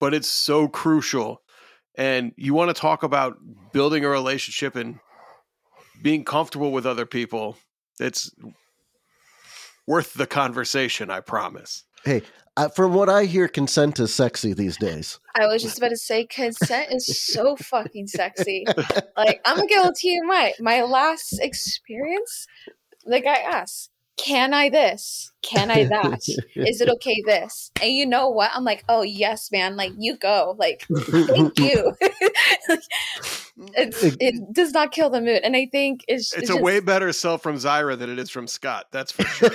but 0.00 0.14
it's 0.14 0.28
so 0.28 0.68
crucial. 0.68 1.42
And 1.96 2.32
you 2.36 2.54
want 2.54 2.74
to 2.74 2.80
talk 2.80 3.02
about 3.02 3.38
building 3.72 4.04
a 4.04 4.08
relationship 4.08 4.76
and 4.76 4.98
being 6.02 6.24
comfortable 6.24 6.72
with 6.72 6.86
other 6.86 7.06
people. 7.06 7.56
It's 7.98 8.30
worth 9.86 10.14
the 10.14 10.26
conversation, 10.26 11.10
I 11.10 11.20
promise. 11.20 11.84
Hey, 12.04 12.22
uh, 12.56 12.68
from 12.68 12.94
what 12.94 13.08
I 13.08 13.24
hear, 13.24 13.48
consent 13.48 14.00
is 14.00 14.14
sexy 14.14 14.52
these 14.54 14.76
days. 14.76 15.20
I 15.34 15.46
was 15.46 15.62
just 15.62 15.78
about 15.78 15.90
to 15.90 15.96
say 15.96 16.26
consent 16.26 16.92
is 16.92 17.22
so 17.22 17.56
fucking 17.56 18.06
sexy. 18.06 18.64
Like 19.16 19.40
I'm 19.44 19.56
gonna 19.56 19.68
go 19.68 19.90
to 19.94 20.22
my 20.24 20.52
my 20.60 20.82
last 20.82 21.38
experience, 21.40 22.46
the 23.04 23.20
guy 23.20 23.36
asked, 23.36 23.90
can 24.16 24.54
I 24.54 24.70
this? 24.70 25.30
Can 25.42 25.70
I 25.70 25.84
that? 25.84 26.20
Is 26.56 26.80
it 26.80 26.88
okay 26.88 27.22
this? 27.26 27.70
And 27.82 27.92
you 27.92 28.06
know 28.06 28.30
what? 28.30 28.50
I'm 28.54 28.64
like, 28.64 28.82
oh 28.88 29.02
yes, 29.02 29.52
man. 29.52 29.76
Like 29.76 29.92
you 29.98 30.16
go. 30.16 30.56
Like 30.58 30.86
thank 30.88 31.58
you. 31.58 31.92
it's, 33.74 34.02
it 34.02 34.52
does 34.52 34.72
not 34.72 34.92
kill 34.92 35.10
the 35.10 35.20
mood, 35.20 35.42
and 35.44 35.54
I 35.56 35.68
think 35.70 36.04
it's 36.08 36.32
It's, 36.32 36.42
it's 36.42 36.50
a 36.50 36.54
just- 36.54 36.64
way 36.64 36.80
better 36.80 37.12
sell 37.12 37.38
from 37.38 37.56
Zaira 37.56 37.98
than 37.98 38.10
it 38.10 38.18
is 38.18 38.30
from 38.30 38.46
Scott. 38.46 38.86
That's 38.90 39.12
for 39.12 39.24
sure. 39.24 39.50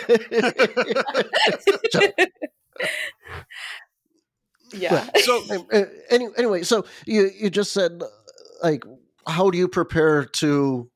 Yeah. 4.73 5.07
so 5.17 5.43
uh, 5.71 5.85
anyway, 6.09 6.63
so 6.63 6.85
you 7.05 7.29
you 7.37 7.49
just 7.49 7.73
said 7.73 8.01
like, 8.63 8.83
how 9.27 9.49
do 9.49 9.57
you 9.57 9.67
prepare 9.67 10.25
to 10.25 10.89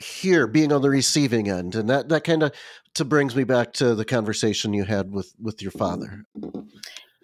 hear 0.00 0.46
being 0.46 0.72
on 0.72 0.82
the 0.82 0.90
receiving 0.90 1.48
end, 1.48 1.74
and 1.74 1.88
that 1.88 2.08
that 2.08 2.24
kind 2.24 2.42
of 2.42 2.52
to 2.94 3.04
brings 3.04 3.34
me 3.34 3.44
back 3.44 3.72
to 3.74 3.94
the 3.94 4.04
conversation 4.04 4.72
you 4.72 4.84
had 4.84 5.12
with 5.12 5.34
with 5.40 5.62
your 5.62 5.72
father. 5.72 6.24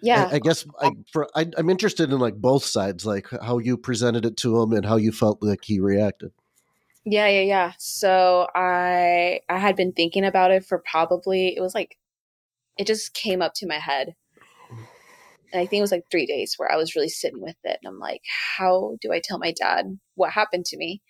Yeah. 0.01 0.29
I, 0.31 0.35
I 0.35 0.39
guess 0.39 0.65
I, 0.79 0.91
for, 1.11 1.27
I, 1.35 1.45
I'm 1.57 1.69
interested 1.69 2.11
in 2.11 2.19
like 2.19 2.35
both 2.35 2.65
sides, 2.65 3.05
like 3.05 3.27
how 3.41 3.59
you 3.59 3.77
presented 3.77 4.25
it 4.25 4.35
to 4.37 4.59
him 4.59 4.73
and 4.73 4.83
how 4.83 4.95
you 4.97 5.11
felt 5.11 5.43
like 5.43 5.63
he 5.63 5.79
reacted. 5.79 6.31
Yeah, 7.05 7.27
yeah, 7.27 7.41
yeah. 7.41 7.71
So 7.77 8.47
I 8.53 9.41
I 9.49 9.57
had 9.57 9.75
been 9.75 9.91
thinking 9.91 10.25
about 10.25 10.51
it 10.51 10.65
for 10.65 10.79
probably 10.79 11.55
it 11.55 11.61
was 11.61 11.73
like 11.73 11.97
it 12.81 12.87
just 12.87 13.13
came 13.13 13.43
up 13.43 13.53
to 13.53 13.67
my 13.67 13.77
head. 13.77 14.15
And 15.53 15.61
I 15.61 15.67
think 15.67 15.79
it 15.79 15.81
was 15.81 15.91
like 15.91 16.05
3 16.09 16.25
days 16.25 16.55
where 16.57 16.71
I 16.71 16.77
was 16.77 16.95
really 16.95 17.09
sitting 17.09 17.39
with 17.39 17.57
it 17.63 17.77
and 17.83 17.87
I'm 17.87 17.99
like, 17.99 18.21
how 18.57 18.95
do 19.01 19.13
I 19.13 19.21
tell 19.23 19.37
my 19.37 19.51
dad 19.51 19.99
what 20.15 20.31
happened 20.31 20.65
to 20.65 20.77
me? 20.77 21.03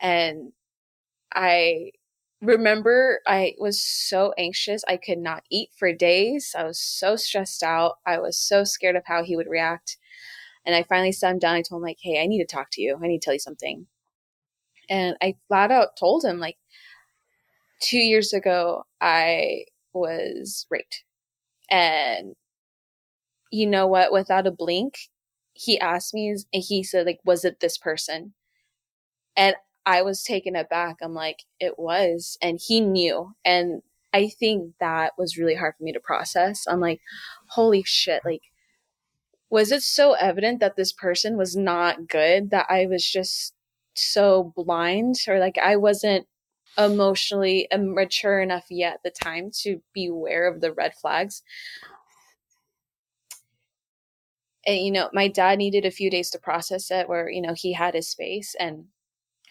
And 0.00 0.52
I 1.32 1.92
remember 2.42 3.20
I 3.24 3.54
was 3.58 3.80
so 3.80 4.34
anxious. 4.36 4.82
I 4.88 4.96
could 4.96 5.18
not 5.18 5.44
eat 5.48 5.68
for 5.78 5.92
days. 5.92 6.56
I 6.58 6.64
was 6.64 6.80
so 6.80 7.14
stressed 7.14 7.62
out. 7.62 7.98
I 8.04 8.18
was 8.18 8.36
so 8.36 8.64
scared 8.64 8.96
of 8.96 9.04
how 9.06 9.22
he 9.22 9.36
would 9.36 9.48
react. 9.48 9.98
And 10.64 10.74
I 10.74 10.82
finally 10.82 11.12
sat 11.12 11.30
him 11.30 11.38
down. 11.38 11.54
I 11.54 11.62
told 11.62 11.82
him 11.82 11.86
like, 11.86 11.98
"Hey, 12.02 12.20
I 12.20 12.26
need 12.26 12.40
to 12.40 12.56
talk 12.56 12.68
to 12.72 12.82
you. 12.82 12.98
I 13.00 13.06
need 13.06 13.20
to 13.20 13.24
tell 13.24 13.34
you 13.34 13.38
something." 13.38 13.86
And 14.88 15.16
I 15.22 15.36
flat 15.46 15.70
out 15.70 15.96
told 15.96 16.24
him 16.24 16.40
like, 16.40 16.56
two 17.80 17.98
years 17.98 18.32
ago 18.32 18.84
I 19.00 19.66
was 19.98 20.66
raped, 20.70 21.04
and 21.70 22.34
you 23.50 23.66
know 23.66 23.86
what? 23.86 24.12
Without 24.12 24.46
a 24.46 24.50
blink, 24.50 24.98
he 25.52 25.78
asked 25.80 26.14
me, 26.14 26.30
and 26.52 26.62
he 26.62 26.82
said 26.82 27.06
like, 27.06 27.20
"Was 27.24 27.44
it 27.44 27.60
this 27.60 27.78
person?" 27.78 28.34
And 29.36 29.56
I 29.86 30.02
was 30.02 30.24
taken 30.24 30.56
aback. 30.56 30.96
I'm 31.00 31.14
like, 31.14 31.44
it 31.60 31.78
was. 31.78 32.36
And 32.42 32.58
he 32.60 32.80
knew. 32.80 33.34
And 33.44 33.82
I 34.12 34.28
think 34.28 34.72
that 34.80 35.12
was 35.16 35.38
really 35.38 35.54
hard 35.54 35.74
for 35.78 35.84
me 35.84 35.92
to 35.92 36.00
process. 36.00 36.64
I'm 36.66 36.80
like, 36.80 37.00
holy 37.50 37.84
shit. 37.84 38.22
Like, 38.24 38.42
was 39.48 39.70
it 39.70 39.82
so 39.82 40.14
evident 40.14 40.58
that 40.58 40.74
this 40.76 40.92
person 40.92 41.36
was 41.36 41.54
not 41.54 42.08
good 42.08 42.50
that 42.50 42.66
I 42.68 42.86
was 42.86 43.08
just 43.08 43.54
so 43.94 44.52
blind 44.56 45.16
or 45.28 45.38
like 45.38 45.56
I 45.62 45.76
wasn't 45.76 46.26
emotionally 46.78 47.68
mature 47.76 48.40
enough 48.40 48.66
yet 48.70 48.94
at 48.94 49.02
the 49.02 49.10
time 49.10 49.50
to 49.62 49.82
be 49.92 50.06
aware 50.06 50.46
of 50.46 50.60
the 50.60 50.72
red 50.72 50.94
flags? 50.94 51.42
And, 54.66 54.78
you 54.84 54.90
know, 54.90 55.08
my 55.12 55.28
dad 55.28 55.58
needed 55.58 55.84
a 55.84 55.90
few 55.90 56.10
days 56.10 56.30
to 56.30 56.38
process 56.38 56.90
it 56.90 57.08
where, 57.08 57.30
you 57.30 57.40
know, 57.40 57.54
he 57.54 57.72
had 57.72 57.94
his 57.94 58.08
space 58.08 58.54
and 58.58 58.86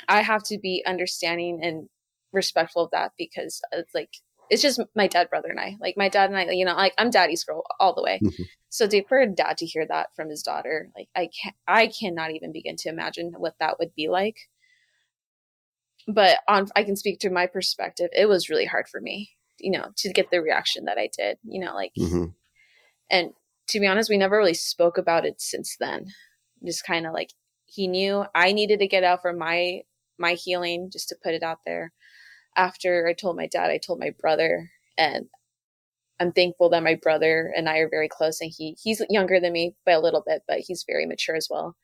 I 0.07 0.21
have 0.21 0.43
to 0.45 0.57
be 0.59 0.83
understanding 0.85 1.59
and 1.63 1.89
respectful 2.33 2.85
of 2.85 2.91
that 2.91 3.13
because 3.17 3.61
it's 3.71 3.95
like 3.95 4.09
it's 4.49 4.61
just 4.61 4.79
my 4.95 5.07
dad, 5.07 5.29
brother, 5.29 5.49
and 5.49 5.59
I. 5.59 5.77
Like 5.79 5.95
my 5.97 6.09
dad 6.09 6.29
and 6.29 6.37
I, 6.37 6.51
you 6.51 6.65
know, 6.65 6.75
like 6.75 6.93
I'm 6.99 7.09
daddy's 7.09 7.43
girl 7.43 7.63
all 7.79 7.95
the 7.95 8.03
way. 8.03 8.19
Mhm. 8.23 8.45
So 8.69 8.87
to, 8.87 9.03
for 9.05 9.19
a 9.19 9.27
dad 9.27 9.57
to 9.59 9.65
hear 9.65 9.85
that 9.87 10.15
from 10.15 10.29
his 10.29 10.43
daughter, 10.43 10.91
like 10.95 11.09
I 11.15 11.29
can't, 11.41 11.55
I 11.67 11.87
cannot 11.87 12.31
even 12.31 12.51
begin 12.51 12.75
to 12.77 12.89
imagine 12.89 13.33
what 13.37 13.55
that 13.59 13.79
would 13.79 13.95
be 13.95 14.09
like. 14.09 14.37
But 16.07 16.39
on, 16.47 16.67
I 16.75 16.83
can 16.83 16.95
speak 16.95 17.19
to 17.19 17.29
my 17.29 17.47
perspective. 17.47 18.09
It 18.13 18.27
was 18.27 18.49
really 18.49 18.65
hard 18.65 18.87
for 18.87 19.01
me, 19.01 19.31
you 19.59 19.71
know, 19.71 19.87
to 19.97 20.13
get 20.13 20.29
the 20.31 20.41
reaction 20.41 20.85
that 20.85 20.97
I 20.97 21.09
did. 21.17 21.37
You 21.43 21.65
know, 21.65 21.73
like, 21.73 21.93
hmm 21.97 22.25
and 23.09 23.31
to 23.69 23.79
be 23.79 23.87
honest, 23.87 24.09
we 24.09 24.17
never 24.17 24.37
really 24.37 24.53
spoke 24.53 24.97
about 24.97 25.25
it 25.25 25.41
since 25.41 25.75
then. 25.79 26.07
Just 26.65 26.85
kind 26.85 27.05
of 27.05 27.13
like 27.13 27.31
he 27.65 27.87
knew 27.87 28.25
I 28.35 28.51
needed 28.51 28.79
to 28.79 28.87
get 28.87 29.03
out 29.03 29.21
for 29.21 29.33
my 29.33 29.81
my 30.17 30.33
healing, 30.33 30.89
just 30.91 31.09
to 31.09 31.15
put 31.21 31.33
it 31.33 31.43
out 31.43 31.59
there. 31.65 31.93
After 32.55 33.07
I 33.07 33.13
told 33.13 33.37
my 33.37 33.47
dad, 33.47 33.69
I 33.71 33.77
told 33.79 33.99
my 33.99 34.11
brother, 34.19 34.71
and 34.97 35.27
I'm 36.19 36.31
thankful 36.31 36.69
that 36.69 36.83
my 36.83 36.95
brother 36.95 37.53
and 37.55 37.67
I 37.69 37.79
are 37.79 37.89
very 37.89 38.07
close. 38.09 38.41
And 38.41 38.51
he 38.55 38.77
he's 38.81 39.01
younger 39.09 39.39
than 39.39 39.53
me 39.53 39.75
by 39.85 39.93
a 39.93 40.01
little 40.01 40.23
bit, 40.25 40.43
but 40.47 40.59
he's 40.59 40.85
very 40.87 41.05
mature 41.05 41.35
as 41.35 41.47
well. 41.49 41.75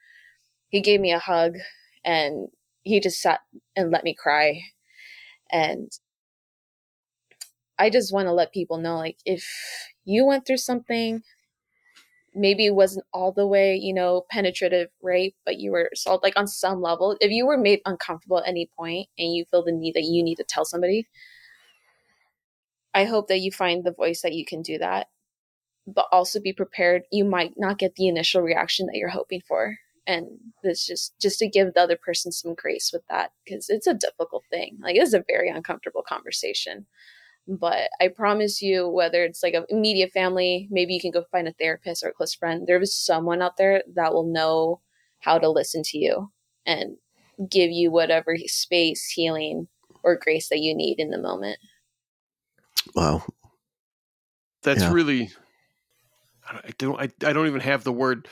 He 0.69 0.81
gave 0.81 1.01
me 1.01 1.11
a 1.11 1.19
hug, 1.19 1.57
and 2.05 2.47
he 2.83 2.99
just 2.99 3.21
sat 3.21 3.41
and 3.75 3.91
let 3.91 4.03
me 4.03 4.15
cry, 4.15 4.61
and 5.51 5.91
I 7.79 7.89
just 7.89 8.13
want 8.13 8.27
to 8.27 8.33
let 8.33 8.53
people 8.53 8.77
know, 8.77 8.97
like 8.97 9.17
if 9.25 9.45
you 10.05 10.25
went 10.25 10.45
through 10.45 10.57
something 10.57 11.23
maybe 12.33 12.65
it 12.65 12.75
wasn't 12.75 13.05
all 13.13 13.31
the 13.31 13.47
way, 13.47 13.75
you 13.75 13.93
know, 13.93 14.25
penetrative 14.29 14.89
rape, 15.01 15.35
but 15.45 15.57
you 15.59 15.71
were 15.71 15.89
assaulted 15.93 16.23
like 16.23 16.37
on 16.37 16.47
some 16.47 16.81
level. 16.81 17.17
If 17.19 17.31
you 17.31 17.45
were 17.45 17.57
made 17.57 17.81
uncomfortable 17.85 18.39
at 18.39 18.47
any 18.47 18.69
point 18.77 19.07
and 19.17 19.33
you 19.33 19.45
feel 19.51 19.63
the 19.63 19.71
need 19.71 19.95
that 19.95 20.03
you 20.03 20.23
need 20.23 20.35
to 20.35 20.45
tell 20.47 20.65
somebody, 20.65 21.07
I 22.93 23.05
hope 23.05 23.27
that 23.27 23.39
you 23.39 23.51
find 23.51 23.83
the 23.83 23.93
voice 23.93 24.21
that 24.21 24.33
you 24.33 24.45
can 24.45 24.61
do 24.61 24.77
that. 24.77 25.07
But 25.87 26.07
also 26.11 26.39
be 26.39 26.53
prepared. 26.53 27.03
You 27.11 27.25
might 27.25 27.53
not 27.57 27.79
get 27.79 27.95
the 27.95 28.07
initial 28.07 28.41
reaction 28.41 28.85
that 28.85 28.95
you're 28.95 29.09
hoping 29.09 29.41
for. 29.47 29.77
And 30.07 30.27
it's 30.63 30.85
just 30.85 31.13
just 31.21 31.39
to 31.39 31.49
give 31.49 31.73
the 31.73 31.81
other 31.81 31.97
person 31.97 32.31
some 32.31 32.55
grace 32.55 32.91
with 32.93 33.03
that 33.09 33.31
because 33.45 33.69
it's 33.69 33.87
a 33.87 33.93
difficult 33.93 34.43
thing. 34.49 34.77
Like 34.81 34.95
it's 34.95 35.13
a 35.13 35.23
very 35.27 35.49
uncomfortable 35.49 36.03
conversation 36.07 36.85
but 37.47 37.89
I 37.99 38.07
promise 38.09 38.61
you, 38.61 38.87
whether 38.87 39.23
it's 39.23 39.43
like 39.43 39.53
a 39.53 39.65
immediate 39.69 40.11
family, 40.11 40.67
maybe 40.71 40.93
you 40.93 41.01
can 41.01 41.11
go 41.11 41.23
find 41.31 41.47
a 41.47 41.53
therapist 41.53 42.03
or 42.03 42.09
a 42.09 42.13
close 42.13 42.33
friend. 42.35 42.67
There 42.67 42.81
is 42.81 42.95
someone 42.95 43.41
out 43.41 43.57
there 43.57 43.83
that 43.95 44.13
will 44.13 44.31
know 44.31 44.81
how 45.19 45.39
to 45.39 45.49
listen 45.49 45.81
to 45.85 45.97
you 45.97 46.31
and 46.65 46.97
give 47.49 47.71
you 47.71 47.91
whatever 47.91 48.37
space, 48.45 49.07
healing, 49.07 49.67
or 50.03 50.15
grace 50.15 50.49
that 50.49 50.59
you 50.59 50.75
need 50.75 50.99
in 50.99 51.09
the 51.09 51.17
moment. 51.17 51.57
Wow. 52.95 53.23
that's 54.63 54.81
Yeah. 54.81 54.93
really 54.93 55.31
I 56.49 56.71
don't 56.77 56.99
I, 56.99 57.09
I 57.27 57.33
don't 57.33 57.47
even 57.47 57.61
have 57.61 57.83
the 57.83 57.91
word 57.93 58.27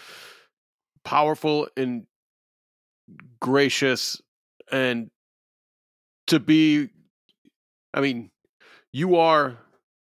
powerful 1.03 1.67
and 1.75 2.05
gracious 3.39 4.21
and 4.71 5.09
to 6.27 6.39
be 6.39 6.89
I 7.93 8.01
mean 8.01 8.31
you 8.91 9.15
are 9.15 9.57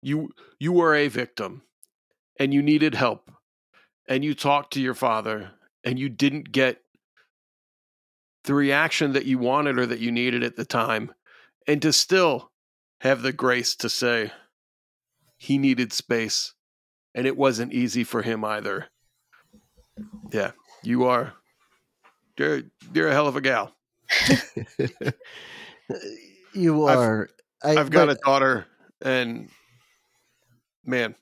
you 0.02 0.30
you 0.58 0.72
were 0.72 0.94
a 0.94 1.08
victim 1.08 1.62
and 2.38 2.54
you 2.54 2.62
needed 2.62 2.94
help 2.94 3.30
and 4.08 4.24
you 4.24 4.34
talked 4.34 4.72
to 4.74 4.80
your 4.80 4.94
father 4.94 5.50
and 5.84 5.98
you 5.98 6.08
didn't 6.08 6.52
get 6.52 6.80
the 8.44 8.54
reaction 8.54 9.12
that 9.12 9.26
you 9.26 9.38
wanted 9.38 9.78
or 9.78 9.86
that 9.86 9.98
you 9.98 10.12
needed 10.12 10.42
at 10.42 10.56
the 10.56 10.64
time 10.64 11.12
and 11.66 11.82
to 11.82 11.92
still 11.92 12.50
have 13.00 13.22
the 13.22 13.32
grace 13.32 13.74
to 13.76 13.88
say 13.88 14.30
he 15.36 15.58
needed 15.58 15.92
space 15.92 16.54
and 17.14 17.26
it 17.26 17.36
wasn't 17.36 17.72
easy 17.72 18.04
for 18.04 18.22
him 18.22 18.44
either. 18.44 18.86
Yeah 20.30 20.52
you 20.86 21.04
are. 21.04 21.32
You're, 22.38 22.62
you're 22.94 23.08
a 23.08 23.12
hell 23.12 23.26
of 23.28 23.36
a 23.36 23.40
gal. 23.40 23.72
You 26.54 26.86
I've- 26.86 26.98
are. 26.98 27.28
I, 27.62 27.70
i've 27.76 27.90
got 27.90 28.06
but- 28.08 28.16
a 28.18 28.20
daughter 28.24 28.66
and 29.02 29.48
man 30.84 31.14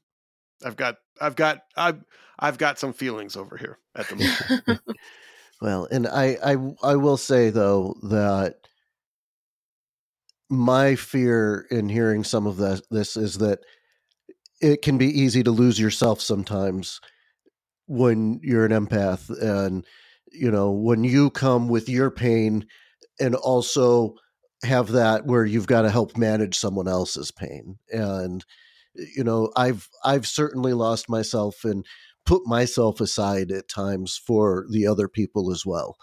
i've 0.65 0.77
got 0.77 0.97
i've 1.21 1.37
got 1.37 1.62
i've 1.77 2.03
i've 2.39 2.59
got 2.59 2.79
some 2.79 2.93
feelings 2.93 3.37
over 3.37 3.57
here 3.57 3.79
at 3.97 4.09
the 4.09 4.17
moment. 4.17 4.81
Well, 5.61 5.87
and 5.91 6.07
I, 6.07 6.37
I 6.45 6.57
I 6.83 6.97
will 6.97 7.17
say 7.17 7.51
though 7.51 7.95
that 8.11 8.57
my 10.51 10.95
fear 10.97 11.67
in 11.71 11.89
hearing 11.89 12.23
some 12.25 12.47
of 12.47 12.57
this 12.57 12.83
this 12.91 13.17
is 13.17 13.39
that 13.39 13.61
it 14.61 14.83
can 14.83 14.99
be 14.99 15.07
easy 15.07 15.43
to 15.45 15.51
lose 15.51 15.79
yourself 15.81 16.21
sometimes 16.21 17.01
when 17.87 18.41
you're 18.43 18.64
an 18.64 18.72
empath 18.72 19.30
and 19.43 19.85
you 20.32 20.51
know 20.51 20.70
when 20.70 21.05
you 21.05 21.30
come 21.30 21.68
with 21.68 21.89
your 21.89 22.11
pain 22.11 22.66
and 23.20 23.35
also 23.35 24.14
have 24.64 24.89
that 24.93 25.26
where 25.26 25.45
you've 25.45 25.66
got 25.66 25.82
to 25.82 25.91
help 25.91 26.16
manage 26.16 26.59
someone 26.59 26.89
else's 26.89 27.30
pain 27.30 27.76
and 27.91 28.45
you 28.95 29.22
know 29.22 29.51
i've 29.57 29.89
i've 30.05 30.26
certainly 30.26 30.72
lost 30.72 31.09
myself 31.09 31.64
and 31.64 31.85
put 32.24 32.47
myself 32.47 33.01
aside 33.01 33.51
at 33.51 33.68
times 33.68 34.20
for 34.26 34.64
the 34.70 34.87
other 34.87 35.09
people 35.09 35.53
as 35.53 35.64
well 35.66 35.97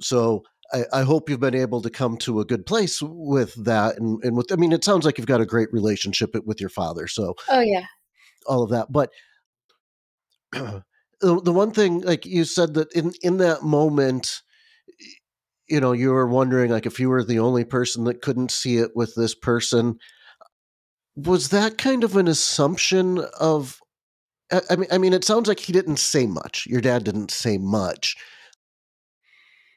so 0.00 0.42
I, 0.72 0.84
I 0.92 1.02
hope 1.02 1.28
you've 1.28 1.40
been 1.40 1.54
able 1.54 1.82
to 1.82 1.90
come 1.90 2.16
to 2.18 2.40
a 2.40 2.44
good 2.44 2.66
place 2.66 3.00
with 3.02 3.54
that 3.64 3.98
and, 3.98 4.22
and 4.24 4.36
with 4.36 4.50
i 4.52 4.56
mean 4.56 4.72
it 4.72 4.84
sounds 4.84 5.04
like 5.04 5.18
you've 5.18 5.26
got 5.26 5.40
a 5.40 5.46
great 5.46 5.72
relationship 5.72 6.30
with 6.46 6.60
your 6.60 6.70
father 6.70 7.06
so 7.06 7.34
Oh 7.50 7.60
yeah. 7.60 7.84
all 8.46 8.62
of 8.62 8.70
that 8.70 8.90
but 8.90 9.10
the, 10.52 10.82
the 11.20 11.52
one 11.52 11.70
thing 11.70 12.00
like 12.02 12.24
you 12.24 12.44
said 12.44 12.74
that 12.74 12.92
in 12.92 13.12
in 13.22 13.38
that 13.38 13.62
moment 13.62 14.42
you 15.68 15.80
know 15.80 15.92
you 15.92 16.10
were 16.10 16.26
wondering 16.26 16.70
like 16.70 16.86
if 16.86 16.98
you 16.98 17.08
were 17.08 17.24
the 17.24 17.38
only 17.38 17.64
person 17.64 18.04
that 18.04 18.22
couldn't 18.22 18.50
see 18.50 18.76
it 18.76 18.90
with 18.94 19.14
this 19.14 19.34
person 19.34 19.98
was 21.18 21.48
that 21.48 21.78
kind 21.78 22.04
of 22.04 22.16
an 22.16 22.28
assumption 22.28 23.18
of 23.40 23.78
I 24.70 24.76
mean 24.76 24.88
I 24.90 24.98
mean 24.98 25.12
it 25.12 25.24
sounds 25.24 25.48
like 25.48 25.60
he 25.60 25.72
didn't 25.72 25.98
say 25.98 26.26
much. 26.26 26.66
Your 26.66 26.80
dad 26.80 27.04
didn't 27.04 27.30
say 27.30 27.58
much. 27.58 28.16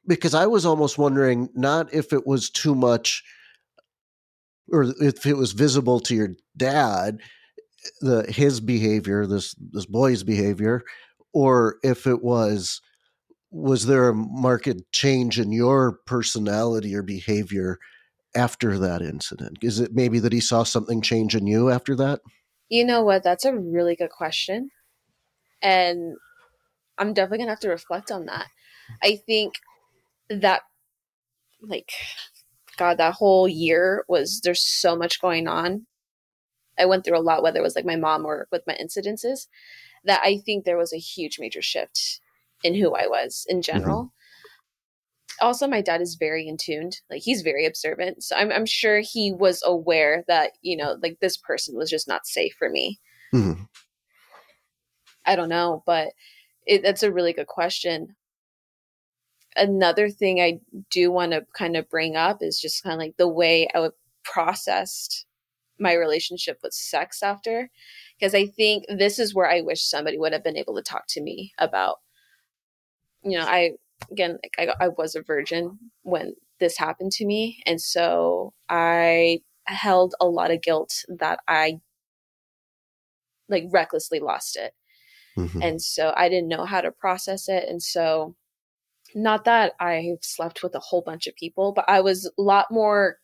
Because 0.08 0.34
I 0.34 0.46
was 0.48 0.66
almost 0.66 0.98
wondering 0.98 1.50
not 1.54 1.94
if 1.94 2.14
it 2.14 2.26
was 2.26 2.50
too 2.50 2.74
much 2.74 3.24
or 4.72 4.94
if 5.00 5.26
it 5.26 5.36
was 5.36 5.52
visible 5.52 6.00
to 6.02 6.16
your 6.16 6.30
dad 6.56 7.20
the 8.02 8.26
his 8.32 8.60
behavior 8.62 9.26
this 9.26 9.56
this 9.72 9.86
boy's 9.86 10.24
behavior 10.24 10.84
or 11.34 11.78
if 11.84 12.08
it 12.08 12.24
was 12.24 12.82
was 13.52 13.86
there 13.86 14.10
a 14.10 14.14
marked 14.14 14.92
change 14.92 15.40
in 15.40 15.52
your 15.52 16.00
personality 16.06 16.96
or 16.96 17.04
behavior 17.04 17.78
after 18.36 18.78
that 18.78 19.02
incident 19.02 19.58
is 19.62 19.80
it 19.80 19.92
maybe 19.94 20.20
that 20.20 20.34
he 20.34 20.40
saw 20.40 20.64
something 20.64 21.02
change 21.02 21.36
in 21.36 21.48
you 21.48 21.70
after 21.70 21.96
that 21.96 22.22
You 22.70 22.86
know 22.86 23.04
what? 23.04 23.22
That's 23.22 23.44
a 23.44 23.54
really 23.54 23.98
good 23.98 24.12
question. 24.12 24.70
And 25.62 26.16
I'm 26.98 27.14
definitely 27.14 27.40
going 27.40 27.48
to 27.48 27.52
have 27.52 27.60
to 27.62 27.70
reflect 27.70 28.12
on 28.12 28.28
that. 28.28 28.48
I 29.04 29.18
think 29.18 29.56
that, 30.30 30.62
like, 31.62 31.92
God, 32.78 32.98
that 32.98 33.16
whole 33.16 33.46
year 33.50 34.06
was, 34.08 34.40
there's 34.42 34.66
so 34.66 34.96
much 34.96 35.20
going 35.20 35.50
on. 35.50 35.86
I 36.78 36.86
went 36.86 37.04
through 37.06 37.18
a 37.18 37.22
lot, 37.22 37.44
whether 37.44 37.60
it 37.60 37.64
was 37.64 37.76
like 37.76 37.86
my 37.86 37.96
mom 37.96 38.26
or 38.26 38.48
with 38.52 38.64
my 38.68 38.78
incidences, 38.82 39.48
that 40.06 40.22
I 40.24 40.38
think 40.38 40.66
there 40.66 40.78
was 40.78 40.94
a 40.94 40.98
huge 40.98 41.40
major 41.40 41.62
shift 41.62 42.20
in 42.64 42.76
who 42.76 42.96
I 42.96 43.08
was 43.08 43.46
in 43.50 43.62
general. 43.62 44.14
Also, 45.40 45.68
my 45.68 45.82
dad 45.82 46.02
is 46.02 46.16
very 46.16 46.48
in 46.48 46.58
tuned. 46.58 47.02
Like 47.10 47.22
he's 47.24 47.42
very 47.42 47.66
observant. 47.66 48.24
So 48.24 48.36
I'm 48.36 48.52
I'm 48.52 48.66
sure 48.66 49.00
he 49.00 49.32
was 49.32 49.64
aware 49.66 50.24
that, 50.28 50.52
you 50.62 50.78
know, 50.78 50.98
like 51.02 51.20
this 51.20 51.38
person 51.38 51.76
was 51.76 51.90
just 51.90 52.08
not 52.08 52.28
safe 52.28 52.54
for 52.58 52.70
me. 52.70 53.00
Mhm. 53.34 53.68
I 55.26 55.36
don't 55.36 55.50
know, 55.50 55.84
but 55.86 56.10
it, 56.66 56.84
that's 56.84 57.04
a 57.04 57.12
really 57.12 57.34
good 57.34 57.48
question. 57.48 58.16
Another 59.56 60.10
thing 60.10 60.40
I 60.40 60.60
do 60.90 61.12
want 61.12 61.34
to 61.34 61.46
kind 61.54 61.76
of 61.76 61.90
bring 61.90 62.16
up 62.16 62.38
is 62.42 62.60
just 62.60 62.84
kind 62.84 62.94
of 62.94 63.00
like 63.00 63.18
the 63.18 63.28
way 63.28 63.68
I 63.74 63.80
would 63.80 63.92
processed 64.24 65.26
my 65.82 65.94
relationship 65.94 66.60
with 66.64 66.74
sex 66.74 67.24
after, 67.24 67.70
because 68.20 68.34
I 68.36 68.46
think 68.48 68.86
this 68.88 69.20
is 69.20 69.36
where 69.36 69.50
I 69.50 69.62
wish 69.62 69.84
somebody 69.84 70.18
would 70.18 70.34
have 70.34 70.44
been 70.44 70.58
able 70.58 70.76
to 70.76 70.84
talk 70.84 71.06
to 71.10 71.22
me 71.22 71.54
about. 71.58 71.98
You 73.24 73.40
know, 73.40 73.46
I 73.46 73.72
again, 74.12 74.38
like 74.44 74.72
I, 74.80 74.86
I 74.86 74.88
was 74.90 75.16
a 75.16 75.22
virgin 75.22 75.78
when 76.04 76.36
this 76.60 76.78
happened 76.78 77.12
to 77.14 77.26
me, 77.26 77.62
and 77.66 77.82
so 77.82 78.54
I 78.70 79.42
held 79.66 80.16
a 80.20 80.26
lot 80.26 80.52
of 80.52 80.62
guilt 80.62 81.06
that 81.20 81.40
I 81.48 81.80
like 83.50 83.66
recklessly 83.72 84.20
lost 84.20 84.56
it 84.56 84.74
Mhm. 85.38 85.64
and 85.64 85.82
so 85.82 86.14
I 86.16 86.30
didn't 86.30 86.50
know 86.50 86.66
how 86.66 86.82
to 86.82 86.92
process 86.92 87.48
it. 87.48 87.68
And 87.70 87.82
so, 87.82 88.36
not 89.16 89.46
that 89.46 89.74
I 89.80 90.16
slept 90.22 90.64
with 90.64 90.76
a 90.76 90.80
whole 90.80 91.02
bunch 91.02 91.28
of 91.28 91.36
people, 91.36 91.72
but 91.74 91.86
I 91.88 92.02
was 92.02 92.26
a 92.26 92.42
lot 92.42 92.68
more 92.72 93.18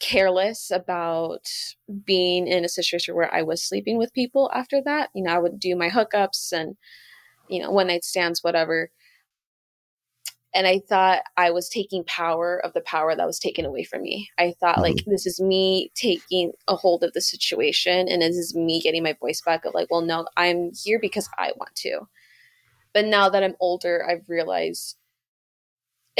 careless 0.00 0.70
about 0.70 1.46
being 2.04 2.48
in 2.48 2.64
a 2.64 2.68
situation 2.68 3.14
where 3.14 3.32
I 3.32 3.42
was 3.42 3.62
sleeping 3.62 3.98
with 3.98 4.12
people 4.14 4.50
after 4.54 4.82
that. 4.84 5.10
You 5.14 5.22
know, 5.24 5.34
I 5.34 5.38
would 5.38 5.60
do 5.60 5.76
my 5.76 5.90
hookups 5.90 6.52
and, 6.52 6.76
you 7.48 7.62
know, 7.62 7.70
one 7.70 7.86
night 7.86 8.04
stands, 8.04 8.42
whatever. 8.42 8.90
And 10.52 10.66
I 10.66 10.80
thought 10.88 11.20
I 11.36 11.50
was 11.50 11.68
taking 11.68 12.02
power 12.04 12.60
of 12.64 12.72
the 12.72 12.80
power 12.80 13.14
that 13.14 13.26
was 13.26 13.38
taken 13.38 13.64
away 13.64 13.84
from 13.84 14.02
me. 14.02 14.30
I 14.36 14.54
thought, 14.58 14.76
mm-hmm. 14.76 14.82
like, 14.82 15.04
this 15.06 15.26
is 15.26 15.40
me 15.40 15.92
taking 15.94 16.52
a 16.66 16.74
hold 16.74 17.04
of 17.04 17.12
the 17.12 17.20
situation 17.20 18.08
and 18.08 18.20
this 18.20 18.36
is 18.36 18.54
me 18.54 18.80
getting 18.80 19.04
my 19.04 19.16
voice 19.20 19.40
back 19.42 19.64
of, 19.64 19.74
like, 19.74 19.88
well, 19.90 20.00
no, 20.00 20.26
I'm 20.36 20.72
here 20.74 20.98
because 20.98 21.28
I 21.38 21.52
want 21.56 21.76
to. 21.76 22.08
But 22.92 23.04
now 23.04 23.28
that 23.28 23.44
I'm 23.44 23.54
older, 23.60 24.04
I've 24.08 24.28
realized 24.28 24.96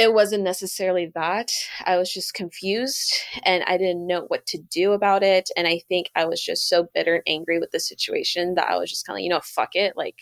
it 0.01 0.13
wasn't 0.13 0.43
necessarily 0.43 1.11
that. 1.15 1.51
I 1.85 1.97
was 1.97 2.11
just 2.13 2.33
confused 2.33 3.13
and 3.43 3.63
I 3.65 3.77
didn't 3.77 4.07
know 4.07 4.23
what 4.27 4.45
to 4.47 4.57
do 4.57 4.93
about 4.93 5.23
it. 5.23 5.49
And 5.57 5.67
I 5.67 5.81
think 5.89 6.09
I 6.15 6.25
was 6.25 6.41
just 6.43 6.67
so 6.69 6.87
bitter 6.93 7.15
and 7.15 7.23
angry 7.27 7.59
with 7.59 7.71
the 7.71 7.79
situation 7.79 8.55
that 8.55 8.69
I 8.69 8.77
was 8.77 8.89
just 8.89 9.05
kind 9.05 9.17
of, 9.19 9.23
you 9.23 9.29
know, 9.29 9.41
fuck 9.43 9.75
it, 9.75 9.95
like, 9.97 10.17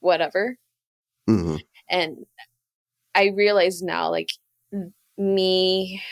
whatever 0.00 0.58
Mhm. 1.28 1.58
and 1.90 2.26
i 3.14 3.26
realize 3.36 3.82
now 3.82 4.10
like 4.10 4.32
me 5.18 6.02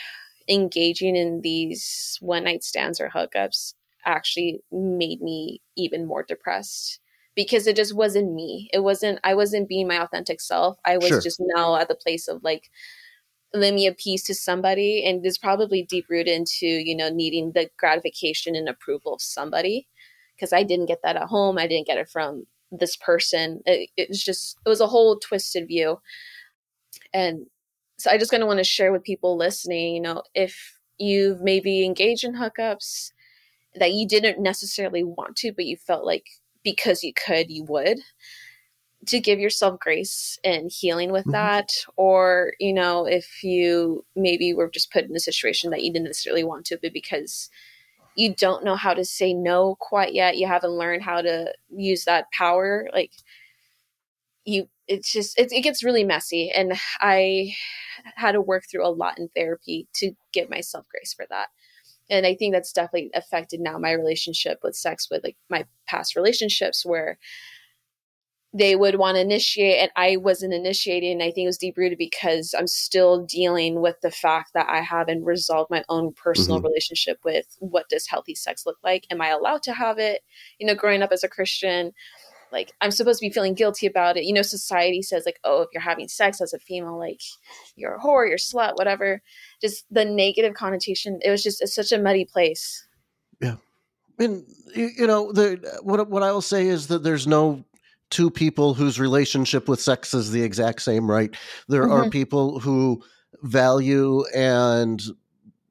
engaging 0.49 1.15
in 1.15 1.41
these 1.41 2.17
one 2.21 2.43
night 2.45 2.63
stands 2.63 2.99
or 3.01 3.09
hookups 3.09 3.73
actually 4.05 4.61
made 4.71 5.21
me 5.21 5.61
even 5.77 6.07
more 6.07 6.23
depressed 6.23 6.99
because 7.35 7.67
it 7.67 7.75
just 7.75 7.95
wasn't 7.95 8.33
me. 8.33 8.69
It 8.73 8.79
wasn't 8.79 9.19
i 9.23 9.33
wasn't 9.35 9.69
being 9.69 9.87
my 9.87 10.01
authentic 10.01 10.41
self. 10.41 10.77
I 10.85 10.97
was 10.97 11.09
Sure. 11.09 11.21
just 11.21 11.41
now 11.55 11.75
at 11.77 11.87
the 11.87 11.95
place 11.95 12.27
of 12.27 12.43
like 12.43 12.69
let 13.53 13.73
me 13.73 13.87
appease 13.87 14.23
to 14.25 14.35
somebody 14.35 15.05
and 15.05 15.25
it's 15.25 15.37
probably 15.37 15.83
deep 15.83 16.05
rooted 16.09 16.33
into 16.33 16.65
you 16.67 16.95
know 16.95 17.09
needing 17.09 17.51
the 17.53 17.69
gratification 17.77 18.55
and 18.55 18.67
approval 18.69 19.13
of 19.13 19.21
somebody 19.21 19.87
because 20.35 20.51
i 20.53 20.63
didn't 20.63 20.87
get 20.87 20.99
that 21.03 21.15
at 21.15 21.23
home. 21.29 21.57
I 21.57 21.67
didn't 21.67 21.87
get 21.87 21.97
it 21.97 22.09
from 22.09 22.45
this 22.71 22.97
person. 22.97 23.61
It, 23.65 23.89
it 23.97 24.09
was 24.09 24.21
just 24.23 24.57
it 24.65 24.69
was 24.69 24.81
a 24.81 24.87
whole 24.87 25.17
twisted 25.19 25.67
view. 25.67 25.99
And 27.13 27.45
so 27.97 28.11
i 28.11 28.17
just 28.17 28.31
kind 28.31 28.43
of 28.43 28.47
want 28.47 28.59
to 28.59 28.63
share 28.63 28.91
with 28.91 29.03
people 29.03 29.37
listening 29.37 29.95
you 29.95 30.01
know 30.01 30.21
if 30.33 30.77
you've 30.97 31.41
maybe 31.41 31.85
engaged 31.85 32.23
in 32.25 32.35
hookups 32.35 33.11
that 33.75 33.93
you 33.93 34.07
didn't 34.07 34.41
necessarily 34.41 35.03
want 35.03 35.35
to 35.37 35.53
but 35.53 35.65
you 35.65 35.77
felt 35.77 36.05
like 36.05 36.25
because 36.65 37.03
you 37.05 37.13
could 37.13 37.51
you 37.51 37.65
would 37.65 37.99
to 39.07 39.19
give 39.19 39.39
yourself 39.39 39.79
grace 39.79 40.39
and 40.43 40.71
healing 40.71 41.11
with 41.11 41.25
Mhm. 41.27 41.31
that. 41.33 41.69
Or 41.97 42.53
you 42.59 42.73
know 42.73 43.05
if 43.05 43.43
you 43.43 44.05
maybe 44.15 44.53
were 44.53 44.69
just 44.69 44.91
put 44.91 45.05
in 45.05 45.15
a 45.15 45.19
situation 45.19 45.71
that 45.71 45.83
you 45.83 45.93
didn't 45.93 46.05
necessarily 46.07 46.43
want 46.43 46.65
to 46.67 46.79
but 46.81 46.93
because 46.93 47.49
you 48.15 48.33
don't 48.35 48.65
know 48.65 48.75
how 48.77 48.93
to 48.93 49.05
say 49.05 49.33
no 49.33 49.75
quite 49.79 50.13
yet 50.13 50.37
you 50.37 50.47
haven't 50.47 50.71
learned 50.71 51.03
how 51.03 51.21
to 51.21 51.53
use 51.69 52.05
that 52.05 52.25
power 52.31 52.87
like 52.93 53.11
you 54.45 54.67
it's 54.87 55.11
just 55.11 55.37
it, 55.39 55.51
it 55.51 55.61
gets 55.61 55.83
really 55.83 56.03
messy. 56.03 56.51
And 56.51 56.73
i 57.01 57.53
had 58.15 58.33
to 58.33 58.41
work 58.41 58.65
through 58.69 58.85
a 58.85 58.89
lot 58.89 59.17
in 59.19 59.29
therapy 59.35 59.87
to 59.95 60.11
give 60.33 60.49
myself 60.49 60.85
grace 60.91 61.13
for 61.13 61.25
that 61.29 61.47
and 62.09 62.25
i 62.25 62.35
think 62.35 62.53
that's 62.53 62.73
definitely 62.73 63.09
affected 63.13 63.59
now 63.59 63.77
my 63.77 63.91
relationship 63.91 64.59
with 64.63 64.75
sex 64.75 65.07
with 65.09 65.23
like 65.23 65.37
my 65.49 65.65
past 65.87 66.15
relationships 66.15 66.85
where 66.85 67.17
they 68.53 68.75
would 68.77 68.95
want 68.95 69.15
to 69.15 69.21
initiate 69.21 69.79
and 69.81 69.91
i 69.97 70.15
wasn't 70.15 70.53
initiating 70.53 71.11
and 71.13 71.23
i 71.23 71.25
think 71.25 71.43
it 71.43 71.47
was 71.47 71.57
deep 71.57 71.75
rooted 71.77 71.97
because 71.97 72.55
i'm 72.57 72.67
still 72.67 73.25
dealing 73.25 73.81
with 73.81 73.99
the 74.01 74.11
fact 74.11 74.51
that 74.53 74.67
i 74.69 74.79
haven't 74.79 75.25
resolved 75.25 75.69
my 75.69 75.83
own 75.89 76.13
personal 76.13 76.61
Mhm. 76.61 76.63
relationship 76.63 77.19
with 77.25 77.45
what 77.59 77.89
does 77.89 78.07
healthy 78.07 78.33
sex 78.35 78.65
look 78.65 78.77
like 78.83 79.05
am 79.11 79.21
i 79.21 79.27
allowed 79.29 79.61
to 79.63 79.73
have 79.73 79.99
it 79.99 80.21
you 80.57 80.65
know 80.65 80.75
growing 80.75 81.01
up 81.01 81.11
as 81.11 81.23
a 81.23 81.27
christian 81.27 81.91
like 82.55 82.71
i'm 82.81 82.89
supposed 82.91 83.19
to 83.19 83.25
be 83.27 83.31
feeling 83.33 83.53
guilty 83.53 83.85
about 83.85 84.17
it 84.17 84.23
you 84.23 84.33
know 84.33 84.41
society 84.41 85.01
says 85.03 85.23
like 85.25 85.39
oh 85.43 85.61
if 85.61 85.69
you're 85.73 85.81
having 85.81 86.07
sex 86.07 86.41
as 86.41 86.53
a 86.53 86.59
female 86.59 86.97
like 86.97 87.21
you're 87.75 87.95
a 87.95 87.99
whore 87.99 88.25
you're 88.25 88.35
a 88.35 88.37
slut 88.37 88.75
whatever 88.77 89.21
just 89.61 89.85
the 89.91 90.05
negative 90.05 90.53
connotation 90.55 91.19
it 91.21 91.29
was 91.29 91.43
just 91.43 91.61
it's 91.61 91.75
such 91.75 91.91
a 91.91 91.99
muddy 91.99 92.25
place 92.25 92.87
Yeah. 93.41 93.57
and 94.17 94.43
you, 94.73 94.89
you 94.97 95.07
know 95.07 95.31
the 95.31 95.79
what 95.83 96.09
what 96.09 96.23
I 96.23 96.31
will 96.31 96.41
say 96.41 96.67
is 96.67 96.87
that 96.87 97.03
there's 97.03 97.27
no 97.27 97.63
two 98.09 98.29
people 98.29 98.73
whose 98.73 98.99
relationship 98.99 99.67
with 99.67 99.81
sex 99.81 100.13
is 100.13 100.31
the 100.31 100.43
exact 100.43 100.81
same, 100.81 101.09
right? 101.09 101.35
There 101.67 101.89
are 101.89 102.05
Mhm. 102.05 102.11
people 102.11 102.59
who 102.59 103.03
value 103.41 104.23
and 104.35 105.01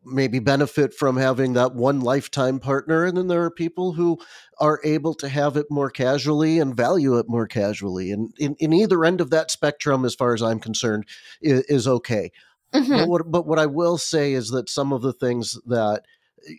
maybe 0.07 0.39
benefit 0.39 0.95
from 0.95 1.17
having 1.17 1.55
that 1.55 1.75
one 1.75 2.01
lifetime 2.01 2.59
partner 2.59 3.05
and 3.05 3.17
then 3.17 3.29
there 3.29 3.43
are 3.43 3.51
people 3.51 3.93
who 3.93 4.19
are 4.59 4.81
able 4.85 5.15
to 5.15 5.29
have 5.29 5.57
it 5.57 5.67
more 5.71 5.91
casually 5.91 6.59
and 6.59 6.77
value 6.77 7.19
it 7.19 7.29
more 7.29 7.47
casually 7.47 8.11
and 8.11 8.33
in, 8.39 8.55
in 8.59 8.73
either 8.73 9.05
end 9.05 9.21
of 9.21 9.31
that 9.31 9.51
spectrum 9.51 10.05
as 10.05 10.15
far 10.15 10.35
as 10.35 10.43
i'm 10.43 10.61
concerned 10.61 11.05
is, 11.41 11.63
is 11.63 11.89
okay. 11.89 12.33
But 12.73 12.83
mm-hmm. 12.83 13.09
what 13.09 13.31
but 13.31 13.47
what 13.47 13.59
I 13.59 13.67
will 13.67 13.99
say 13.99 14.33
is 14.33 14.51
that 14.51 14.69
some 14.69 14.93
of 14.93 15.03
the 15.03 15.13
things 15.13 15.59
that 15.67 16.03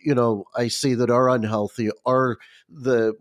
you 0.04 0.14
know 0.14 0.44
I 0.56 0.68
see 0.68 0.94
that 0.94 1.10
are 1.10 1.28
unhealthy 1.28 1.90
are 2.06 2.38
the 2.70 3.14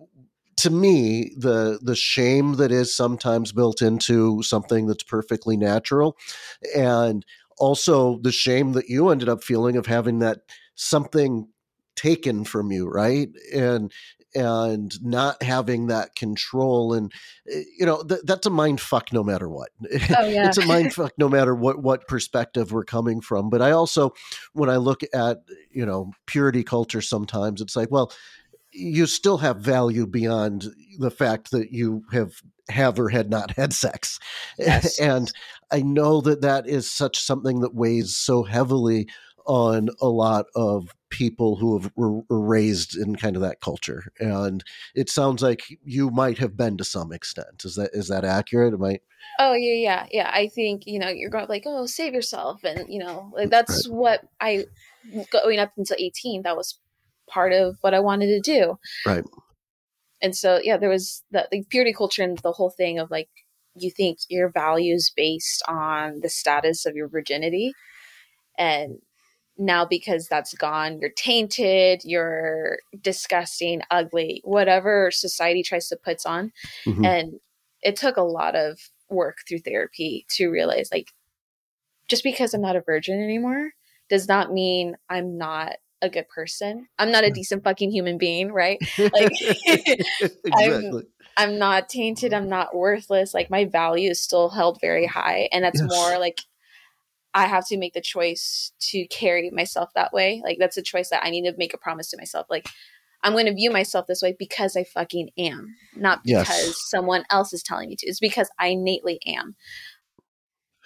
to 0.57 0.69
me 0.69 1.34
the 1.38 1.80
the 1.82 1.95
shame 1.95 2.53
that 2.55 2.71
is 2.71 2.95
sometimes 2.95 3.51
built 3.51 3.82
into 3.82 4.41
something 4.43 4.88
that's 4.88 5.03
perfectly 5.03 5.57
natural 5.57 6.15
and 6.73 7.26
also 7.58 8.20
the 8.22 8.32
shame 8.32 8.74
that 8.74 8.89
you 8.89 9.10
ended 9.10 9.30
up 9.30 9.43
feeling 9.43 9.78
of 9.78 9.86
having 9.86 10.20
that 10.20 10.39
something 10.76 11.47
taken 11.95 12.43
from 12.43 12.72
you, 12.72 12.88
right? 12.88 13.30
And 13.53 13.91
and 14.36 15.01
not 15.01 15.41
having 15.41 15.88
that 15.88 16.14
control 16.16 16.93
and 16.93 17.12
eh, 17.49 17.64
you 17.80 17.86
know 17.86 18.03
th- 18.03 18.20
that's 18.26 18.45
a 18.45 18.49
mind 18.49 18.82
fuck 18.82 19.14
no 19.14 19.24
matter 19.24 19.47
what 19.47 19.70
Oh 20.18 20.28
yeah. 20.28 20.47
it's 20.47 20.58
a 20.58 20.66
mind 20.66 20.93
fuck 20.93 21.14
no 21.18 21.30
matter 21.30 21.56
what 21.56 21.82
what 21.82 22.06
perspective 22.08 22.74
we're 22.74 22.84
coming 22.84 23.22
from 23.22 23.49
but 23.49 23.62
i 23.62 23.72
also 23.72 24.14
when 24.51 24.70
i 24.70 24.76
look 24.76 25.01
at 25.14 25.38
you 25.72 25.86
know 25.86 26.12
purity 26.28 26.64
culture 26.64 27.01
sometimes 27.01 27.62
it's 27.62 27.78
like 27.78 27.89
well 27.89 28.12
you 28.72 29.06
still 29.06 29.38
have 29.38 29.58
value 29.58 30.06
beyond 30.06 30.66
the 30.99 31.12
fact 31.12 31.51
that 31.51 31.72
you 31.72 32.03
have 32.12 32.34
have 32.70 32.99
or 32.99 33.09
had 33.09 33.30
not 33.30 33.51
had 33.51 33.74
sex 33.74 34.20
Yes. 34.57 34.99
and 35.01 35.32
i 35.72 35.82
know 35.82 36.22
that 36.22 36.41
that 36.41 36.68
is 36.68 36.89
such 36.89 37.20
something 37.20 37.61
that 37.61 37.76
weighs 37.76 38.16
so 38.16 38.43
heavily 38.43 39.07
on 39.45 39.89
a 40.01 40.07
lot 40.07 40.47
of 40.55 40.95
people 41.11 41.55
who 41.55 41.78
have, 41.80 41.91
were, 41.95 42.22
raised 42.30 42.97
in 42.97 43.16
kind 43.16 43.36
of 43.36 43.41
that 43.43 43.61
culture 43.61 44.11
and 44.20 44.63
it 44.95 45.09
sounds 45.09 45.43
like 45.43 45.63
you 45.84 46.09
might 46.09 46.39
have 46.39 46.57
been 46.57 46.78
to 46.78 46.84
some 46.84 47.11
extent 47.11 47.63
is 47.63 47.76
that 47.76 47.91
is 47.93 48.07
that 48.07 48.26
accurate 48.26 48.74
am 48.74 48.84
i 48.84 48.99
Oh 49.39 49.53
yeah, 49.53 49.74
yeah, 49.74 50.05
yeah. 50.11 50.32
I 50.34 50.47
think 50.47 50.84
you 50.86 50.99
know 50.99 51.09
you're 51.09 51.30
going 51.30 51.47
like, 51.49 51.63
oh, 51.66 51.86
save 51.86 52.13
yourself, 52.13 52.63
and 52.63 52.86
you 52.88 52.99
know 52.99 53.32
like 53.36 53.49
that's 53.49 53.88
what 53.88 54.22
I 54.39 54.66
going 55.32 55.59
up 55.59 55.72
until 55.78 55.97
18. 55.99 56.43
That 56.43 56.55
was 56.55 56.80
part 57.28 57.51
of 57.53 57.78
what 57.82 57.93
I 57.93 57.99
wanted 57.99 58.28
to 58.28 58.39
do. 58.39 58.80
Right. 59.05 59.24
And 60.22 60.36
so 60.36 60.59
yeah, 60.63 60.78
there 60.78 60.89
was 60.89 61.24
the, 61.32 61.47
the 61.51 61.63
purity 61.70 61.93
culture 61.93 62.24
and 62.24 62.38
the 62.39 62.51
whole 62.51 62.70
thing 62.70 62.99
of 62.99 63.11
like 63.11 63.30
you 63.76 63.91
think 63.91 64.20
your 64.30 64.49
values 64.49 65.11
based 65.16 65.61
on 65.68 66.22
the 66.22 66.30
status 66.30 66.86
of 66.86 66.95
your 66.95 67.07
virginity, 67.07 67.74
and 68.57 68.99
now 69.57 69.86
because 69.86 70.28
that's 70.28 70.53
gone, 70.53 70.99
you're 70.99 71.11
tainted, 71.16 72.01
you're 72.03 72.80
disgusting, 73.01 73.82
ugly, 73.91 74.41
whatever 74.43 75.11
society 75.11 75.63
tries 75.63 75.88
to 75.89 75.97
put 75.97 76.26
on. 76.26 76.51
Mhm. 76.86 77.05
And 77.05 77.39
it 77.82 77.95
took 77.95 78.18
a 78.18 78.22
lot 78.22 78.55
of 78.55 78.80
work 79.09 79.38
through 79.47 79.59
therapy 79.59 80.26
to 80.32 80.49
realize 80.49 80.89
like 80.91 81.11
just 82.07 82.24
because 82.24 82.53
I'm 82.53 82.61
not 82.61 82.76
a 82.76 82.82
virgin 82.82 83.22
anymore 83.22 83.72
does 84.09 84.28
not 84.28 84.51
mean 84.51 84.95
I'm 85.09 85.38
not 85.38 85.78
a 86.06 86.10
good 86.10 86.30
person. 86.30 86.88
I'm 86.97 87.12
not 87.12 87.24
a 87.24 87.28
hmm. 87.28 87.34
decent 87.34 87.64
fucking 87.64 87.91
human 87.91 88.18
being, 88.18 88.51
right? 88.51 88.80
Like 88.97 89.32
exactly 90.45 91.03
I'm 91.38 91.58
not 91.60 91.89
tainted, 91.89 92.34
I'm 92.34 92.47
not 92.47 92.76
worthless. 92.76 93.34
Like 93.34 93.49
my 93.49 93.66
value 93.66 94.10
is 94.10 94.22
still 94.22 94.49
held 94.49 94.80
very 94.80 95.06
high 95.06 95.49
and 95.51 95.64
that's 95.64 95.82
Yes. 95.82 95.89
more 95.89 96.18
like 96.18 96.41
I 97.34 97.47
have 97.47 97.68
to 97.68 97.78
make 97.78 97.93
the 97.93 98.01
choice 98.01 98.72
to 98.91 99.06
carry 99.08 99.49
myself 99.51 99.89
that 99.95 100.14
way. 100.14 100.41
Like 100.43 100.58
that's 100.60 100.78
a 100.78 100.82
choice 100.82 101.10
that 101.10 101.26
I 101.26 101.30
need 101.30 101.43
to 101.43 101.53
make 101.58 101.74
a 101.74 101.78
promise 101.78 102.10
to 102.12 102.18
myself. 102.18 102.47
Like 102.49 102.70
I'm 103.24 103.34
going 103.34 103.47
to 103.47 103.53
view 103.53 103.72
myself 103.72 104.08
this 104.08 104.22
way 104.22 104.36
because 104.38 104.78
I 104.78 104.86
fucking 104.86 105.32
am, 105.38 105.76
not 105.95 106.22
Yes. 106.24 106.47
because 106.47 106.89
someone 106.89 107.26
else 107.30 107.51
is 107.51 107.64
telling 107.64 107.89
me 107.89 107.95
to. 107.97 108.08
It's 108.08 108.20
because 108.20 108.49
I 108.58 108.68
innately 108.68 109.20
am. 109.26 109.56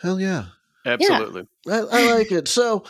hell 0.02 0.20
yeah 0.20 0.46
Absolutely. 0.86 1.48
I, 1.70 1.80
I 1.80 2.16
like 2.16 2.32
it. 2.32 2.48
So 2.48 2.84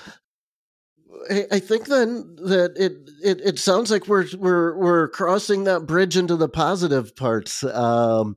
I, 1.30 1.45
I 1.53 1.60
think 1.60 1.88
then 1.88 2.36
that 2.43 2.74
it, 2.78 3.10
it 3.24 3.41
it 3.41 3.60
sounds 3.60 3.89
like 3.89 4.07
we're 4.07 4.26
we're 4.38 4.78
we're 4.78 5.07
crossing 5.10 5.64
that 5.64 5.88
bridge 5.88 6.16
into 6.16 6.36
the 6.36 6.47
positive 6.49 7.16
parts. 7.16 7.64
Um, 7.64 8.36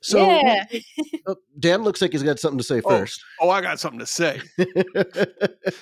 so 0.00 0.26
Yeah. 0.26 0.64
uh, 1.26 1.34
Dan 1.58 1.82
looks 1.84 2.02
like 2.02 2.12
he's 2.12 2.22
got 2.24 2.38
something 2.40 2.58
to 2.58 2.64
say 2.64 2.80
Oh. 2.84 2.88
first. 2.90 3.22
Oh, 3.40 3.50
I 3.50 3.60
got 3.60 3.78
something 3.80 4.00
to 4.00 4.06
say. 4.06 4.40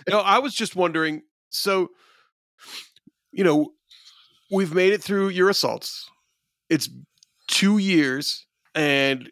No, 0.09 0.21
I 0.21 0.39
was 0.39 0.55
just 0.55 0.77
wondering. 0.77 1.23
So, 1.51 1.89
you 3.33 3.45
know, 3.45 3.73
we've 4.51 4.75
made 4.75 4.93
it 4.93 5.03
through 5.03 5.29
your 5.29 5.49
assaults. 5.49 6.09
It's 6.69 6.89
two 7.49 7.79
years, 7.79 8.47
and 8.75 9.31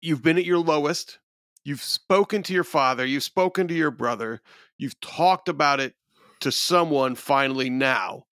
you've 0.00 0.22
been 0.22 0.38
at 0.38 0.44
your 0.44 0.58
lowest. 0.58 1.18
You've 1.64 1.82
spoken 1.82 2.42
to 2.44 2.52
your 2.52 2.64
father. 2.64 3.04
You've 3.06 3.22
spoken 3.22 3.68
to 3.68 3.74
your 3.74 3.90
brother. 3.92 4.40
You've 4.82 5.00
talked 5.00 5.48
about 5.48 5.78
it 5.78 5.94
to 6.40 6.50
someone 6.50 7.14
finally 7.14 7.70
now. 7.70 8.24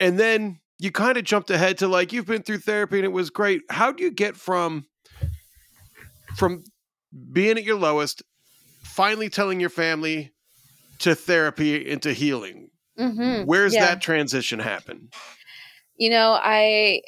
And 0.00 0.18
then 0.18 0.58
you 0.78 0.90
kind 0.90 1.16
of 1.16 1.22
jumped 1.24 1.50
ahead 1.50 1.78
to 1.78 1.88
like, 1.88 2.12
you've 2.12 2.26
been 2.26 2.42
through 2.42 2.58
therapy 2.58 2.96
and 2.96 3.04
it 3.04 3.12
was 3.12 3.30
great. 3.30 3.62
How 3.70 3.92
do 3.92 4.02
you 4.02 4.10
get 4.10 4.36
from 4.36 4.86
from 6.36 6.64
being 7.32 7.56
at 7.56 7.64
your 7.64 7.78
lowest, 7.78 8.22
finally 8.82 9.30
telling 9.30 9.60
your 9.60 9.70
family 9.70 10.32
to 10.98 11.14
therapy 11.14 11.88
into 11.88 12.12
healing? 12.12 12.70
hmm 12.98 13.42
Where's 13.44 13.74
Yeah. 13.74 13.86
that 13.86 14.00
transition 14.00 14.58
happen? 14.58 15.10
You 15.96 16.10
know, 16.10 16.32
I 16.42 17.02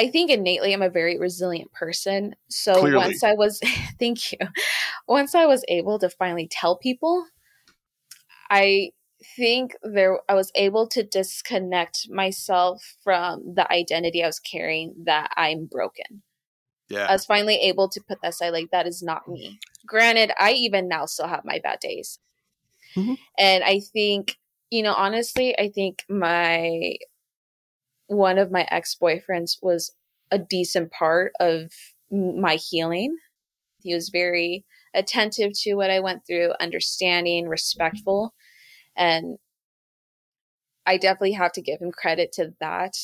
I 0.00 0.08
think 0.08 0.30
innately 0.30 0.72
I'm 0.72 0.80
a 0.80 0.88
very 0.88 1.18
resilient 1.18 1.72
person. 1.72 2.34
So 2.48 2.80
Clearly. 2.80 2.96
once 2.96 3.22
I 3.22 3.34
was 3.34 3.60
thank 4.00 4.32
you. 4.32 4.38
Once 5.06 5.34
I 5.34 5.46
was 5.46 5.64
able 5.68 5.98
to 5.98 6.08
finally 6.10 6.48
tell 6.50 6.76
people, 6.76 7.26
I 8.50 8.90
think 9.36 9.76
there 9.82 10.20
I 10.28 10.34
was 10.34 10.50
able 10.54 10.86
to 10.88 11.02
disconnect 11.02 12.08
myself 12.10 12.96
from 13.04 13.54
the 13.54 13.70
identity 13.70 14.22
I 14.22 14.26
was 14.26 14.40
carrying 14.40 14.94
that 15.04 15.30
I'm 15.36 15.66
broken. 15.66 16.22
Yeah. 16.88 17.06
I 17.06 17.12
was 17.12 17.24
finally 17.24 17.56
able 17.56 17.88
to 17.88 18.00
put 18.00 18.20
that 18.22 18.30
aside 18.30 18.50
like 18.50 18.70
that 18.72 18.86
is 18.86 19.02
not 19.02 19.28
me. 19.28 19.60
Granted, 19.86 20.32
I 20.38 20.52
even 20.52 20.88
now 20.88 21.06
still 21.06 21.28
have 21.28 21.44
my 21.44 21.60
bad 21.62 21.78
days. 21.80 22.18
Mhm. 22.96 23.18
And 23.38 23.62
I 23.62 23.80
think, 23.80 24.38
you 24.70 24.82
know, 24.82 24.94
honestly, 24.94 25.56
I 25.58 25.68
think 25.68 26.04
my 26.08 26.96
one 28.08 28.38
of 28.38 28.50
my 28.50 28.66
ex-boyfriends 28.70 29.58
was 29.62 29.92
a 30.32 30.38
decent 30.38 30.90
part 30.90 31.32
of 31.38 31.70
my 32.10 32.56
healing. 32.56 33.16
He 33.82 33.94
was 33.94 34.08
very 34.08 34.64
attentive 34.94 35.52
to 35.62 35.74
what 35.74 35.90
I 35.90 36.00
went 36.00 36.26
through, 36.26 36.52
understanding, 36.60 37.48
respectful, 37.48 38.34
and 38.96 39.38
I 40.86 40.96
definitely 40.96 41.32
have 41.32 41.52
to 41.52 41.62
give 41.62 41.80
him 41.80 41.92
credit 41.92 42.32
to 42.32 42.54
that. 42.60 42.94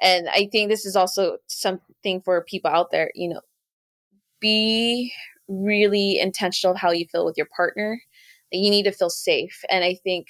And 0.00 0.28
I 0.28 0.48
think 0.50 0.68
this 0.68 0.86
is 0.86 0.96
also 0.96 1.38
something 1.46 2.22
for 2.24 2.42
people 2.44 2.70
out 2.70 2.90
there, 2.90 3.10
you 3.14 3.28
know, 3.28 3.40
be 4.40 5.12
really 5.48 6.18
intentional 6.18 6.74
of 6.74 6.80
how 6.80 6.90
you 6.90 7.06
feel 7.10 7.24
with 7.24 7.36
your 7.36 7.48
partner. 7.54 8.00
You 8.50 8.70
need 8.70 8.84
to 8.84 8.92
feel 8.92 9.10
safe. 9.10 9.62
And 9.70 9.84
I 9.84 9.94
think 10.02 10.26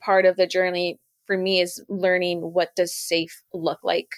part 0.00 0.26
of 0.26 0.36
the 0.36 0.46
journey 0.46 0.98
for 1.26 1.36
me 1.36 1.60
is 1.60 1.82
learning 1.88 2.40
what 2.40 2.74
does 2.76 2.94
safe 2.94 3.42
look 3.52 3.80
like. 3.82 4.10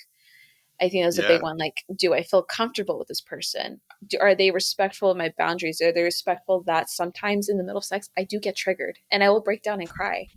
I 0.81 0.89
think 0.89 1.05
that's 1.05 1.19
a 1.19 1.23
Yeah. 1.23 1.29
big 1.29 1.43
one. 1.43 1.57
Like, 1.57 1.85
do 1.95 2.13
I 2.13 2.23
feel 2.23 2.43
comfortable 2.43 2.99
with 2.99 3.09
this 3.09 3.21
person? 3.21 3.81
Do, 4.07 4.19
are 4.21 4.35
they 4.35 4.51
respectful 4.51 5.11
of 5.11 5.17
my 5.17 5.33
boundaries? 5.39 5.81
Are 5.81 5.93
they 5.93 6.03
respectful 6.03 6.63
that 6.65 6.91
sometimes 6.91 7.49
in 7.49 7.57
the 7.57 7.65
middle 7.65 7.79
of 7.79 7.85
sex 7.85 8.11
I 8.17 8.25
do 8.25 8.39
get 8.39 8.57
triggered 8.57 8.99
and 9.11 9.25
I 9.25 9.31
will 9.31 9.41
break 9.41 9.63
down 9.63 9.81
and 9.81 9.89
cry? 9.89 10.29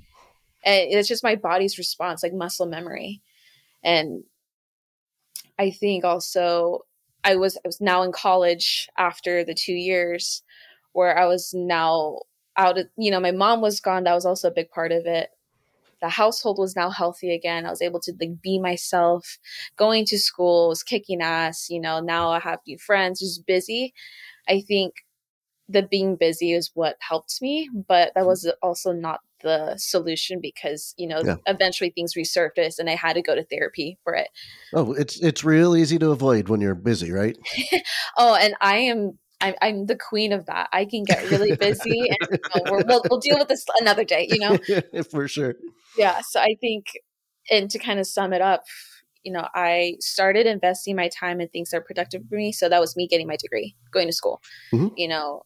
And 0.63 0.91
it's 0.91 1.07
just 1.07 1.23
my 1.23 1.35
body's 1.35 1.77
response, 1.77 2.23
like 2.23 2.33
muscle 2.33 2.65
memory. 2.65 3.21
And 3.83 4.23
I 5.57 5.71
think 5.71 6.05
also 6.05 6.85
I 7.23 7.35
was 7.35 7.57
I 7.57 7.61
was 7.65 7.81
now 7.81 8.03
in 8.03 8.11
college 8.11 8.89
after 8.97 9.43
the 9.43 9.53
two 9.53 9.73
years 9.73 10.41
where 10.93 11.17
I 11.17 11.25
was 11.25 11.53
now 11.53 12.19
out 12.57 12.77
of 12.77 12.87
you 12.97 13.11
know, 13.11 13.19
my 13.19 13.31
mom 13.31 13.61
was 13.61 13.79
gone. 13.79 14.03
That 14.05 14.15
was 14.15 14.25
also 14.25 14.47
a 14.47 14.53
big 14.53 14.69
part 14.69 14.91
of 14.91 15.05
it. 15.05 15.29
The 16.01 16.09
household 16.09 16.57
was 16.57 16.75
now 16.75 16.89
healthy 16.89 17.33
again. 17.33 17.65
I 17.65 17.69
was 17.69 17.81
able 17.81 17.99
to 18.01 18.13
like 18.19 18.41
be 18.41 18.59
myself, 18.59 19.37
going 19.77 20.05
to 20.05 20.19
school, 20.19 20.69
was 20.69 20.83
kicking 20.83 21.21
ass, 21.21 21.69
you 21.69 21.79
know, 21.79 21.99
now 21.99 22.31
I 22.31 22.39
have 22.39 22.59
new 22.67 22.77
friends, 22.77 23.19
just 23.19 23.45
busy. 23.45 23.93
I 24.47 24.61
think 24.61 24.93
the 25.67 25.83
being 25.83 26.15
busy 26.15 26.53
is 26.53 26.71
what 26.73 26.97
helped 26.99 27.41
me, 27.41 27.69
but 27.87 28.11
that 28.15 28.21
mm-hmm. 28.21 28.27
was 28.27 28.51
also 28.61 28.91
not 28.91 29.19
the 29.41 29.75
solution 29.77 30.39
because, 30.41 30.93
you 30.97 31.07
know, 31.07 31.21
Yeah. 31.23 31.35
eventually 31.47 31.91
things 31.91 32.13
resurfaced 32.15 32.79
and 32.79 32.89
I 32.89 32.95
had 32.95 33.13
to 33.13 33.21
go 33.21 33.35
to 33.35 33.43
therapy 33.45 33.97
for 34.03 34.13
it. 34.15 34.27
Oh, 34.73 34.93
it's 34.93 35.19
it's 35.21 35.43
real 35.43 35.77
easy 35.77 35.97
to 35.99 36.11
avoid 36.11 36.49
when 36.49 36.59
you're 36.59 36.75
busy, 36.75 37.11
right? 37.11 37.37
Oh, 38.17 38.35
and 38.35 38.55
I 38.59 38.77
am 38.77 39.17
I'm, 39.41 39.53
I'm 39.61 39.85
the 39.85 39.95
queen 39.97 40.33
of 40.33 40.45
that. 40.47 40.69
I 40.73 40.85
can 40.85 41.03
get 41.03 41.29
really 41.31 41.55
busy, 41.55 42.09
and 42.09 42.17
you 42.31 42.37
know, 42.55 42.71
we're, 42.71 42.83
we'll 42.85 43.03
we'll 43.09 43.19
deal 43.19 43.37
with 43.37 43.47
this 43.47 43.65
another 43.79 44.03
day. 44.03 44.27
You 44.29 44.39
know, 44.39 45.03
For 45.11 45.27
sure. 45.27 45.55
yeah. 45.97 46.21
So 46.21 46.39
I 46.39 46.55
think, 46.59 46.85
and 47.49 47.69
to 47.71 47.79
kind 47.79 47.99
of 47.99 48.07
sum 48.07 48.33
it 48.33 48.41
up, 48.41 48.63
you 49.23 49.31
know, 49.31 49.47
I 49.53 49.95
started 49.99 50.45
investing 50.45 50.95
my 50.95 51.09
time 51.09 51.39
in 51.41 51.47
things 51.49 51.69
that 51.69 51.77
are 51.77 51.81
productive 51.81 52.23
for 52.29 52.35
me. 52.35 52.51
So 52.51 52.69
that 52.69 52.81
was 52.81 52.95
me 52.95 53.07
getting 53.07 53.27
my 53.27 53.37
degree, 53.37 53.75
going 53.91 54.07
to 54.07 54.13
school. 54.13 54.41
Mhm. 54.73 54.91
You 54.97 55.07
know, 55.07 55.43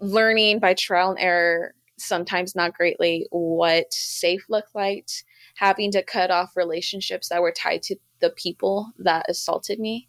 learning 0.00 0.58
by 0.58 0.74
trial 0.74 1.10
and 1.10 1.18
error, 1.18 1.74
sometimes 1.98 2.54
not 2.54 2.74
greatly, 2.74 3.26
what 3.30 3.92
safe 3.92 4.44
looked 4.48 4.74
like. 4.74 5.06
Having 5.56 5.92
to 5.92 6.02
cut 6.02 6.30
off 6.30 6.56
relationships 6.56 7.28
that 7.28 7.42
were 7.42 7.52
tied 7.52 7.82
to 7.84 7.96
the 8.20 8.30
people 8.30 8.92
that 8.98 9.26
assaulted 9.28 9.78
me 9.78 10.08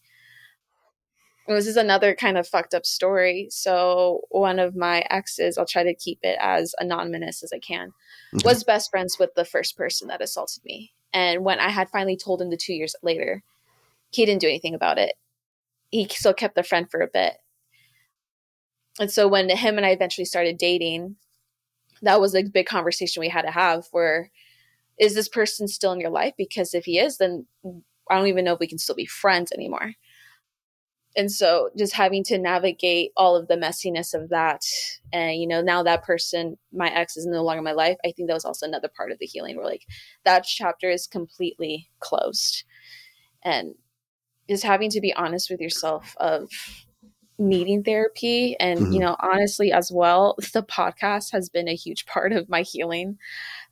this 1.56 1.68
is 1.68 1.78
another 1.78 2.16
kind 2.16 2.38
of 2.38 2.48
fucked 2.48 2.74
up 2.74 2.86
story. 2.86 3.48
So 3.50 4.22
one 4.30 4.60
of 4.60 4.76
my 4.76 5.04
exes, 5.10 5.58
I'll 5.58 5.66
try 5.66 5.84
to 5.84 5.96
keep 5.96 6.20
it 6.24 6.38
as 6.40 6.76
anonymous 6.80 7.44
as 7.44 7.52
I 7.54 7.60
can, 7.60 7.94
Mhm. 8.34 8.46
was 8.46 8.64
best 8.64 8.92
friends 8.92 9.18
with 9.20 9.34
the 9.36 9.46
first 9.46 9.76
person 9.76 10.08
that 10.10 10.22
assaulted 10.22 10.64
me. 10.64 10.94
And 11.14 11.44
when 11.44 11.60
I 11.60 11.70
had 11.70 11.90
finally 11.90 12.18
told 12.18 12.42
him 12.42 12.50
the 12.50 12.58
two 12.58 12.74
years 12.74 12.96
later, 13.02 13.44
he 14.12 14.26
didn't 14.26 14.42
do 14.42 14.48
anything 14.48 14.76
about 14.76 14.98
it. 14.98 15.16
He 15.90 16.08
still 16.08 16.34
kept 16.34 16.56
the 16.56 16.64
friend 16.64 16.90
for 16.90 17.02
a 17.02 17.08
bit. 17.08 17.38
And 19.00 19.12
so 19.12 19.28
when 19.28 19.50
him 19.50 19.78
and 19.78 19.86
I 19.86 19.90
eventually 19.92 20.26
started 20.26 20.58
dating, 20.58 21.18
that 22.02 22.20
was 22.22 22.36
a 22.36 22.44
big 22.44 22.66
conversation 22.66 23.22
we 23.22 23.30
had 23.30 23.44
to 23.44 23.52
have 23.52 23.88
where 23.92 24.32
is 24.98 25.16
this 25.16 25.30
person 25.30 25.68
still 25.68 25.92
in 25.92 26.00
your 26.00 26.10
life? 26.10 26.34
Because 26.38 26.74
if 26.74 26.86
he 26.86 27.00
is, 27.00 27.18
then 27.18 27.48
I 28.10 28.18
don't 28.18 28.28
even 28.28 28.46
know 28.46 28.54
if 28.54 28.60
we 28.60 28.68
can 28.68 28.78
still 28.78 28.96
be 28.96 29.06
friends 29.06 29.52
anymore. 29.52 29.94
And 31.16 31.32
so 31.32 31.70
just 31.78 31.94
having 31.94 32.24
to 32.26 32.38
navigate 32.38 33.12
all 33.18 33.36
of 33.36 33.48
the 33.48 33.56
messiness 33.58 34.14
of 34.14 34.30
that. 34.30 34.62
And, 35.12 35.36
you 35.36 35.48
know, 35.48 35.62
now 35.62 35.84
that 35.84 36.04
person, 36.04 36.58
my 36.72 36.90
ex 36.90 37.18
is 37.18 37.26
no 37.26 37.44
longer 37.44 37.60
in 37.60 37.66
my 37.66 37.74
life. 37.74 37.98
I 38.06 38.12
think 38.12 38.28
that 38.28 38.34
was 38.34 38.46
also 38.46 38.66
another 38.66 38.90
part 38.96 39.12
of 39.12 39.20
the 39.20 39.26
healing 39.26 39.58
where 39.58 39.66
like 39.66 39.86
that 40.24 40.46
chapter 40.46 40.90
is 40.90 41.08
completely 41.08 41.90
closed. 42.00 42.64
And 43.44 43.76
just 44.50 44.64
having 44.64 44.90
to 44.92 45.02
be 45.02 45.14
honest 45.14 45.50
with 45.50 45.60
yourself 45.62 46.16
of 46.18 46.50
needing 47.38 47.84
therapy 47.84 48.56
and 48.60 48.80
Mhm. 48.80 48.94
you 48.94 49.00
know 49.00 49.16
honestly 49.20 49.72
as 49.72 49.92
well 49.92 50.36
the 50.54 50.62
podcast 50.62 51.32
has 51.32 51.50
been 51.50 51.68
a 51.68 51.76
huge 51.76 52.06
part 52.06 52.32
of 52.34 52.50
my 52.50 52.62
healing 52.62 53.18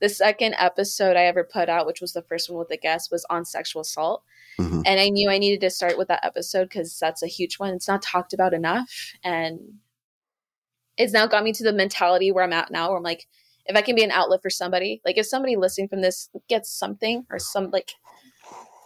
the 0.00 0.08
second 0.08 0.54
episode 0.58 1.16
i 1.16 1.24
ever 1.24 1.44
put 1.44 1.68
out 1.68 1.86
which 1.86 2.00
was 2.00 2.12
the 2.12 2.22
first 2.22 2.50
one 2.50 2.58
with 2.58 2.68
the 2.68 2.76
guest 2.76 3.10
was 3.12 3.24
on 3.30 3.44
sexual 3.44 3.82
assault 3.82 4.24
Mhm. 4.60 4.82
and 4.86 5.00
i 5.00 5.08
knew 5.08 5.28
i 5.30 5.38
needed 5.38 5.60
to 5.60 5.70
start 5.70 5.96
with 5.98 6.08
that 6.08 6.24
episode 6.24 6.64
because 6.68 6.98
that's 6.98 7.22
a 7.22 7.26
huge 7.26 7.58
one 7.58 7.74
it's 7.74 7.88
not 7.88 8.02
talked 8.02 8.32
about 8.32 8.52
enough 8.54 9.12
and 9.24 9.58
it's 10.96 11.12
now 11.12 11.26
got 11.26 11.44
me 11.44 11.52
to 11.52 11.64
the 11.64 11.72
mentality 11.72 12.30
where 12.30 12.44
i'm 12.44 12.52
at 12.52 12.70
now 12.70 12.88
where 12.88 12.96
i'm 12.98 13.02
like 13.02 13.26
if 13.66 13.76
i 13.76 13.82
can 13.82 13.94
be 13.94 14.04
an 14.04 14.10
outlet 14.10 14.42
for 14.42 14.50
somebody 14.50 15.00
like 15.04 15.16
if 15.18 15.26
somebody 15.26 15.56
listening 15.56 15.88
from 15.88 16.00
this 16.02 16.28
gets 16.48 16.70
something 16.70 17.24
or 17.30 17.38
some 17.38 17.70
like 17.70 17.92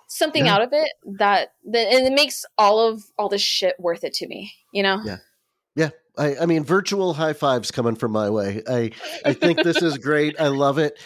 something 0.07 0.47
Yeah. 0.47 0.55
out 0.55 0.63
of 0.63 0.69
it 0.73 0.91
that 1.19 1.55
then 1.65 1.87
and 1.95 2.07
it 2.07 2.15
makes 2.15 2.45
all 2.57 2.79
of 2.89 3.03
all 3.19 3.29
this 3.29 3.43
shit 3.43 3.75
worth 3.79 4.05
it 4.05 4.13
to 4.15 4.27
me 4.29 4.53
you 4.73 4.83
know 4.83 5.01
Yeah. 5.05 5.19
Yeah. 5.77 5.91
I, 6.17 6.37
I 6.43 6.47
mean, 6.47 6.63
virtual 6.63 7.13
high 7.15 7.33
fives 7.33 7.73
coming 7.73 7.97
from 7.97 8.13
my 8.13 8.31
way. 8.31 8.63
I, 8.69 8.93
I 9.25 9.33
think 9.33 9.65
this 9.65 9.83
is 9.83 9.99
great. 9.99 10.41
I 10.41 10.47
love 10.47 10.79
it. 10.79 10.97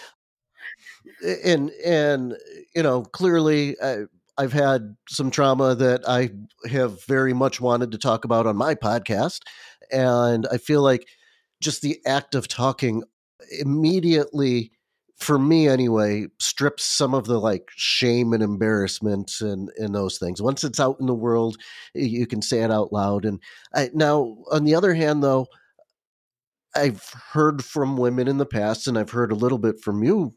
And 1.42 1.70
and 1.82 2.36
you 2.76 2.82
know, 2.82 3.04
clearly, 3.04 3.74
I, 3.82 4.02
I've 4.38 4.52
had 4.52 4.96
some 5.08 5.30
trauma 5.30 5.74
that 5.74 6.08
I 6.08 6.30
have 6.70 7.04
very 7.04 7.34
much 7.34 7.60
wanted 7.60 7.90
to 7.92 7.98
talk 7.98 8.24
about 8.24 8.46
on 8.46 8.56
my 8.56 8.74
podcast, 8.74 9.40
and 9.92 10.46
I 10.52 10.58
feel 10.58 10.82
like 10.82 11.06
just 11.60 11.82
the 11.82 11.98
act 12.06 12.34
of 12.34 12.48
talking 12.48 13.02
immediately 13.60 14.70
for 15.16 15.38
me 15.38 15.66
anyway 15.66 16.26
strips 16.38 16.84
some 16.84 17.12
of 17.14 17.24
the 17.26 17.40
like 17.40 17.68
shame 17.74 18.32
and 18.32 18.42
embarrassment 18.42 19.32
and 19.40 19.70
and 19.76 19.94
those 19.94 20.18
things. 20.18 20.40
Once 20.40 20.62
it's 20.62 20.78
out 20.78 20.96
in 21.00 21.06
the 21.06 21.14
world 21.14 21.56
you 21.94 22.26
can 22.26 22.40
say 22.40 22.60
it 22.62 22.70
out 22.70 22.92
loud 22.92 23.24
and 23.24 23.40
I, 23.74 23.90
now 23.94 24.36
on 24.52 24.64
the 24.64 24.74
other 24.76 24.94
hand 24.94 25.22
though 25.24 25.48
i've 26.76 27.02
heard 27.32 27.64
from 27.64 27.96
women 27.96 28.28
in 28.28 28.38
the 28.38 28.46
past 28.46 28.86
and 28.86 28.98
i've 28.98 29.10
heard 29.10 29.32
a 29.32 29.36
little 29.36 29.58
bit 29.58 29.80
from 29.80 30.04
you 30.04 30.32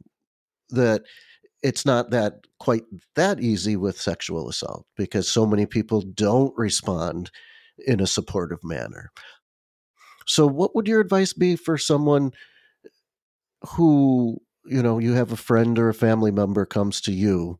that 0.69 1.03
it's 1.63 1.85
not 1.85 2.09
that 2.11 2.45
quite 2.59 2.83
that 3.15 3.39
easy 3.39 3.75
with 3.75 3.99
sexual 3.99 4.49
assault 4.49 4.85
because 4.95 5.27
so 5.27 5.45
many 5.45 5.65
people 5.65 6.01
don't 6.01 6.53
respond 6.57 7.31
in 7.85 7.99
a 7.99 8.07
supportive 8.07 8.63
manner 8.63 9.11
so 10.25 10.45
what 10.47 10.75
would 10.75 10.87
your 10.87 10.99
advice 11.01 11.33
be 11.33 11.55
for 11.55 11.77
someone 11.77 12.31
who 13.69 14.37
you 14.65 14.81
know 14.81 14.99
you 14.99 15.13
have 15.13 15.31
a 15.31 15.37
friend 15.37 15.77
or 15.79 15.89
a 15.89 15.93
family 15.93 16.31
member 16.31 16.65
comes 16.65 17.01
to 17.01 17.11
you 17.11 17.59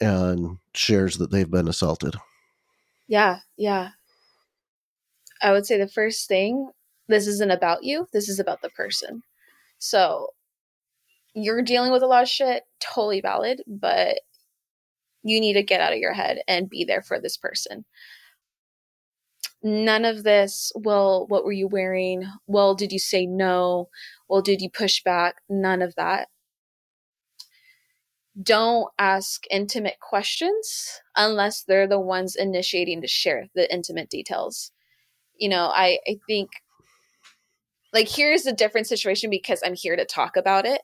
and 0.00 0.58
shares 0.74 1.18
that 1.18 1.30
they've 1.30 1.50
been 1.50 1.68
assaulted 1.68 2.16
Yeah, 3.08 3.40
yeah. 3.56 3.90
I 5.42 5.52
would 5.52 5.66
say 5.66 5.78
the 5.78 5.88
first 5.88 6.28
thing 6.28 6.70
this 7.08 7.26
isn't 7.26 7.52
about 7.52 7.84
you, 7.84 8.08
this 8.12 8.28
is 8.28 8.40
about 8.40 8.62
the 8.62 8.70
person. 8.70 9.22
So 9.78 10.30
you're 11.36 11.62
dealing 11.62 11.92
with 11.92 12.02
a 12.02 12.06
lot 12.06 12.22
of 12.22 12.28
shit, 12.28 12.64
totally 12.80 13.20
valid, 13.20 13.62
but 13.66 14.20
you 15.22 15.38
need 15.38 15.52
to 15.52 15.62
get 15.62 15.82
out 15.82 15.92
of 15.92 15.98
your 15.98 16.14
head 16.14 16.38
and 16.48 16.70
be 16.70 16.82
there 16.82 17.02
for 17.02 17.20
this 17.20 17.36
person. 17.36 17.84
None 19.62 20.06
of 20.06 20.24
this, 20.24 20.72
well, 20.74 21.26
what 21.28 21.44
were 21.44 21.52
you 21.52 21.68
wearing? 21.68 22.24
Well, 22.46 22.74
did 22.74 22.90
you 22.90 22.98
say 22.98 23.26
no? 23.26 23.90
Well, 24.28 24.40
did 24.40 24.62
you 24.62 24.70
push 24.70 25.02
back? 25.02 25.36
None 25.48 25.82
of 25.82 25.94
that. 25.96 26.28
Don't 28.40 28.88
ask 28.98 29.44
intimate 29.50 29.96
questions 30.00 31.00
unless 31.16 31.62
they're 31.62 31.88
the 31.88 32.00
ones 32.00 32.34
initiating 32.34 33.02
to 33.02 33.08
share 33.08 33.48
the 33.54 33.72
intimate 33.72 34.08
details. 34.08 34.72
You 35.36 35.50
know, 35.50 35.66
I, 35.66 35.98
I 36.08 36.16
think 36.26 36.50
like 37.92 38.08
here's 38.08 38.46
a 38.46 38.52
different 38.52 38.86
situation 38.86 39.28
because 39.28 39.60
I'm 39.64 39.74
here 39.74 39.96
to 39.96 40.04
talk 40.04 40.36
about 40.36 40.64
it. 40.64 40.80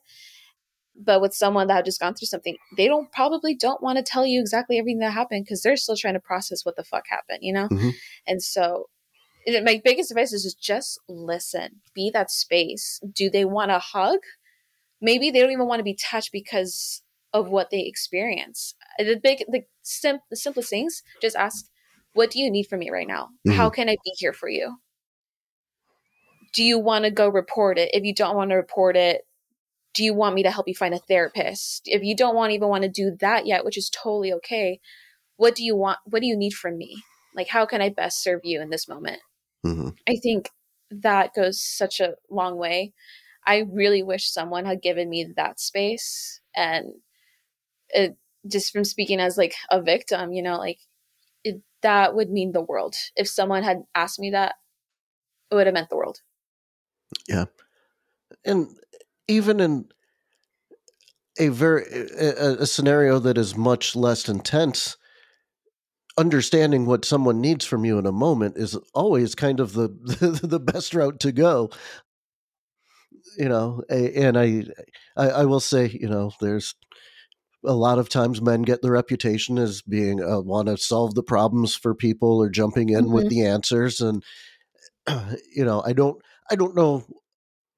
But 0.95 1.21
with 1.21 1.35
someone 1.35 1.67
that 1.69 1.75
had 1.75 1.85
just 1.85 2.01
gone 2.01 2.15
through 2.15 2.27
something, 2.27 2.57
they 2.77 2.87
don't 2.87 3.11
probably 3.13 3.55
don't 3.55 3.83
want 3.83 3.97
to 3.99 4.03
tell 4.03 4.27
you 4.27 4.41
exactly 4.41 4.79
everything 4.79 4.99
that 5.01 5.13
happened 5.13 5.45
because 5.45 5.63
they're 5.63 5.77
still 5.77 5.97
trying 5.97 6.15
to 6.15 6.21
process 6.21 6.65
what 6.65 6.77
the 6.77 6.85
fuck 6.85 7.07
happened, 7.09 7.39
you 7.43 7.53
know? 7.53 7.69
Mhm. 7.69 7.93
And 8.27 8.43
so 8.43 8.89
my 9.65 9.81
biggest 9.85 10.11
advice 10.13 10.33
is 10.33 10.45
just 10.45 10.61
just 10.61 11.01
listen, 11.09 11.81
be 11.95 12.11
that 12.11 12.31
space. 12.31 13.01
Do 13.13 13.31
they 13.31 13.45
want 13.45 13.71
a 13.73 13.79
hug? 13.81 14.21
Maybe 15.01 15.31
they 15.31 15.41
don't 15.41 15.51
even 15.53 15.67
want 15.67 15.81
to 15.81 15.85
be 15.85 15.95
touched 15.97 16.33
because 16.33 17.03
of 17.33 17.49
what 17.49 17.71
they 17.71 17.81
experience. 17.87 18.75
The 18.99 19.17
big, 19.17 19.45
the 19.49 19.63
sim, 19.83 20.21
the 20.31 20.37
simplest 20.37 20.71
things. 20.71 21.03
Just 21.21 21.37
ask, 21.37 21.67
"What 22.15 22.31
do 22.31 22.39
you 22.41 22.51
need 22.51 22.65
from 22.65 22.81
me 22.81 22.91
right 22.91 23.09
now? 23.09 23.31
How 23.57 23.71
can 23.71 23.89
I 23.89 23.97
be 24.05 24.13
here 24.19 24.33
for 24.33 24.49
you? 24.49 24.79
Do 26.55 26.63
you 26.63 26.79
want 26.79 27.05
to 27.05 27.11
go 27.11 27.29
report 27.29 27.79
it? 27.79 27.91
If 27.95 28.05
you 28.05 28.15
don't 28.15 28.37
want 28.37 28.51
to 28.51 28.57
report 28.57 28.97
it, 28.97 29.23
do 29.95 30.05
you 30.05 30.15
want 30.15 30.35
me 30.35 30.43
to 30.43 30.51
help 30.51 30.69
you 30.69 30.75
find 30.75 30.95
a 30.95 30.99
therapist? 30.99 31.83
If 31.85 32.03
you 32.03 32.17
don't 32.17 32.35
want 32.35 32.53
even 32.53 32.69
want 32.69 32.83
to 32.85 32.89
do 32.89 33.17
that 33.21 33.47
yet, 33.47 33.65
which 33.65 33.77
is 33.77 33.91
totally 33.91 34.33
okay, 34.35 34.81
what 35.37 35.55
do 35.55 35.65
you 35.65 35.77
want? 35.77 35.99
What 36.05 36.21
do 36.21 36.27
you 36.27 36.37
need 36.37 36.55
from 36.55 36.79
me? 36.79 37.03
Like, 37.35 37.49
how 37.49 37.67
can 37.67 37.83
I 37.83 37.89
best 37.89 38.23
serve 38.23 38.41
you 38.45 38.61
in 38.61 38.71
this 38.71 38.89
moment? 38.89 39.21
Mhm. 39.65 39.97
I 40.09 40.17
think 40.17 40.51
that 40.91 41.35
goes 41.35 41.61
such 41.61 42.01
a 42.01 42.15
long 42.31 42.57
way. 42.57 42.93
I 43.47 43.65
really 43.71 44.03
wish 44.03 44.31
someone 44.31 44.65
had 44.65 44.83
given 44.83 45.09
me 45.09 45.25
that 45.37 45.59
space 45.59 46.41
and 46.55 46.95
it 47.91 48.17
just 48.47 48.73
from 48.73 48.85
speaking 48.85 49.21
as 49.21 49.39
like 49.39 49.55
a 49.71 49.81
victim, 49.81 50.33
you 50.33 50.43
know, 50.43 50.59
like 50.59 50.79
it, 51.45 51.63
that 51.83 52.15
would 52.15 52.31
mean 52.31 52.53
the 52.53 52.63
world. 52.63 52.95
If 53.17 53.29
someone 53.29 53.63
had 53.63 53.83
asked 53.95 54.19
me 54.19 54.31
that, 54.31 54.55
it 55.51 55.55
would 55.55 55.67
have 55.67 55.75
meant 55.75 55.91
the 55.91 55.97
world. 55.97 56.21
Yeah. 57.29 57.47
And 58.45 58.69
even 59.29 59.61
in 59.61 59.87
a 61.39 61.49
very 61.49 61.85
a, 62.19 62.59
a 62.61 62.67
scenario 62.67 63.19
that 63.19 63.39
is 63.39 63.57
much 63.57 63.97
less 63.97 64.29
intense 64.29 64.97
understanding 66.19 66.85
what 66.85 67.05
someone 67.07 67.41
needs 67.41 67.65
from 67.65 67.85
you 67.87 67.99
in 67.99 68.05
a 68.05 68.13
moment 68.13 68.57
is 68.59 68.77
always 68.93 69.35
kind 69.35 69.61
of 69.61 69.73
the 69.73 69.89
the 70.43 70.61
best 70.61 70.95
route 70.95 71.19
to 71.21 71.33
go 71.33 71.71
you 73.39 73.49
know 73.49 73.83
and 73.89 74.37
I, 74.39 74.65
I 75.17 75.29
i 75.31 75.45
will 75.47 75.61
say 75.61 75.87
you 75.89 76.09
know 76.09 76.33
there's 76.41 76.75
a 77.65 77.73
lot 77.73 77.99
of 77.99 78.09
times 78.11 78.43
men 78.43 78.63
get 78.63 78.83
the 78.83 78.91
reputation 78.91 79.57
as 79.57 79.81
being 79.83 80.23
uh, 80.23 80.41
want 80.41 80.69
to 80.69 80.77
solve 80.77 81.15
the 81.15 81.23
problems 81.23 81.75
for 81.75 81.95
people 81.95 82.43
or 82.43 82.51
jumping 82.51 82.91
in 82.91 83.11
with 83.11 83.27
Mhm. 83.27 83.29
the 83.31 83.47
answers 83.47 84.01
and 84.03 84.23
you 85.55 85.65
know 85.65 85.83
i 85.87 85.93
don't 85.95 86.21
i 86.51 86.55
don't 86.57 86.75
know 86.77 87.05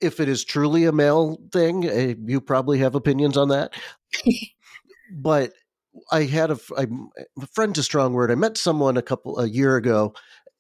if 0.05 0.21
it 0.21 0.29
is 0.29 0.45
truly 0.45 0.85
a 0.85 0.93
male 0.93 1.39
thing 1.53 1.89
uh, 1.89 2.15
you 2.27 2.41
probably 2.41 2.79
have 2.79 2.95
opinions 2.95 3.37
on 3.37 3.49
that. 3.49 3.75
But 5.13 5.53
i 6.11 6.25
had 6.25 6.51
a, 6.51 6.59
I'm- 6.77 7.11
a 7.41 7.47
friend's 7.53 7.79
a 7.79 7.83
strong 7.83 8.13
word. 8.15 8.31
I 8.31 8.35
met 8.35 8.57
someone 8.57 8.97
a 8.97 9.03
couple 9.03 9.39
a 9.39 9.49
year 9.49 9.77
ago 9.77 10.15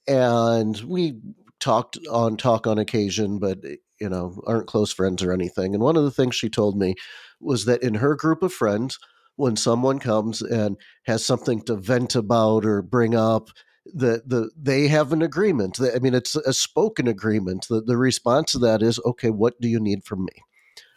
and 0.07 0.76
we 0.86 1.18
talked 1.61 1.99
on 2.11 2.36
talk 2.36 2.66
on 2.66 2.78
occasion 2.78 3.38
but 3.38 3.59
you 4.01 4.09
know 4.09 4.40
aren't 4.47 4.66
close 4.66 4.92
friends 4.92 5.22
or 5.22 5.32
anything. 5.32 5.74
And 5.74 5.82
one 5.82 5.97
of 5.97 6.05
the 6.05 6.11
things 6.11 6.34
she 6.34 6.49
told 6.49 6.78
me 6.78 6.95
was 7.40 7.64
that 7.64 7.82
in 7.82 7.95
her 7.95 8.14
group 8.14 8.42
of 8.42 8.53
friends 8.53 8.99
when 9.36 9.57
someone 9.57 9.99
comes 9.99 10.42
and 10.42 10.76
has 11.07 11.24
something 11.24 11.61
to 11.62 11.74
vent 11.74 12.14
about 12.14 12.64
or 12.64 12.82
bring 12.82 13.14
up 13.14 13.49
the 13.87 14.22
the 14.26 14.51
they 14.57 14.89
have 14.89 15.12
an 15.12 15.22
agreement 15.22 15.78
i 15.95 15.99
mean 15.99 16.14
it's 16.14 16.37
a 16.37 16.53
spoken 16.53 17.07
agreement 17.07 17.66
the, 17.68 17.80
the 17.82 17.97
response 17.97 18.53
to 18.53 18.59
that 18.59 18.82
is 18.82 18.99
okay 19.05 19.30
what 19.30 19.61
do 19.61 19.68
you 19.68 19.78
need 19.80 20.05
from 20.05 20.24
me 20.24 20.43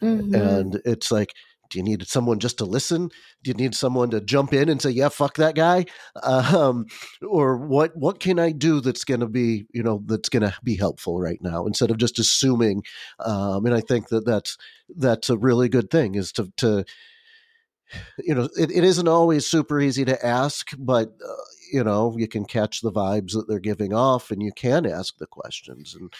Mhm. 0.01 0.33
and 0.33 0.81
it's 0.85 1.11
like 1.11 1.33
do 1.69 1.79
you 1.79 1.83
need 1.83 2.07
someone 2.07 2.39
just 2.39 2.59
to 2.59 2.65
listen? 2.65 3.09
Do 3.43 3.49
you 3.49 3.53
need 3.53 3.75
someone 3.75 4.09
to 4.11 4.21
jump 4.21 4.53
in 4.53 4.69
and 4.69 4.81
say, 4.81 4.89
"Yeah, 4.89 5.09
fuck 5.09 5.35
that 5.35 5.55
guy," 5.55 5.85
um, 6.23 6.85
or 7.27 7.57
what? 7.57 7.95
What 7.95 8.21
can 8.21 8.39
I 8.39 8.51
do 8.51 8.79
that's 8.79 9.03
going 9.03 9.19
to 9.19 9.27
be, 9.27 9.65
you 9.73 9.83
know, 9.83 10.01
that's 10.05 10.29
going 10.29 10.43
to 10.43 10.55
be 10.63 10.77
helpful 10.77 11.19
right 11.19 11.41
now 11.41 11.65
instead 11.65 11.91
of 11.91 11.97
just 11.97 12.19
assuming? 12.19 12.83
Um, 13.19 13.65
and 13.65 13.75
I 13.75 13.81
think 13.81 14.07
that 14.09 14.25
that's 14.25 14.57
that's 14.95 15.29
a 15.29 15.37
really 15.37 15.67
good 15.69 15.89
thing 15.89 16.15
is 16.15 16.31
to 16.33 16.51
to 16.57 16.85
you 18.19 18.35
know 18.35 18.49
it, 18.57 18.71
it 18.71 18.83
isn't 18.83 19.07
always 19.07 19.45
super 19.47 19.79
easy 19.79 20.05
to 20.05 20.25
ask, 20.25 20.71
but 20.77 21.09
uh, 21.27 21.33
you 21.71 21.83
know 21.83 22.15
you 22.17 22.27
can 22.27 22.45
catch 22.45 22.81
the 22.81 22.91
vibes 22.91 23.33
that 23.33 23.47
they're 23.47 23.59
giving 23.59 23.93
off, 23.93 24.31
and 24.31 24.41
you 24.41 24.51
can 24.51 24.85
ask 24.85 25.17
the 25.17 25.27
questions 25.27 25.95
and 25.95 26.11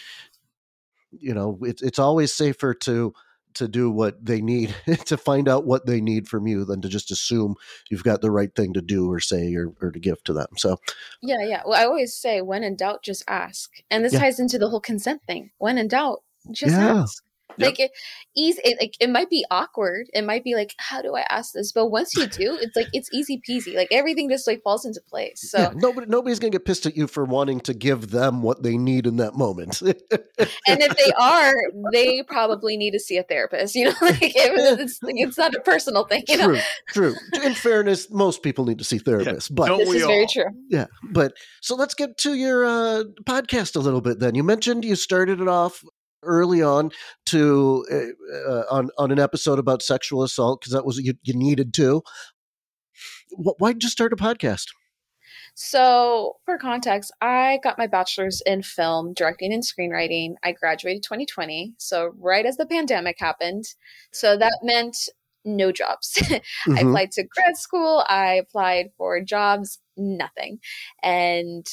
you 1.12 1.34
know 1.34 1.58
it's 1.62 1.82
it's 1.82 2.00
always 2.00 2.34
safer 2.34 2.74
to 2.74 3.14
to 3.54 3.68
do 3.68 3.90
what 3.90 4.24
they 4.24 4.40
need 4.40 4.76
to 5.06 5.18
find 5.18 5.48
out 5.50 5.66
what 5.66 5.86
they 5.86 6.00
need 6.00 6.28
from 6.28 6.46
you 6.46 6.64
than 6.64 6.82
to 6.82 6.88
just 6.90 7.10
assume 7.12 7.56
you've 7.90 8.04
got 8.04 8.22
the 8.22 8.30
right 8.30 8.54
thing 8.56 8.72
to 8.74 8.82
do 8.82 9.10
or 9.12 9.20
say 9.20 9.56
or, 9.56 9.74
or 9.82 9.90
to 9.90 10.00
give 10.00 10.22
to 10.24 10.34
them 10.34 10.48
so 10.58 10.78
Yeah, 11.22 11.44
yeah. 11.44 11.64
Well, 11.66 11.80
I 11.80 11.86
always 11.86 12.14
say, 12.14 12.42
when 12.42 12.64
in 12.64 12.76
doubt, 12.76 13.02
just 13.04 13.24
ask. 13.28 13.72
And 13.90 14.06
this 14.06 14.14
Yeah. 14.14 14.20
ties 14.20 14.40
into 14.40 14.60
the 14.60 14.70
whole 14.70 14.80
consent 14.82 15.22
thing. 15.26 15.50
When 15.58 15.78
in 15.80 15.88
doubt, 15.88 16.22
just 16.52 16.76
Yeah. 16.76 17.02
ask. 17.02 17.24
Like 17.58 17.80
it, 17.80 17.92
easy. 18.36 18.62
It, 18.64 18.78
like 18.80 18.96
it 19.00 19.10
might 19.10 19.30
be 19.30 19.46
awkward. 19.52 20.08
It 20.14 20.24
might 20.24 20.44
be 20.44 20.56
like, 20.56 20.74
how 20.78 21.02
do 21.02 21.16
I 21.16 21.26
ask 21.30 21.54
this? 21.54 21.72
But 21.72 21.88
once 21.88 22.16
you 22.16 22.28
do, 22.28 22.58
it's 22.62 22.76
like 22.76 22.88
it's 22.94 23.10
easy 23.14 23.42
peasy. 23.48 23.76
Like 23.76 23.90
everything 23.92 24.30
just 24.30 24.48
like 24.48 24.62
falls 24.64 24.86
into 24.86 25.02
place. 25.10 25.50
So 25.50 25.60
yeah, 25.60 25.72
nobody 25.76 26.08
nobody's 26.08 26.40
gonna 26.40 26.52
get 26.52 26.66
pissed 26.66 26.86
at 26.86 26.96
you 26.96 27.08
for 27.08 27.26
wanting 27.26 27.60
to 27.62 27.74
give 27.74 28.12
them 28.12 28.42
what 28.42 28.64
they 28.64 28.78
need 28.78 29.08
in 29.08 29.18
that 29.18 29.36
moment 29.36 29.82
and 29.82 29.92
if 30.82 30.98
they 30.98 31.12
are, 31.20 31.54
they 31.92 32.24
probably 32.24 32.78
need 32.78 32.92
to 32.92 33.00
see 33.00 33.18
a 33.18 33.24
therapist. 33.24 33.76
You 33.76 33.86
know, 33.86 33.96
like 34.02 34.22
it, 34.22 34.32
it's 34.80 35.00
it's 35.02 35.38
not 35.38 35.56
a 35.56 35.62
personal 35.62 36.06
thing. 36.06 36.24
You 36.28 36.38
know, 36.38 36.60
true 36.88 37.14
true 37.14 37.16
in 37.44 37.54
fairness 37.54 38.12
most 38.12 38.44
people 38.44 38.66
need 38.66 38.78
to 38.80 38.84
see 38.84 39.00
therapists 39.00 39.48
but 39.54 39.68
Don't 39.68 39.80
this 39.80 39.90
we 39.90 39.98
is 39.98 40.06
very 40.06 40.28
true. 40.28 40.46
Yeah, 40.70 40.86
but 41.12 41.34
so 41.62 41.76
let's 41.76 41.94
get 41.94 42.18
to 42.20 42.34
your 42.34 42.66
uh, 42.66 43.04
podcast 43.24 43.76
a 43.76 43.80
little 43.80 44.02
bit. 44.02 44.20
Then 44.20 44.36
you 44.36 44.44
mentioned 44.44 44.86
you 44.86 44.96
started 44.96 45.42
it 45.42 45.48
off 45.48 45.84
early 46.28 46.62
on 46.62 46.92
to 47.28 47.86
uh, 48.48 48.64
on 48.70 48.90
on 48.98 49.12
an 49.12 49.20
episode 49.20 49.60
about 49.60 49.82
sexual 49.82 50.24
assault 50.24 50.62
because 50.62 50.74
that 50.74 50.86
was 50.86 50.98
you, 51.00 51.14
you 51.24 51.34
needed 51.34 51.74
to. 51.76 52.04
Why'd 53.32 53.84
you 53.84 53.90
start 53.90 54.14
a 54.14 54.16
podcast? 54.16 54.68
So, 55.56 56.38
for 56.46 56.58
context, 56.58 57.12
I 57.22 57.60
got 57.64 57.78
my 57.78 57.88
bachelor's 57.88 58.42
in 58.46 58.62
film, 58.62 59.14
directing, 59.14 59.52
and 59.54 59.64
screenwriting. 59.64 60.36
I 60.44 60.52
graduated 60.52 61.04
2020, 61.04 61.74
so 61.78 62.12
right 62.20 62.46
as 62.46 62.58
the 62.58 62.66
pandemic 62.66 63.18
happened. 63.20 63.66
So 64.12 64.38
that 64.38 64.60
meant 64.64 64.96
no 65.46 65.72
jobs. 65.72 66.18
I 66.30 66.42
Mhm. 66.68 66.90
applied 66.90 67.12
to 67.14 67.24
grad 67.24 67.58
school, 67.58 68.06
I 68.08 68.34
applied 68.34 68.92
for 68.98 69.20
jobs, 69.22 69.80
nothing. 69.96 70.60
And 71.02 71.66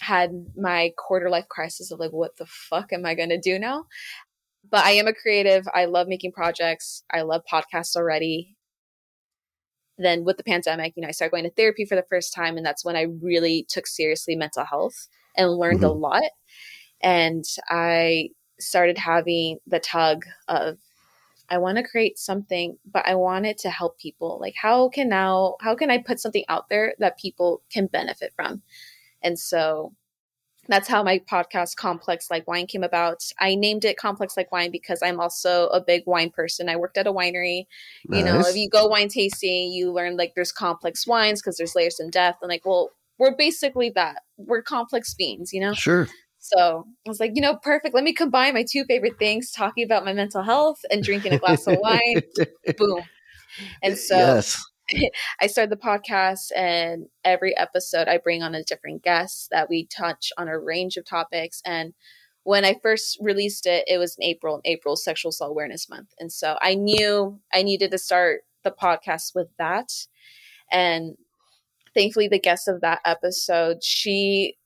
had 0.00 0.46
my 0.56 0.92
quarter 0.96 1.30
life 1.30 1.48
crisis 1.48 1.90
of 1.90 1.98
like, 2.00 2.12
what 2.12 2.36
the 2.36 2.46
fuck 2.46 2.92
am 2.92 3.06
I 3.06 3.14
going 3.14 3.28
to 3.30 3.40
do 3.40 3.58
now? 3.58 3.86
But 4.70 4.84
I 4.84 4.92
am 4.92 5.06
a 5.06 5.14
creative. 5.14 5.66
I 5.74 5.86
love 5.86 6.08
making 6.08 6.32
projects. 6.32 7.02
I 7.10 7.22
love 7.22 7.42
podcasts 7.50 7.96
already 7.96 8.56
then 10.00 10.24
with 10.24 10.36
the 10.36 10.44
pandemic, 10.44 10.94
you 10.96 11.02
know, 11.02 11.08
I 11.08 11.12
started 11.12 11.32
going 11.32 11.44
to 11.44 11.50
therapy 11.50 11.84
for 11.84 11.94
the 11.94 12.06
first 12.08 12.32
time, 12.34 12.56
and 12.56 12.64
that's 12.64 12.84
when 12.84 12.96
I 12.96 13.06
really 13.20 13.66
took 13.68 13.86
seriously 13.86 14.34
mental 14.34 14.64
health 14.64 15.08
and 15.36 15.52
learned 15.52 15.84
a 15.84 15.88
mm-hmm. 15.88 16.00
lot. 16.00 16.30
And 17.02 17.44
I 17.68 18.30
started 18.58 18.98
having 18.98 19.58
the 19.66 19.80
tug 19.80 20.24
of 20.48 20.78
I 21.48 21.58
want 21.58 21.78
to 21.78 21.82
create 21.82 22.18
something, 22.18 22.76
but 22.90 23.06
I 23.06 23.16
want 23.16 23.44
it 23.46 23.58
to 23.58 23.70
help 23.70 23.98
people. 23.98 24.38
Like 24.40 24.54
how 24.60 24.88
can 24.88 25.08
now 25.08 25.56
how 25.60 25.74
can 25.74 25.90
I 25.90 25.98
put 25.98 26.20
something 26.20 26.44
out 26.48 26.68
there 26.68 26.94
that 26.98 27.18
people 27.18 27.62
can 27.72 27.86
benefit 27.86 28.32
from? 28.36 28.62
And 29.22 29.38
so 29.38 29.92
that's 30.68 30.88
how 30.88 31.02
my 31.02 31.18
podcast 31.30 31.76
complex 31.76 32.30
like 32.30 32.46
wine 32.46 32.66
came 32.66 32.84
about. 32.84 33.22
I 33.40 33.54
named 33.54 33.84
it 33.84 33.96
complex 33.96 34.36
like 34.36 34.52
wine 34.52 34.70
because 34.70 35.00
i'm 35.02 35.20
also 35.20 35.66
a 35.68 35.80
big 35.80 36.04
wine 36.06 36.30
person. 36.30 36.68
I 36.68 36.76
worked 36.76 36.96
at 36.96 37.06
a 37.06 37.12
winery. 37.12 37.66
You 38.08 38.24
know 38.24 38.40
if 38.40 38.56
you 38.56 38.68
go 38.68 38.86
wine 38.86 39.08
tasting 39.08 39.72
you 39.72 39.92
learn 39.92 40.16
like 40.16 40.34
there's 40.34 40.52
complex 40.52 41.06
wines 41.06 41.40
because 41.40 41.56
there's 41.56 41.74
layers 41.74 41.98
and 41.98 42.12
depth. 42.12 42.38
And 42.42 42.48
like 42.48 42.64
well 42.64 42.90
we're 43.18 43.36
basically 43.36 43.90
that. 43.90 44.22
We're 44.36 44.62
complex 44.62 45.12
beings 45.14 45.52
you 45.52 45.60
know? 45.60 45.74
Sure. 45.74 46.08
so 46.38 46.86
i 47.06 47.08
was 47.08 47.20
like 47.20 47.32
you 47.34 47.42
know 47.42 47.56
perfect. 47.56 47.94
Let 47.94 48.04
me 48.04 48.12
combine 48.12 48.54
my 48.54 48.64
two 48.70 48.84
favorite 48.84 49.18
things 49.18 49.50
talking 49.50 49.84
about 49.84 50.04
my 50.04 50.12
mental 50.12 50.42
health 50.42 50.78
and 50.90 51.02
drinking 51.02 51.32
a 51.32 51.38
glass 51.38 51.66
of 51.66 51.78
wine. 51.80 52.22
Boom. 52.76 53.02
And 53.82 53.98
so 53.98 54.16
yes. 54.16 54.62
I 55.40 55.46
started 55.46 55.70
the 55.70 55.76
podcast, 55.76 56.50
and 56.56 57.06
every 57.24 57.56
episode 57.56 58.08
I 58.08 58.18
bring 58.18 58.42
on 58.42 58.54
a 58.54 58.64
different 58.64 59.02
guest 59.02 59.48
that 59.50 59.68
we 59.68 59.86
touch 59.86 60.32
on 60.36 60.48
a 60.48 60.58
range 60.58 60.96
of 60.96 61.04
topics. 61.04 61.62
And 61.64 61.94
when 62.44 62.64
I 62.64 62.76
first 62.82 63.18
released 63.20 63.66
it, 63.66 63.84
it 63.86 63.98
was 63.98 64.16
in 64.18 64.24
April, 64.24 64.60
April 64.64 64.96
Sexual 64.96 65.30
Assault 65.30 65.50
Awareness 65.50 65.88
Month. 65.88 66.14
And 66.18 66.32
so 66.32 66.56
I 66.62 66.74
knew 66.74 67.40
I 67.52 67.62
needed 67.62 67.90
to 67.90 67.98
start 67.98 68.42
the 68.64 68.70
podcast 68.70 69.34
with 69.34 69.48
that. 69.58 69.90
And 70.72 71.16
thankfully, 71.94 72.28
the 72.28 72.38
guest 72.38 72.68
of 72.68 72.80
that 72.80 73.00
episode, 73.04 73.82
she 73.82 74.56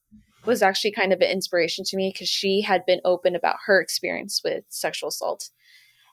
was 0.44 0.62
actually 0.62 0.92
kind 0.92 1.12
of 1.12 1.20
an 1.20 1.30
inspiration 1.30 1.84
to 1.86 1.96
me 1.96 2.10
because 2.12 2.28
she 2.28 2.60
had 2.60 2.84
been 2.86 3.00
open 3.04 3.34
about 3.34 3.56
her 3.66 3.80
experience 3.80 4.42
with 4.44 4.64
sexual 4.68 5.08
assault. 5.08 5.50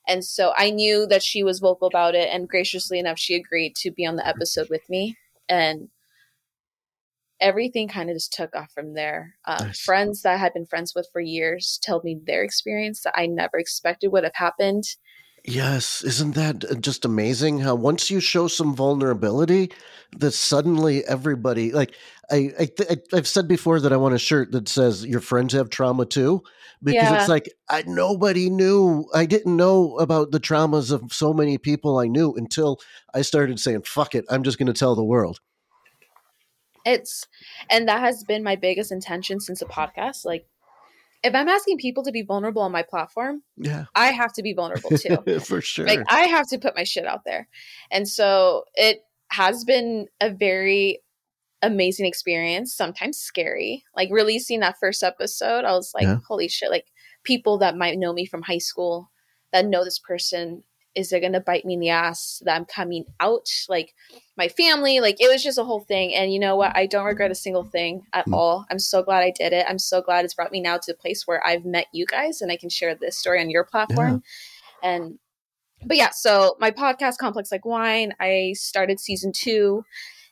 And 0.08 0.26
so 0.26 0.54
I 0.58 0.72
knew 0.72 1.06
that 1.08 1.24
she 1.24 1.44
was 1.44 1.60
vocal 1.60 1.88
about 1.88 2.16
it, 2.16 2.30
and 2.32 2.50
graciously 2.50 3.00
enough, 3.00 3.20
she 3.20 3.36
agreed 3.36 3.76
to 3.78 3.92
be 3.92 4.06
on 4.06 4.16
the 4.16 4.28
episode 4.28 4.70
with 4.70 4.90
me. 4.90 5.18
And 5.48 5.90
everything 7.40 7.88
kind 7.88 8.10
of 8.10 8.16
just 8.16 8.34
took 8.34 8.56
off 8.56 8.72
from 8.72 8.94
there. 8.94 9.36
Um, 9.46 9.68
Nice. 9.68 9.82
Friends 9.82 10.22
that 10.22 10.34
I 10.34 10.38
had 10.38 10.54
been 10.54 10.66
friends 10.66 10.94
with 10.96 11.08
for 11.12 11.22
years 11.22 11.80
told 11.86 12.04
me 12.04 12.20
their 12.24 12.44
experience 12.44 13.02
that 13.02 13.14
I 13.18 13.26
never 13.26 13.58
expected 13.58 14.12
would 14.12 14.24
have 14.24 14.36
happened. 14.36 14.84
Yes, 15.44 16.04
isn't 16.04 16.36
that 16.36 16.64
uh, 16.70 16.76
just 16.76 17.04
amazing 17.04 17.60
how 17.60 17.74
once 17.74 18.12
you 18.12 18.20
show 18.20 18.48
some 18.48 18.76
vulnerability, 18.76 19.72
that 20.18 20.32
suddenly 20.34 21.04
everybody 21.06 21.72
like 21.72 21.96
I, 22.30 22.52
I 22.60 22.66
th- 22.66 22.90
I 22.92 23.18
I've 23.18 23.28
said 23.28 23.48
before 23.48 23.80
that 23.80 23.92
I 23.92 23.98
want 23.98 24.14
a 24.14 24.20
shirt 24.20 24.52
that 24.52 24.70
says 24.70 25.04
your 25.06 25.20
friends 25.22 25.54
have 25.54 25.70
trauma 25.72 26.06
too 26.06 26.44
because 26.84 27.10
Yeah. 27.10 27.16
it's 27.20 27.28
like 27.30 27.50
I 27.70 27.84
nobody 27.88 28.50
knew 28.52 29.08
I 29.16 29.26
didn't 29.26 29.58
know 29.58 29.98
about 29.98 30.32
the 30.32 30.40
traumas 30.40 30.92
of 30.92 31.12
so 31.12 31.34
many 31.34 31.58
people 31.58 31.98
I 31.98 32.08
knew 32.08 32.34
until 32.36 32.80
I 33.14 33.24
started 33.24 33.60
saying 33.60 33.84
fuck 33.84 34.14
it 34.14 34.26
I'm 34.30 34.44
just 34.44 34.60
going 34.60 34.68
to 34.68 34.74
tell 34.74 34.96
the 34.96 35.04
world. 35.04 35.40
It's, 36.86 37.28
and 37.70 37.88
that 37.88 38.00
has 38.00 38.24
been 38.24 38.44
my 38.44 38.56
biggest 38.56 38.92
intention 38.92 39.40
since 39.40 39.60
the 39.60 39.66
podcast. 39.66 40.26
Like, 40.26 40.48
if 41.24 41.36
I'm 41.36 41.48
asking 41.48 41.78
people 41.78 42.04
to 42.04 42.12
be 42.12 42.24
vulnerable 42.24 42.62
on 42.62 42.72
my 42.72 42.84
platform, 42.84 43.44
Yeah, 43.58 43.86
I 43.96 44.08
have 44.08 44.34
to 44.34 44.44
be 44.44 44.54
vulnerable 44.54 44.90
too. 44.90 45.18
for 45.42 45.62
sure. 45.62 45.86
Like 45.86 46.04
I 46.10 46.22
have 46.22 46.48
to 46.50 46.58
put 46.58 46.76
my 46.76 46.84
shit 46.84 47.06
out 47.06 47.22
there. 47.26 47.48
And 47.92 48.08
so 48.08 48.64
it 48.76 49.02
has 49.30 49.64
been 49.64 50.08
a 50.20 50.30
very 50.30 51.02
amazing 51.62 52.06
experience, 52.08 52.74
sometimes 52.76 53.18
scary. 53.18 53.84
Like 53.96 54.10
releasing 54.12 54.62
that 54.62 54.80
first 54.80 55.04
episode, 55.04 55.64
I 55.64 55.74
was 55.74 55.92
like, 55.94 56.04
Yeah. 56.04 56.18
holy 56.28 56.48
shit, 56.48 56.72
like 56.72 56.88
people 57.24 57.60
that 57.60 57.78
might 57.78 58.00
know 58.00 58.14
me 58.14 58.26
from 58.26 58.42
high 58.42 58.58
school 58.58 59.12
that 59.54 59.66
know 59.66 59.84
this 59.84 60.00
person 60.00 60.64
is 60.94 61.14
it 61.14 61.22
going 61.22 61.34
to 61.34 61.40
bite 61.40 61.64
me 61.66 61.76
in 61.76 61.80
the 61.80 61.90
ass 61.90 62.42
that 62.44 62.56
I'm 62.56 62.66
coming 62.66 63.06
out 63.20 63.48
like 63.70 63.94
my 64.42 64.48
family 64.48 65.00
like 65.02 65.18
it 65.22 65.30
was 65.32 65.44
just 65.44 65.60
a 65.60 65.64
whole 65.64 65.82
thing. 65.82 66.16
And 66.16 66.34
you 66.34 66.40
know 66.40 66.56
what? 66.56 66.76
I 66.76 66.88
don't 66.88 67.06
regret 67.06 67.30
a 67.30 67.36
single 67.36 67.64
thing 67.64 67.94
at 68.12 68.26
Mm. 68.26 68.34
all. 68.34 68.66
I'm 68.72 68.80
so 68.80 69.04
glad 69.04 69.22
I 69.24 69.30
did 69.30 69.54
it. 69.54 69.66
I'm 69.70 69.78
so 69.78 70.02
glad 70.02 70.26
it's 70.26 70.34
brought 70.34 70.52
me 70.52 70.62
now 70.62 70.78
to 70.78 70.92
the 70.92 70.98
place 70.98 71.28
where 71.28 71.46
I've 71.46 71.64
met 71.64 71.86
you 71.94 72.08
guys 72.08 72.42
and 72.42 72.52
I 72.52 72.58
can 72.58 72.70
share 72.70 72.96
this 72.96 73.18
story 73.18 73.40
on 73.40 73.52
your 73.52 73.64
platform. 73.64 74.24
And 74.82 75.20
but 75.86 75.98
yeah 75.98 76.12
so 76.12 76.56
my 76.60 76.70
podcast 76.70 77.18
complex 77.18 77.52
like 77.52 77.66
wine 77.66 78.14
i 78.20 78.54
started 78.56 79.00
season 79.00 79.32
two 79.32 79.84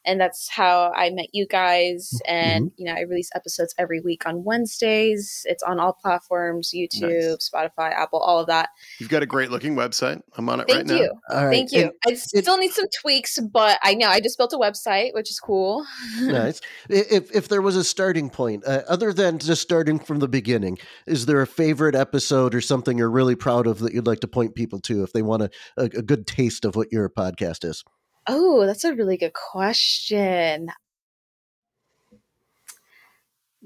and 0.10 0.20
that's 0.20 0.49
how 0.49 0.91
i 0.95 1.10
met 1.10 1.28
you 1.34 1.45
guys. 1.47 2.20
And 2.28 2.72
you 2.78 2.86
know 2.86 2.93
i 2.93 3.01
release 3.01 3.30
episodes 3.36 3.74
every 3.78 4.01
week 4.01 4.26
on 4.26 4.43
wednesdays. 4.43 5.45
It's 5.45 5.64
on 5.64 5.80
all 5.80 5.93
platforms 5.93 6.74
youtube 6.76 7.38
spotify 7.38 7.93
apple 7.93 8.20
all 8.20 8.39
of 8.39 8.47
that. 8.47 8.70
You've 8.99 9.10
got 9.10 9.24
a 9.24 9.28
great 9.28 9.51
looking 9.51 9.76
website. 9.76 10.22
I'm 10.38 10.49
on 10.49 10.60
it 10.60 10.68
thank 10.68 10.78
right 10.78 10.88
now. 10.88 10.95
you. 10.95 11.14
All 11.30 11.45
right, 11.45 11.51
thank 11.51 11.72
you. 11.72 11.84
And- 11.84 11.91
i 12.07 12.14
still 12.14 12.57
need 12.57 12.72
some 12.72 12.88
tweaks 13.01 13.39
but 13.39 13.78
i 13.84 13.93
know 13.93 14.07
i 14.07 14.20
just 14.20 14.38
built 14.38 14.53
a 14.53 14.57
website 14.57 15.14
which 15.14 15.30
is 15.30 15.39
cool. 15.39 15.86
Nice. 16.20 16.62
If 16.89 17.34
if 17.36 17.47
there 17.47 17.62
was 17.62 17.76
a 17.76 17.84
starting 17.84 18.30
point, 18.30 18.64
uh, 18.66 18.84
other 18.88 19.14
than 19.14 19.39
just 19.39 19.62
starting 19.62 19.99
from 19.99 20.20
the 20.20 20.28
beginning, 20.28 20.78
is 21.07 21.26
there 21.26 21.41
a 21.41 21.47
favorite 21.47 21.95
episode 21.95 22.53
or 22.53 22.62
something 22.62 22.97
you're 22.97 23.10
really 23.10 23.36
proud 23.36 23.68
of 23.68 23.80
that 23.80 23.93
you'd 23.93 24.07
like 24.07 24.20
to 24.22 24.28
point 24.28 24.55
people 24.55 24.80
to 24.82 25.03
if 25.03 25.12
they 25.12 25.22
want 25.22 25.43
a, 25.43 25.49
a, 25.78 25.84
a 25.86 26.01
good 26.01 26.28
taste 26.28 26.66
of 26.66 26.76
what 26.76 26.91
your 26.91 27.10
podcast 27.10 27.66
is? 27.66 27.84
Oh, 28.32 28.67
that's 28.67 28.84
a 28.84 28.93
really 28.93 29.17
good 29.17 29.34
question. 29.34 30.69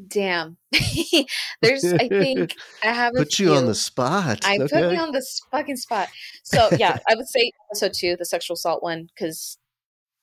Damn. 0.07 0.55
There's, 1.61 1.83
I 1.83 2.07
think 2.07 2.55
I 2.83 2.87
have 2.87 3.13
Put 3.13 3.39
you 3.39 3.53
on 3.53 3.65
the 3.65 3.75
spot. 3.75 4.39
I 4.45 4.57
put 4.57 4.71
okay? 4.71 4.91
me 4.91 4.97
on 4.97 5.11
the 5.11 5.23
fucking 5.51 5.75
spot. 5.75 6.07
So 6.43 6.69
yeah, 6.77 6.97
I 7.09 7.15
would 7.15 7.27
say 7.27 7.51
episode 7.69 7.93
two, 7.93 8.15
the 8.15 8.25
sexual 8.25 8.55
assault 8.55 8.81
one, 8.81 9.09
because 9.13 9.57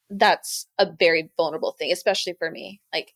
that's 0.09 0.67
a 0.79 0.89
very 0.99 1.31
vulnerable 1.37 1.77
thing, 1.79 1.93
especially 1.93 2.35
for 2.39 2.51
me. 2.51 2.81
Like 2.95 3.13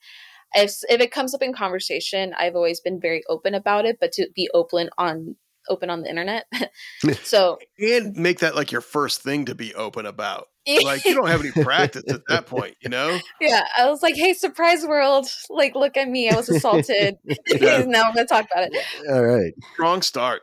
if 0.54 0.76
if 0.90 1.00
it 1.00 1.10
comes 1.10 1.34
up 1.34 1.42
in 1.42 1.54
conversation, 1.54 2.34
I've 2.38 2.54
always 2.54 2.80
been 2.80 3.00
very 3.00 3.22
open 3.30 3.54
about 3.54 3.86
it, 3.86 3.96
but 3.98 4.12
to 4.12 4.28
be 4.34 4.50
open 4.52 4.90
on 4.98 5.36
open 5.68 5.90
on 5.90 6.02
the 6.02 6.08
internet. 6.08 6.46
so 7.22 7.58
And 7.78 8.16
make 8.16 8.40
that 8.40 8.54
like 8.54 8.72
your 8.72 8.80
first 8.80 9.22
thing 9.22 9.46
to 9.46 9.54
be 9.54 9.74
open 9.74 10.06
about. 10.06 10.48
Like 10.66 11.04
you 11.04 11.14
don't 11.14 11.28
have 11.28 11.40
any 11.40 11.52
practice 11.52 12.04
at 12.08 12.22
that 12.28 12.46
point, 12.46 12.76
you 12.80 12.88
know? 12.88 13.18
yeah, 13.40 13.66
I 13.76 13.90
was 13.90 14.02
like, 14.02 14.14
"Hey, 14.16 14.32
surprise 14.32 14.86
world! 14.86 15.26
Like, 15.50 15.74
look 15.74 15.98
at 15.98 16.08
me! 16.08 16.30
I 16.30 16.36
was 16.36 16.48
assaulted. 16.48 17.16
Yeah. 17.48 17.84
now 17.86 18.04
I'm 18.04 18.14
gonna 18.14 18.26
talk 18.26 18.46
about 18.50 18.70
it." 18.72 18.74
All 19.10 19.22
right. 19.22 19.52
Strong 19.74 20.00
start. 20.02 20.42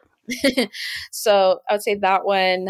so 1.12 1.60
I 1.68 1.74
would 1.74 1.82
say 1.82 1.96
that 1.96 2.24
one, 2.24 2.68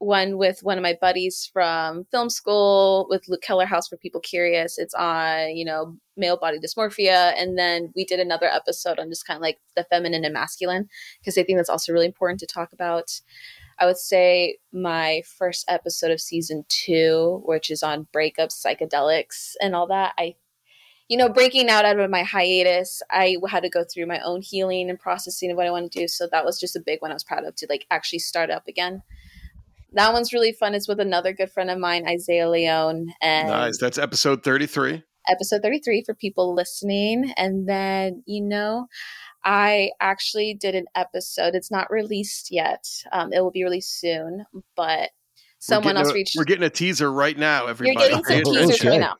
one 0.00 0.38
with 0.38 0.62
one 0.62 0.78
of 0.78 0.82
my 0.82 0.96
buddies 0.98 1.48
from 1.52 2.04
film 2.10 2.30
school 2.30 3.06
with 3.10 3.28
Luke 3.28 3.42
Keller 3.42 3.66
House 3.66 3.86
for 3.86 3.98
people 3.98 4.20
curious. 4.20 4.78
It's 4.78 4.94
on, 4.94 5.54
you 5.54 5.64
know, 5.64 5.94
male 6.16 6.38
body 6.38 6.58
dysmorphia. 6.58 7.34
And 7.36 7.58
then 7.58 7.92
we 7.94 8.06
did 8.06 8.18
another 8.18 8.46
episode 8.46 8.98
on 8.98 9.10
just 9.10 9.26
kind 9.26 9.36
of 9.36 9.42
like 9.42 9.58
the 9.76 9.84
feminine 9.84 10.24
and 10.24 10.32
masculine, 10.32 10.88
because 11.20 11.36
I 11.36 11.42
think 11.42 11.58
that's 11.58 11.68
also 11.68 11.92
really 11.92 12.06
important 12.06 12.40
to 12.40 12.46
talk 12.46 12.72
about. 12.72 13.20
I 13.78 13.84
would 13.84 13.98
say 13.98 14.56
my 14.72 15.22
first 15.38 15.66
episode 15.68 16.10
of 16.10 16.20
season 16.20 16.64
two, 16.68 17.42
which 17.44 17.70
is 17.70 17.82
on 17.82 18.08
breakups, 18.14 18.64
psychedelics, 18.64 19.52
and 19.60 19.74
all 19.74 19.86
that. 19.88 20.14
I 20.18 20.36
you 21.08 21.16
know, 21.16 21.28
breaking 21.28 21.68
out 21.68 21.84
out 21.84 21.98
of 21.98 22.08
my 22.08 22.22
hiatus, 22.22 23.02
I 23.10 23.36
had 23.48 23.64
to 23.64 23.68
go 23.68 23.82
through 23.82 24.06
my 24.06 24.20
own 24.20 24.42
healing 24.42 24.88
and 24.88 24.98
processing 24.98 25.50
of 25.50 25.56
what 25.56 25.66
I 25.66 25.72
want 25.72 25.90
to 25.90 25.98
do. 25.98 26.06
So 26.06 26.28
that 26.30 26.44
was 26.44 26.60
just 26.60 26.76
a 26.76 26.80
big 26.80 27.02
one 27.02 27.10
I 27.10 27.14
was 27.14 27.24
proud 27.24 27.42
of 27.44 27.56
to 27.56 27.66
like 27.68 27.84
actually 27.90 28.20
start 28.20 28.48
up 28.48 28.68
again. 28.68 29.02
That 29.92 30.12
one's 30.12 30.32
really 30.32 30.52
fun. 30.52 30.74
It's 30.74 30.88
with 30.88 31.00
another 31.00 31.32
good 31.32 31.50
friend 31.50 31.70
of 31.70 31.78
mine, 31.78 32.06
Isaiah 32.08 32.48
Leone, 32.48 33.12
and 33.20 33.48
Nice. 33.48 33.78
That's 33.78 33.98
episode 33.98 34.42
33. 34.42 35.02
episode 35.28 35.62
33 35.62 36.04
for 36.04 36.14
people 36.14 36.54
listening. 36.54 37.32
And 37.36 37.68
then, 37.68 38.22
you 38.26 38.42
know, 38.42 38.86
I 39.44 39.90
actually 40.00 40.54
did 40.54 40.74
an 40.74 40.86
episode. 40.94 41.54
It's 41.54 41.70
not 41.70 41.90
released 41.90 42.48
yet. 42.50 42.86
Um, 43.12 43.32
it 43.32 43.40
will 43.40 43.50
be 43.50 43.64
released 43.64 43.98
soon, 43.98 44.44
but 44.76 45.10
someone 45.58 45.96
else 45.96 46.08
getting 46.08 46.12
a- 46.12 46.20
reached. 46.20 46.34
We're 46.36 46.44
getting 46.44 46.64
a 46.64 46.70
teaser 46.70 47.10
right 47.10 47.36
now, 47.36 47.66
everybody. 47.66 48.06
You're 48.06 48.20
getting 48.22 48.44
some 48.44 48.54
teasers 48.54 48.80
okay. 48.80 48.88
right 48.90 49.00
now. 49.00 49.16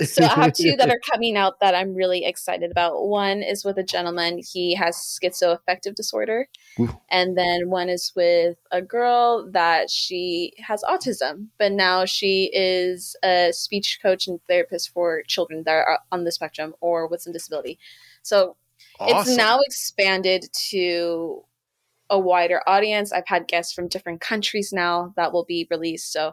So 0.04 0.24
I 0.24 0.28
have 0.28 0.52
two 0.52 0.76
that 0.76 0.90
are 0.90 1.00
coming 1.12 1.36
out 1.36 1.60
that 1.60 1.74
I'm 1.74 1.94
really 1.94 2.24
excited 2.24 2.70
about. 2.70 3.06
One 3.06 3.42
is 3.42 3.64
with 3.64 3.78
a 3.78 3.82
gentleman. 3.82 4.38
He 4.38 4.74
has 4.74 4.96
schizoaffective 4.96 5.94
disorder. 5.94 6.48
Ooh. 6.80 6.96
And 7.10 7.36
then 7.36 7.70
one 7.70 7.88
is 7.88 8.12
with 8.14 8.56
a 8.70 8.82
girl 8.82 9.50
that 9.52 9.90
she 9.90 10.52
has 10.58 10.82
autism, 10.82 11.48
but 11.58 11.72
now 11.72 12.04
she 12.04 12.50
is 12.52 13.16
a 13.24 13.52
speech 13.52 13.98
coach 14.02 14.26
and 14.26 14.40
therapist 14.48 14.90
for 14.92 15.22
children 15.26 15.62
that 15.64 15.72
are 15.72 15.98
on 16.12 16.24
the 16.24 16.32
spectrum 16.32 16.74
or 16.80 17.06
with 17.06 17.22
some 17.22 17.32
disability. 17.32 17.78
So 18.22 18.56
it's 19.00 19.36
now 19.36 19.60
expanded 19.60 20.46
to 20.70 21.44
a 22.10 22.18
wider 22.18 22.62
audience. 22.66 23.12
I've 23.12 23.26
had 23.26 23.48
guests 23.48 23.72
from 23.72 23.88
different 23.88 24.20
countries 24.20 24.72
now 24.72 25.12
that 25.16 25.32
will 25.32 25.44
be 25.44 25.66
released. 25.70 26.12
So 26.12 26.32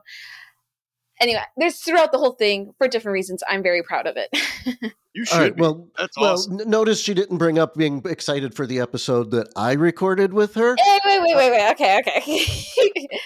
anyway, 1.21 1.43
there's 1.57 1.77
throughout 1.79 2.11
the 2.11 2.17
whole 2.17 2.33
thing 2.33 2.73
for 2.77 2.87
different 2.87 3.13
reasons. 3.13 3.41
I'm 3.47 3.63
very 3.63 3.81
proud 3.83 4.07
of 4.07 4.17
it. 4.17 4.29
you 5.13 5.23
should 5.25 5.33
All 5.33 5.39
right. 5.41 5.55
be. 5.55 5.61
Well, 5.61 5.87
That's 5.97 6.17
well. 6.19 6.33
awesome. 6.33 6.59
n- 6.59 6.69
Notice 6.69 6.99
she 7.01 7.13
didn't 7.13 7.37
bring 7.37 7.57
up 7.59 7.75
being 7.75 8.01
excited 8.05 8.53
for 8.53 8.65
the 8.67 8.79
episode 8.79 9.31
that 9.31 9.47
I 9.55 9.73
recorded 9.73 10.33
with 10.33 10.53
her. 10.55 10.75
Hey, 10.77 10.99
wait, 11.05 11.21
wait, 11.21 11.35
wait, 11.37 11.51
wait. 11.51 11.71
Okay, 11.71 11.99
okay. 11.99 13.07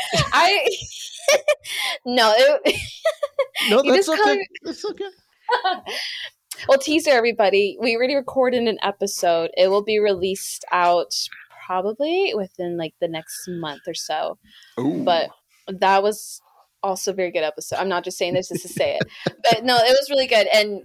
I 0.32 0.68
no. 2.04 2.32
It, 2.36 2.80
No, 3.70 3.82
that's 3.82 4.08
okay. 4.08 4.16
call 4.22 4.36
That's 4.62 4.84
okay. 4.84 5.04
well, 6.68 6.78
teaser 6.78 7.10
everybody. 7.10 7.76
We 7.80 7.96
already 7.96 8.14
recorded 8.14 8.66
an 8.68 8.78
episode. 8.82 9.50
It 9.56 9.68
will 9.68 9.82
be 9.82 9.98
released 9.98 10.64
out 10.72 11.12
probably 11.66 12.32
within 12.34 12.76
like 12.78 12.94
the 13.00 13.08
next 13.08 13.46
month 13.48 13.82
or 13.86 13.94
so. 13.94 14.38
Ooh. 14.80 15.02
but 15.04 15.28
that 15.68 16.02
was 16.02 16.40
also 16.82 17.12
very 17.12 17.30
good 17.30 17.44
episode. 17.44 17.76
I'm 17.76 17.88
not 17.88 18.04
just 18.04 18.18
saying 18.18 18.34
this 18.34 18.48
just 18.48 18.62
to 18.62 18.68
say 18.68 18.98
it, 19.00 19.08
but 19.50 19.64
no, 19.64 19.76
it 19.76 19.90
was 19.90 20.08
really 20.10 20.26
good, 20.26 20.46
and 20.52 20.82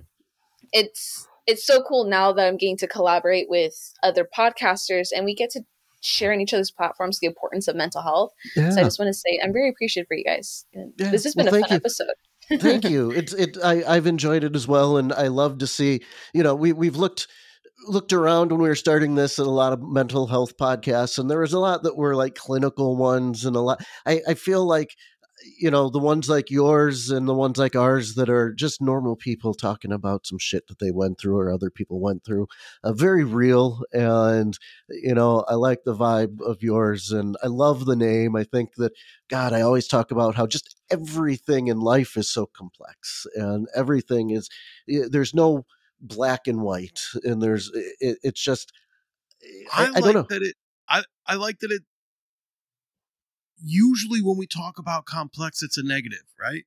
it's 0.72 1.28
it's 1.46 1.66
so 1.66 1.84
cool 1.84 2.06
now 2.06 2.32
that 2.34 2.48
I'm 2.48 2.58
getting 2.58 2.78
to 2.78 2.88
collaborate 2.88 3.48
with 3.50 3.76
other 4.02 4.28
podcasters, 4.38 5.10
and 5.16 5.26
we 5.26 5.36
get 5.36 5.50
to 5.52 5.62
share 6.02 6.34
in 6.34 6.42
each 6.42 6.54
other's 6.54 6.72
platforms 6.72 7.20
the 7.20 7.28
importance 7.28 7.68
of 7.68 7.76
mental 7.76 8.02
health. 8.02 8.32
Yeah. 8.56 8.72
So 8.72 8.82
I 8.82 8.84
just 8.84 9.00
want 9.00 9.10
to 9.10 9.14
say 9.14 9.40
I'm 9.44 9.54
very 9.54 9.70
appreciative 9.70 10.08
for 10.08 10.18
you 10.18 10.24
guys. 10.24 10.66
Yeah, 10.74 11.12
This 11.12 11.24
has 11.24 11.34
been 11.34 11.46
well, 11.46 11.56
a 11.56 11.60
fun 11.62 11.70
you. 11.70 11.76
episode. 11.78 12.08
Thank 12.60 12.90
you. 12.90 13.12
It's 13.16 13.34
it. 13.34 13.58
I, 13.64 13.84
I've 13.88 14.08
enjoyed 14.08 14.44
it 14.44 14.56
as 14.56 14.68
well, 14.68 14.98
and 14.98 15.14
I 15.14 15.28
love 15.28 15.60
to 15.60 15.68
see. 15.68 16.02
You 16.34 16.44
know, 16.44 16.56
we 16.56 16.74
we've 16.74 16.98
looked 16.98 17.28
looked 17.88 18.14
around 18.14 18.52
when 18.52 18.62
we 18.62 18.70
were 18.70 18.76
starting 18.76 19.16
this 19.16 19.40
at 19.40 19.46
a 19.46 19.52
lot 19.52 19.74
of 19.74 19.82
mental 19.82 20.28
health 20.28 20.58
podcasts, 20.58 21.18
and 21.18 21.30
there 21.30 21.40
was 21.40 21.54
a 21.54 21.60
lot 21.60 21.84
that 21.84 21.98
were 21.98 22.16
like 22.16 22.36
clinical 22.36 22.96
ones, 22.98 23.46
and 23.46 23.56
a 23.56 23.62
lot. 23.62 23.84
I, 24.06 24.22
I 24.28 24.34
feel 24.34 24.66
like 24.66 24.90
you 25.58 25.70
know 25.70 25.90
the 25.90 26.00
ones 26.00 26.30
like 26.30 26.50
yours 26.50 27.10
and 27.10 27.28
the 27.28 27.34
ones 27.34 27.58
like 27.58 27.76
ours 27.76 28.16
that 28.16 28.30
are 28.30 28.54
just 28.54 28.82
normal 28.82 29.16
people 29.16 29.54
talking 29.54 29.92
about 29.92 30.26
some 30.26 30.40
shit 30.40 30.68
that 30.68 30.80
they 30.80 30.92
went 30.92 31.20
through 31.20 31.38
or 31.38 31.52
other 31.52 31.70
people 31.70 32.00
went 32.00 32.24
through 32.24 32.48
uh, 32.84 32.94
very 32.94 33.24
real 33.24 33.84
and 33.92 34.58
you 34.90 35.14
know 35.14 35.44
i 35.48 35.54
like 35.54 35.84
the 35.84 35.96
vibe 35.96 36.42
of 36.42 36.62
yours 36.62 37.12
and 37.12 37.36
i 37.44 37.48
love 37.48 37.86
the 37.86 37.96
name 37.96 38.36
i 38.36 38.44
think 38.44 38.76
that 38.76 38.94
god 39.30 39.54
i 39.54 39.62
always 39.62 39.88
talk 39.88 40.12
about 40.12 40.36
how 40.36 40.48
just 40.48 40.76
everything 40.90 41.68
in 41.68 41.80
life 41.80 42.18
is 42.18 42.30
so 42.30 42.46
complex 42.46 43.26
and 43.36 43.68
everything 43.76 44.30
is 44.30 44.50
there's 44.88 45.34
no 45.34 45.66
black 46.00 46.48
and 46.48 46.62
white 46.62 47.02
and 47.24 47.42
there's 47.42 47.72
it, 48.00 48.18
it's 48.24 48.42
just 48.44 48.72
I, 49.74 49.84
I, 49.84 49.88
I 49.88 49.88
like 49.88 50.04
don't 50.04 50.14
know 50.14 50.26
that 50.30 50.42
it. 50.42 50.56
I 50.88 51.04
I 51.26 51.36
like 51.36 51.60
that 51.60 51.72
it. 51.72 51.84
Usually, 53.64 54.22
when 54.22 54.38
we 54.38 54.46
talk 54.46 54.78
about 54.78 55.06
complex, 55.06 55.64
it's 55.64 55.78
a 55.78 55.84
negative, 55.84 56.26
right? 56.40 56.66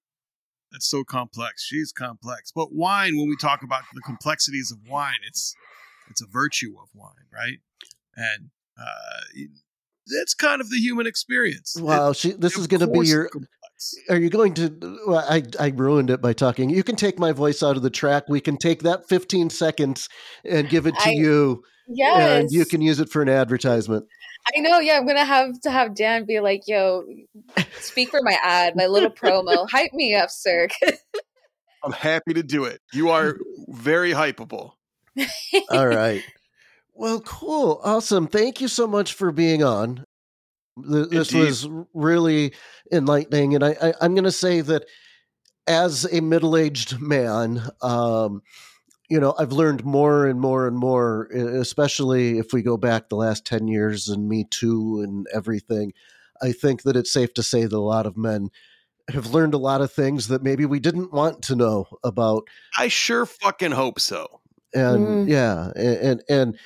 That's 0.73 0.89
so 0.89 1.05
complex. 1.05 1.65
She's 1.65 1.93
complex. 1.93 2.53
But 2.55 2.73
wine, 2.73 3.17
when 3.17 3.29
we 3.29 3.37
talk 3.37 3.63
about 3.63 3.83
the 3.95 4.01
complexities 4.01 4.73
of 4.73 4.79
wine, 4.89 5.21
it's 5.27 5.55
it's 6.11 6.23
a 6.23 6.27
virtue 6.27 6.75
of 6.81 6.89
wine, 6.95 7.27
right? 7.33 7.59
And 8.17 8.51
uh, 8.79 9.41
that's 10.07 10.35
kind 10.35 10.61
of 10.61 10.71
the 10.71 10.79
human 10.79 11.07
experience. 11.07 11.77
It- 11.77 11.83
wow 11.83 12.13
she, 12.13 12.33
this 12.33 12.57
is 12.57 12.67
going 12.67 12.81
to 12.81 12.87
be 12.87 13.07
your. 13.07 13.31
Are 14.09 14.17
you 14.17 14.31
going 14.31 14.55
to? 14.55 14.99
Well, 15.07 15.25
I 15.29 15.43
I 15.61 15.69
ruined 15.69 16.09
it 16.09 16.23
by 16.23 16.33
talking. 16.33 16.71
You 16.71 16.83
can 16.83 16.97
take 16.97 17.19
my 17.19 17.33
voice 17.33 17.63
out 17.63 17.77
of 17.77 17.83
the 17.83 17.91
track. 17.91 18.25
We 18.29 18.41
can 18.41 18.57
take 18.57 18.83
that 18.85 19.07
15 19.09 19.51
seconds 19.51 20.09
and 20.45 20.69
give 20.69 20.87
it 20.87 20.95
to 21.01 21.09
I- 21.11 21.13
you, 21.13 21.63
Yes, 21.89 22.41
and 22.41 22.51
you 22.51 22.65
can 22.65 22.81
use 22.81 23.01
it 23.01 23.11
for 23.11 23.21
an 23.21 23.29
advertisement. 23.29 24.07
I 24.55 24.61
know. 24.61 24.79
Yeah, 24.79 24.97
I'm 24.97 25.07
gonna 25.07 25.25
have 25.25 25.61
to 25.63 25.71
have 25.71 25.95
Dan 25.95 26.25
be 26.25 26.41
like, 26.41 26.63
"Yo, 26.67 27.05
speak 27.79 28.11
for 28.11 28.21
my 28.23 28.37
ad, 28.43 28.75
my 28.77 28.87
little 28.87 29.11
promo. 29.11 29.69
Hype 29.71 29.93
me 29.93 30.15
up, 30.15 30.31
sir." 30.31 30.69
I'm 31.83 31.93
happy 31.93 32.35
to 32.35 32.43
do 32.43 32.65
it. 32.65 32.81
You 32.93 33.11
are 33.11 33.39
very 33.69 34.13
hypeable. 34.13 34.73
All 35.71 35.87
right. 35.87 36.23
Well, 36.95 37.21
cool, 37.21 37.81
awesome. 37.85 38.27
Thank 38.27 38.61
you 38.61 38.69
so 38.69 38.87
much 38.87 39.13
for 39.15 39.31
being 39.31 39.63
on. 39.63 40.05
This 40.77 41.33
Indeed. 41.33 41.35
was 41.35 41.69
really 41.95 42.55
enlightening, 42.91 43.55
and 43.55 43.65
I, 43.65 43.77
I 43.81 43.95
I'm 44.01 44.15
going 44.15 44.25
to 44.25 44.33
say 44.33 44.61
that 44.63 44.85
as 45.67 46.07
a 46.11 46.21
middle-aged 46.21 47.01
man, 47.01 47.63
um, 47.83 48.43
you 49.09 49.21
know, 49.21 49.35
I've 49.39 49.53
learned 49.53 49.85
more 49.85 50.27
and 50.27 50.41
more 50.41 50.67
and 50.67 50.77
more, 50.77 51.27
especially 51.27 52.39
if 52.39 52.53
we 52.53 52.63
go 52.63 52.77
back 52.77 53.09
the 53.09 53.17
last 53.17 53.45
10 53.45 53.69
years 53.69 54.09
and 54.09 54.29
Me 54.29 54.45
Too 54.51 55.01
and 55.03 55.27
everything. 55.33 55.93
I 56.43 56.53
think 56.53 56.83
that 56.83 56.97
it's 56.97 57.13
safe 57.13 57.33
to 57.35 57.43
say 57.43 57.63
that 57.65 57.73
a 57.73 57.79
lot 57.79 58.07
of 58.07 58.17
men 58.17 58.51
have 59.09 59.33
learned 59.33 59.55
a 59.55 59.59
lot 59.59 59.81
of 59.81 59.93
things 59.93 60.29
that 60.29 60.43
maybe 60.43 60.67
we 60.67 60.81
didn't 60.81 61.13
want 61.13 61.43
to 61.43 61.55
know 61.57 61.87
about. 62.03 62.43
I 62.77 62.89
sure 62.89 63.25
fucking 63.25 63.71
hope 63.73 64.01
so. 64.01 64.41
And 64.75 65.07
Mm. 65.07 65.29
yeah, 65.29 65.71
a- 65.77 66.05
and, 66.05 66.23
and 66.29 66.59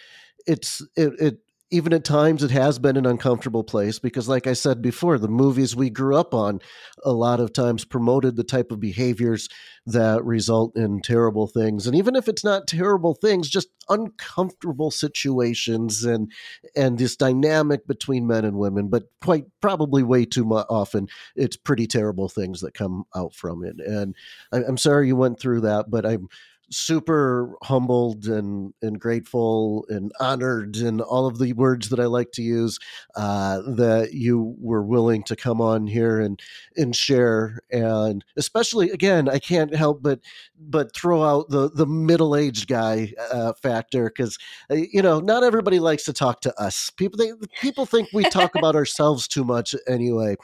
it's, 0.47 0.81
it, 0.97 1.13
it, 1.21 1.39
even 1.71 1.93
at 1.93 2.05
times 2.05 2.43
it 2.43 2.51
has 2.51 2.79
been 2.79 2.97
an 2.97 3.07
uncomfortable 3.07 3.65
place 3.65 3.99
because 3.99 4.29
like 4.29 4.47
i 4.47 4.53
said 4.53 4.83
before 4.83 5.19
the 5.19 5.29
movies 5.29 5.77
we 5.77 5.91
grew 5.91 6.17
up 6.17 6.35
on 6.35 6.61
a 7.05 7.13
lot 7.13 7.41
of 7.41 7.53
times 7.53 7.85
promoted 7.85 8.37
the 8.37 8.45
type 8.45 8.71
of 8.71 8.81
behaviors 8.81 9.49
that 9.87 10.25
result 10.25 10.77
in 10.77 11.01
terrible 11.01 11.47
things. 11.47 11.87
And 11.87 11.97
even 11.97 12.15
if 12.15 12.29
it's 12.29 12.45
not 12.45 12.67
terrible 12.67 13.15
things 13.15 13.49
just 13.49 13.69
uncomfortable 13.89 14.91
situations 14.91 16.05
and 16.05 16.31
and 16.77 16.99
this 16.99 17.17
dynamic 17.17 17.87
between 17.87 18.27
men 18.27 18.45
and 18.45 18.57
women. 18.57 18.89
But 18.89 19.05
quite 19.21 19.47
probably 19.61 20.03
way 20.03 20.25
too 20.25 20.45
mu- 20.45 20.57
often 20.69 21.09
it's 21.35 21.57
pretty 21.57 21.87
terrible 21.87 22.29
things 22.29 22.61
that 22.61 22.75
come 22.75 23.05
out 23.15 23.35
from 23.35 23.65
it. 23.65 23.77
And 23.81 24.15
i'm 24.53 24.77
sorry 24.77 25.09
you 25.09 25.17
went 25.17 25.41
through 25.41 25.61
that 25.63 25.91
but 25.91 26.07
i'm 26.07 26.29
super 26.71 27.55
humbled 27.63 28.27
and 28.27 28.73
and 28.83 29.01
grateful 29.01 29.85
and 29.89 30.13
honored 30.21 30.77
and 30.77 31.01
all 31.01 31.27
of 31.27 31.39
the 31.39 31.53
words 31.55 31.89
that 31.89 31.99
I 32.01 32.07
like 32.07 32.33
to 32.33 32.43
use 32.43 32.79
uh, 33.17 33.61
that 33.77 34.15
you 34.15 34.55
were 34.59 34.83
willing 34.83 35.23
to 35.25 35.37
come 35.37 35.61
on 35.61 35.87
here 35.87 36.21
and 36.21 36.41
and 36.77 36.95
share. 36.95 37.61
And 37.73 38.25
especially 38.37 38.91
again 38.91 39.29
I 39.29 39.39
can't 39.39 39.75
help 39.75 40.03
but 40.03 40.21
but 40.59 40.95
throw 40.95 41.23
out 41.25 41.49
the 41.51 41.71
the 41.71 41.87
middle 41.87 42.37
aged 42.37 42.69
guy 42.69 43.13
uh, 43.33 43.53
factor 43.55 44.05
because 44.05 44.39
uh, 44.71 44.75
you 44.75 45.03
know 45.03 45.21
not 45.21 45.43
everybody 45.45 45.81
likes 45.81 46.05
to 46.05 46.13
talk 46.13 46.41
to 46.43 46.61
us. 46.61 46.91
People 46.91 47.19
they, 47.19 47.33
people 47.61 47.87
think 47.87 48.09
we 48.13 48.27
talk 48.27 48.55
about 48.55 48.75
ourselves 48.77 49.27
too 49.27 49.45
much 49.45 49.75
anyway. 49.89 50.37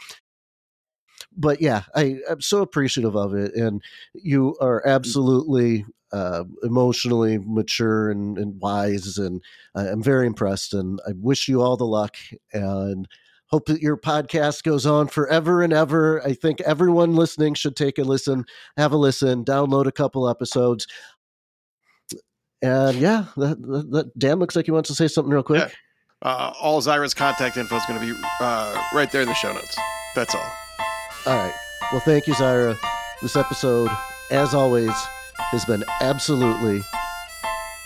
But 1.36 1.60
yeah, 1.60 1.82
I, 1.94 2.18
I'm 2.28 2.40
so 2.40 2.62
appreciative 2.62 3.16
of 3.16 3.34
it, 3.34 3.54
and 3.54 3.82
you 4.14 4.56
are 4.60 4.82
Mm. 4.82 4.90
absolutely 4.94 5.84
uh, 6.12 6.44
emotionally 6.62 7.38
mature 7.38 8.10
and, 8.10 8.38
and 8.38 8.60
wise, 8.60 9.18
and 9.18 9.42
I'm 9.74 10.02
very 10.02 10.26
impressed. 10.26 10.74
And 10.74 11.00
I 11.06 11.12
wish 11.14 11.48
you 11.48 11.62
all 11.62 11.76
the 11.76 11.84
luck, 11.86 12.16
and 12.52 13.08
hope 13.48 13.66
that 13.66 13.80
your 13.80 13.96
podcast 13.96 14.64
goes 14.64 14.86
on 14.86 15.08
forever 15.08 15.62
and 15.62 15.72
ever. 15.72 16.20
I 16.24 16.32
think 16.32 16.60
everyone 16.62 17.14
listening 17.14 17.54
should 17.54 17.76
take 17.76 17.98
a 17.98 18.02
listen, 18.02 18.44
have 18.76 18.92
a 18.92 18.96
listen, 18.96 19.44
download 19.44 19.86
a 19.86 19.92
couple 19.92 20.28
episodes. 20.28 20.86
And 22.62 22.96
yeah, 22.96 23.26
that, 23.36 23.60
that, 23.62 23.90
that 23.92 24.18
Dan 24.18 24.38
looks 24.38 24.56
like 24.56 24.64
he 24.64 24.72
wants 24.72 24.88
to 24.88 24.94
say 24.94 25.08
something 25.08 25.32
real 25.32 25.42
quick. 25.42 25.72
Uh, 26.22 26.52
all 26.60 26.80
Zaira's 26.80 27.14
contact 27.14 27.56
info 27.56 27.76
is 27.76 27.86
going 27.86 28.00
to 28.00 28.06
be 28.06 28.18
uh, 28.40 28.82
right 28.94 29.12
there 29.12 29.20
in 29.22 29.28
the 29.28 29.34
show 29.34 29.52
notes. 29.52 29.78
That's 30.14 30.34
all. 30.34 30.52
All 31.26 31.36
right. 31.36 31.54
Well, 31.92 32.00
thank 32.00 32.26
you, 32.26 32.34
Zyra. 32.34 32.76
This 33.22 33.36
episode, 33.36 33.90
as 34.30 34.54
always, 34.54 34.92
has 35.50 35.64
been 35.64 35.84
absolutely, 36.00 36.82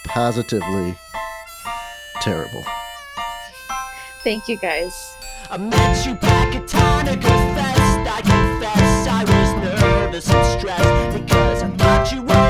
positively 0.06 0.96
terrible. 2.20 2.64
Thank 4.22 4.48
you 4.48 4.56
guys. 4.58 5.16
I 5.50 5.56
met 5.56 6.06
you 6.06 6.14
back 6.14 6.54
at 6.54 6.66
Tonic 6.68 7.22
Fest. 7.22 8.08
I 8.08 8.20
confess 8.22 9.08
I 9.08 9.24
was 9.24 9.80
nervous 9.80 10.30
and 10.30 10.61
stressed 10.61 11.18
because 11.18 11.62
I 11.62 11.70
thought 11.70 12.12
you 12.12 12.22
were 12.22 12.49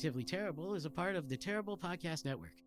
Positively 0.00 0.24
Terrible 0.24 0.74
is 0.74 0.86
a 0.86 0.90
part 0.90 1.14
of 1.14 1.28
the 1.28 1.36
Terrible 1.36 1.76
Podcast 1.76 2.24
Network. 2.24 2.59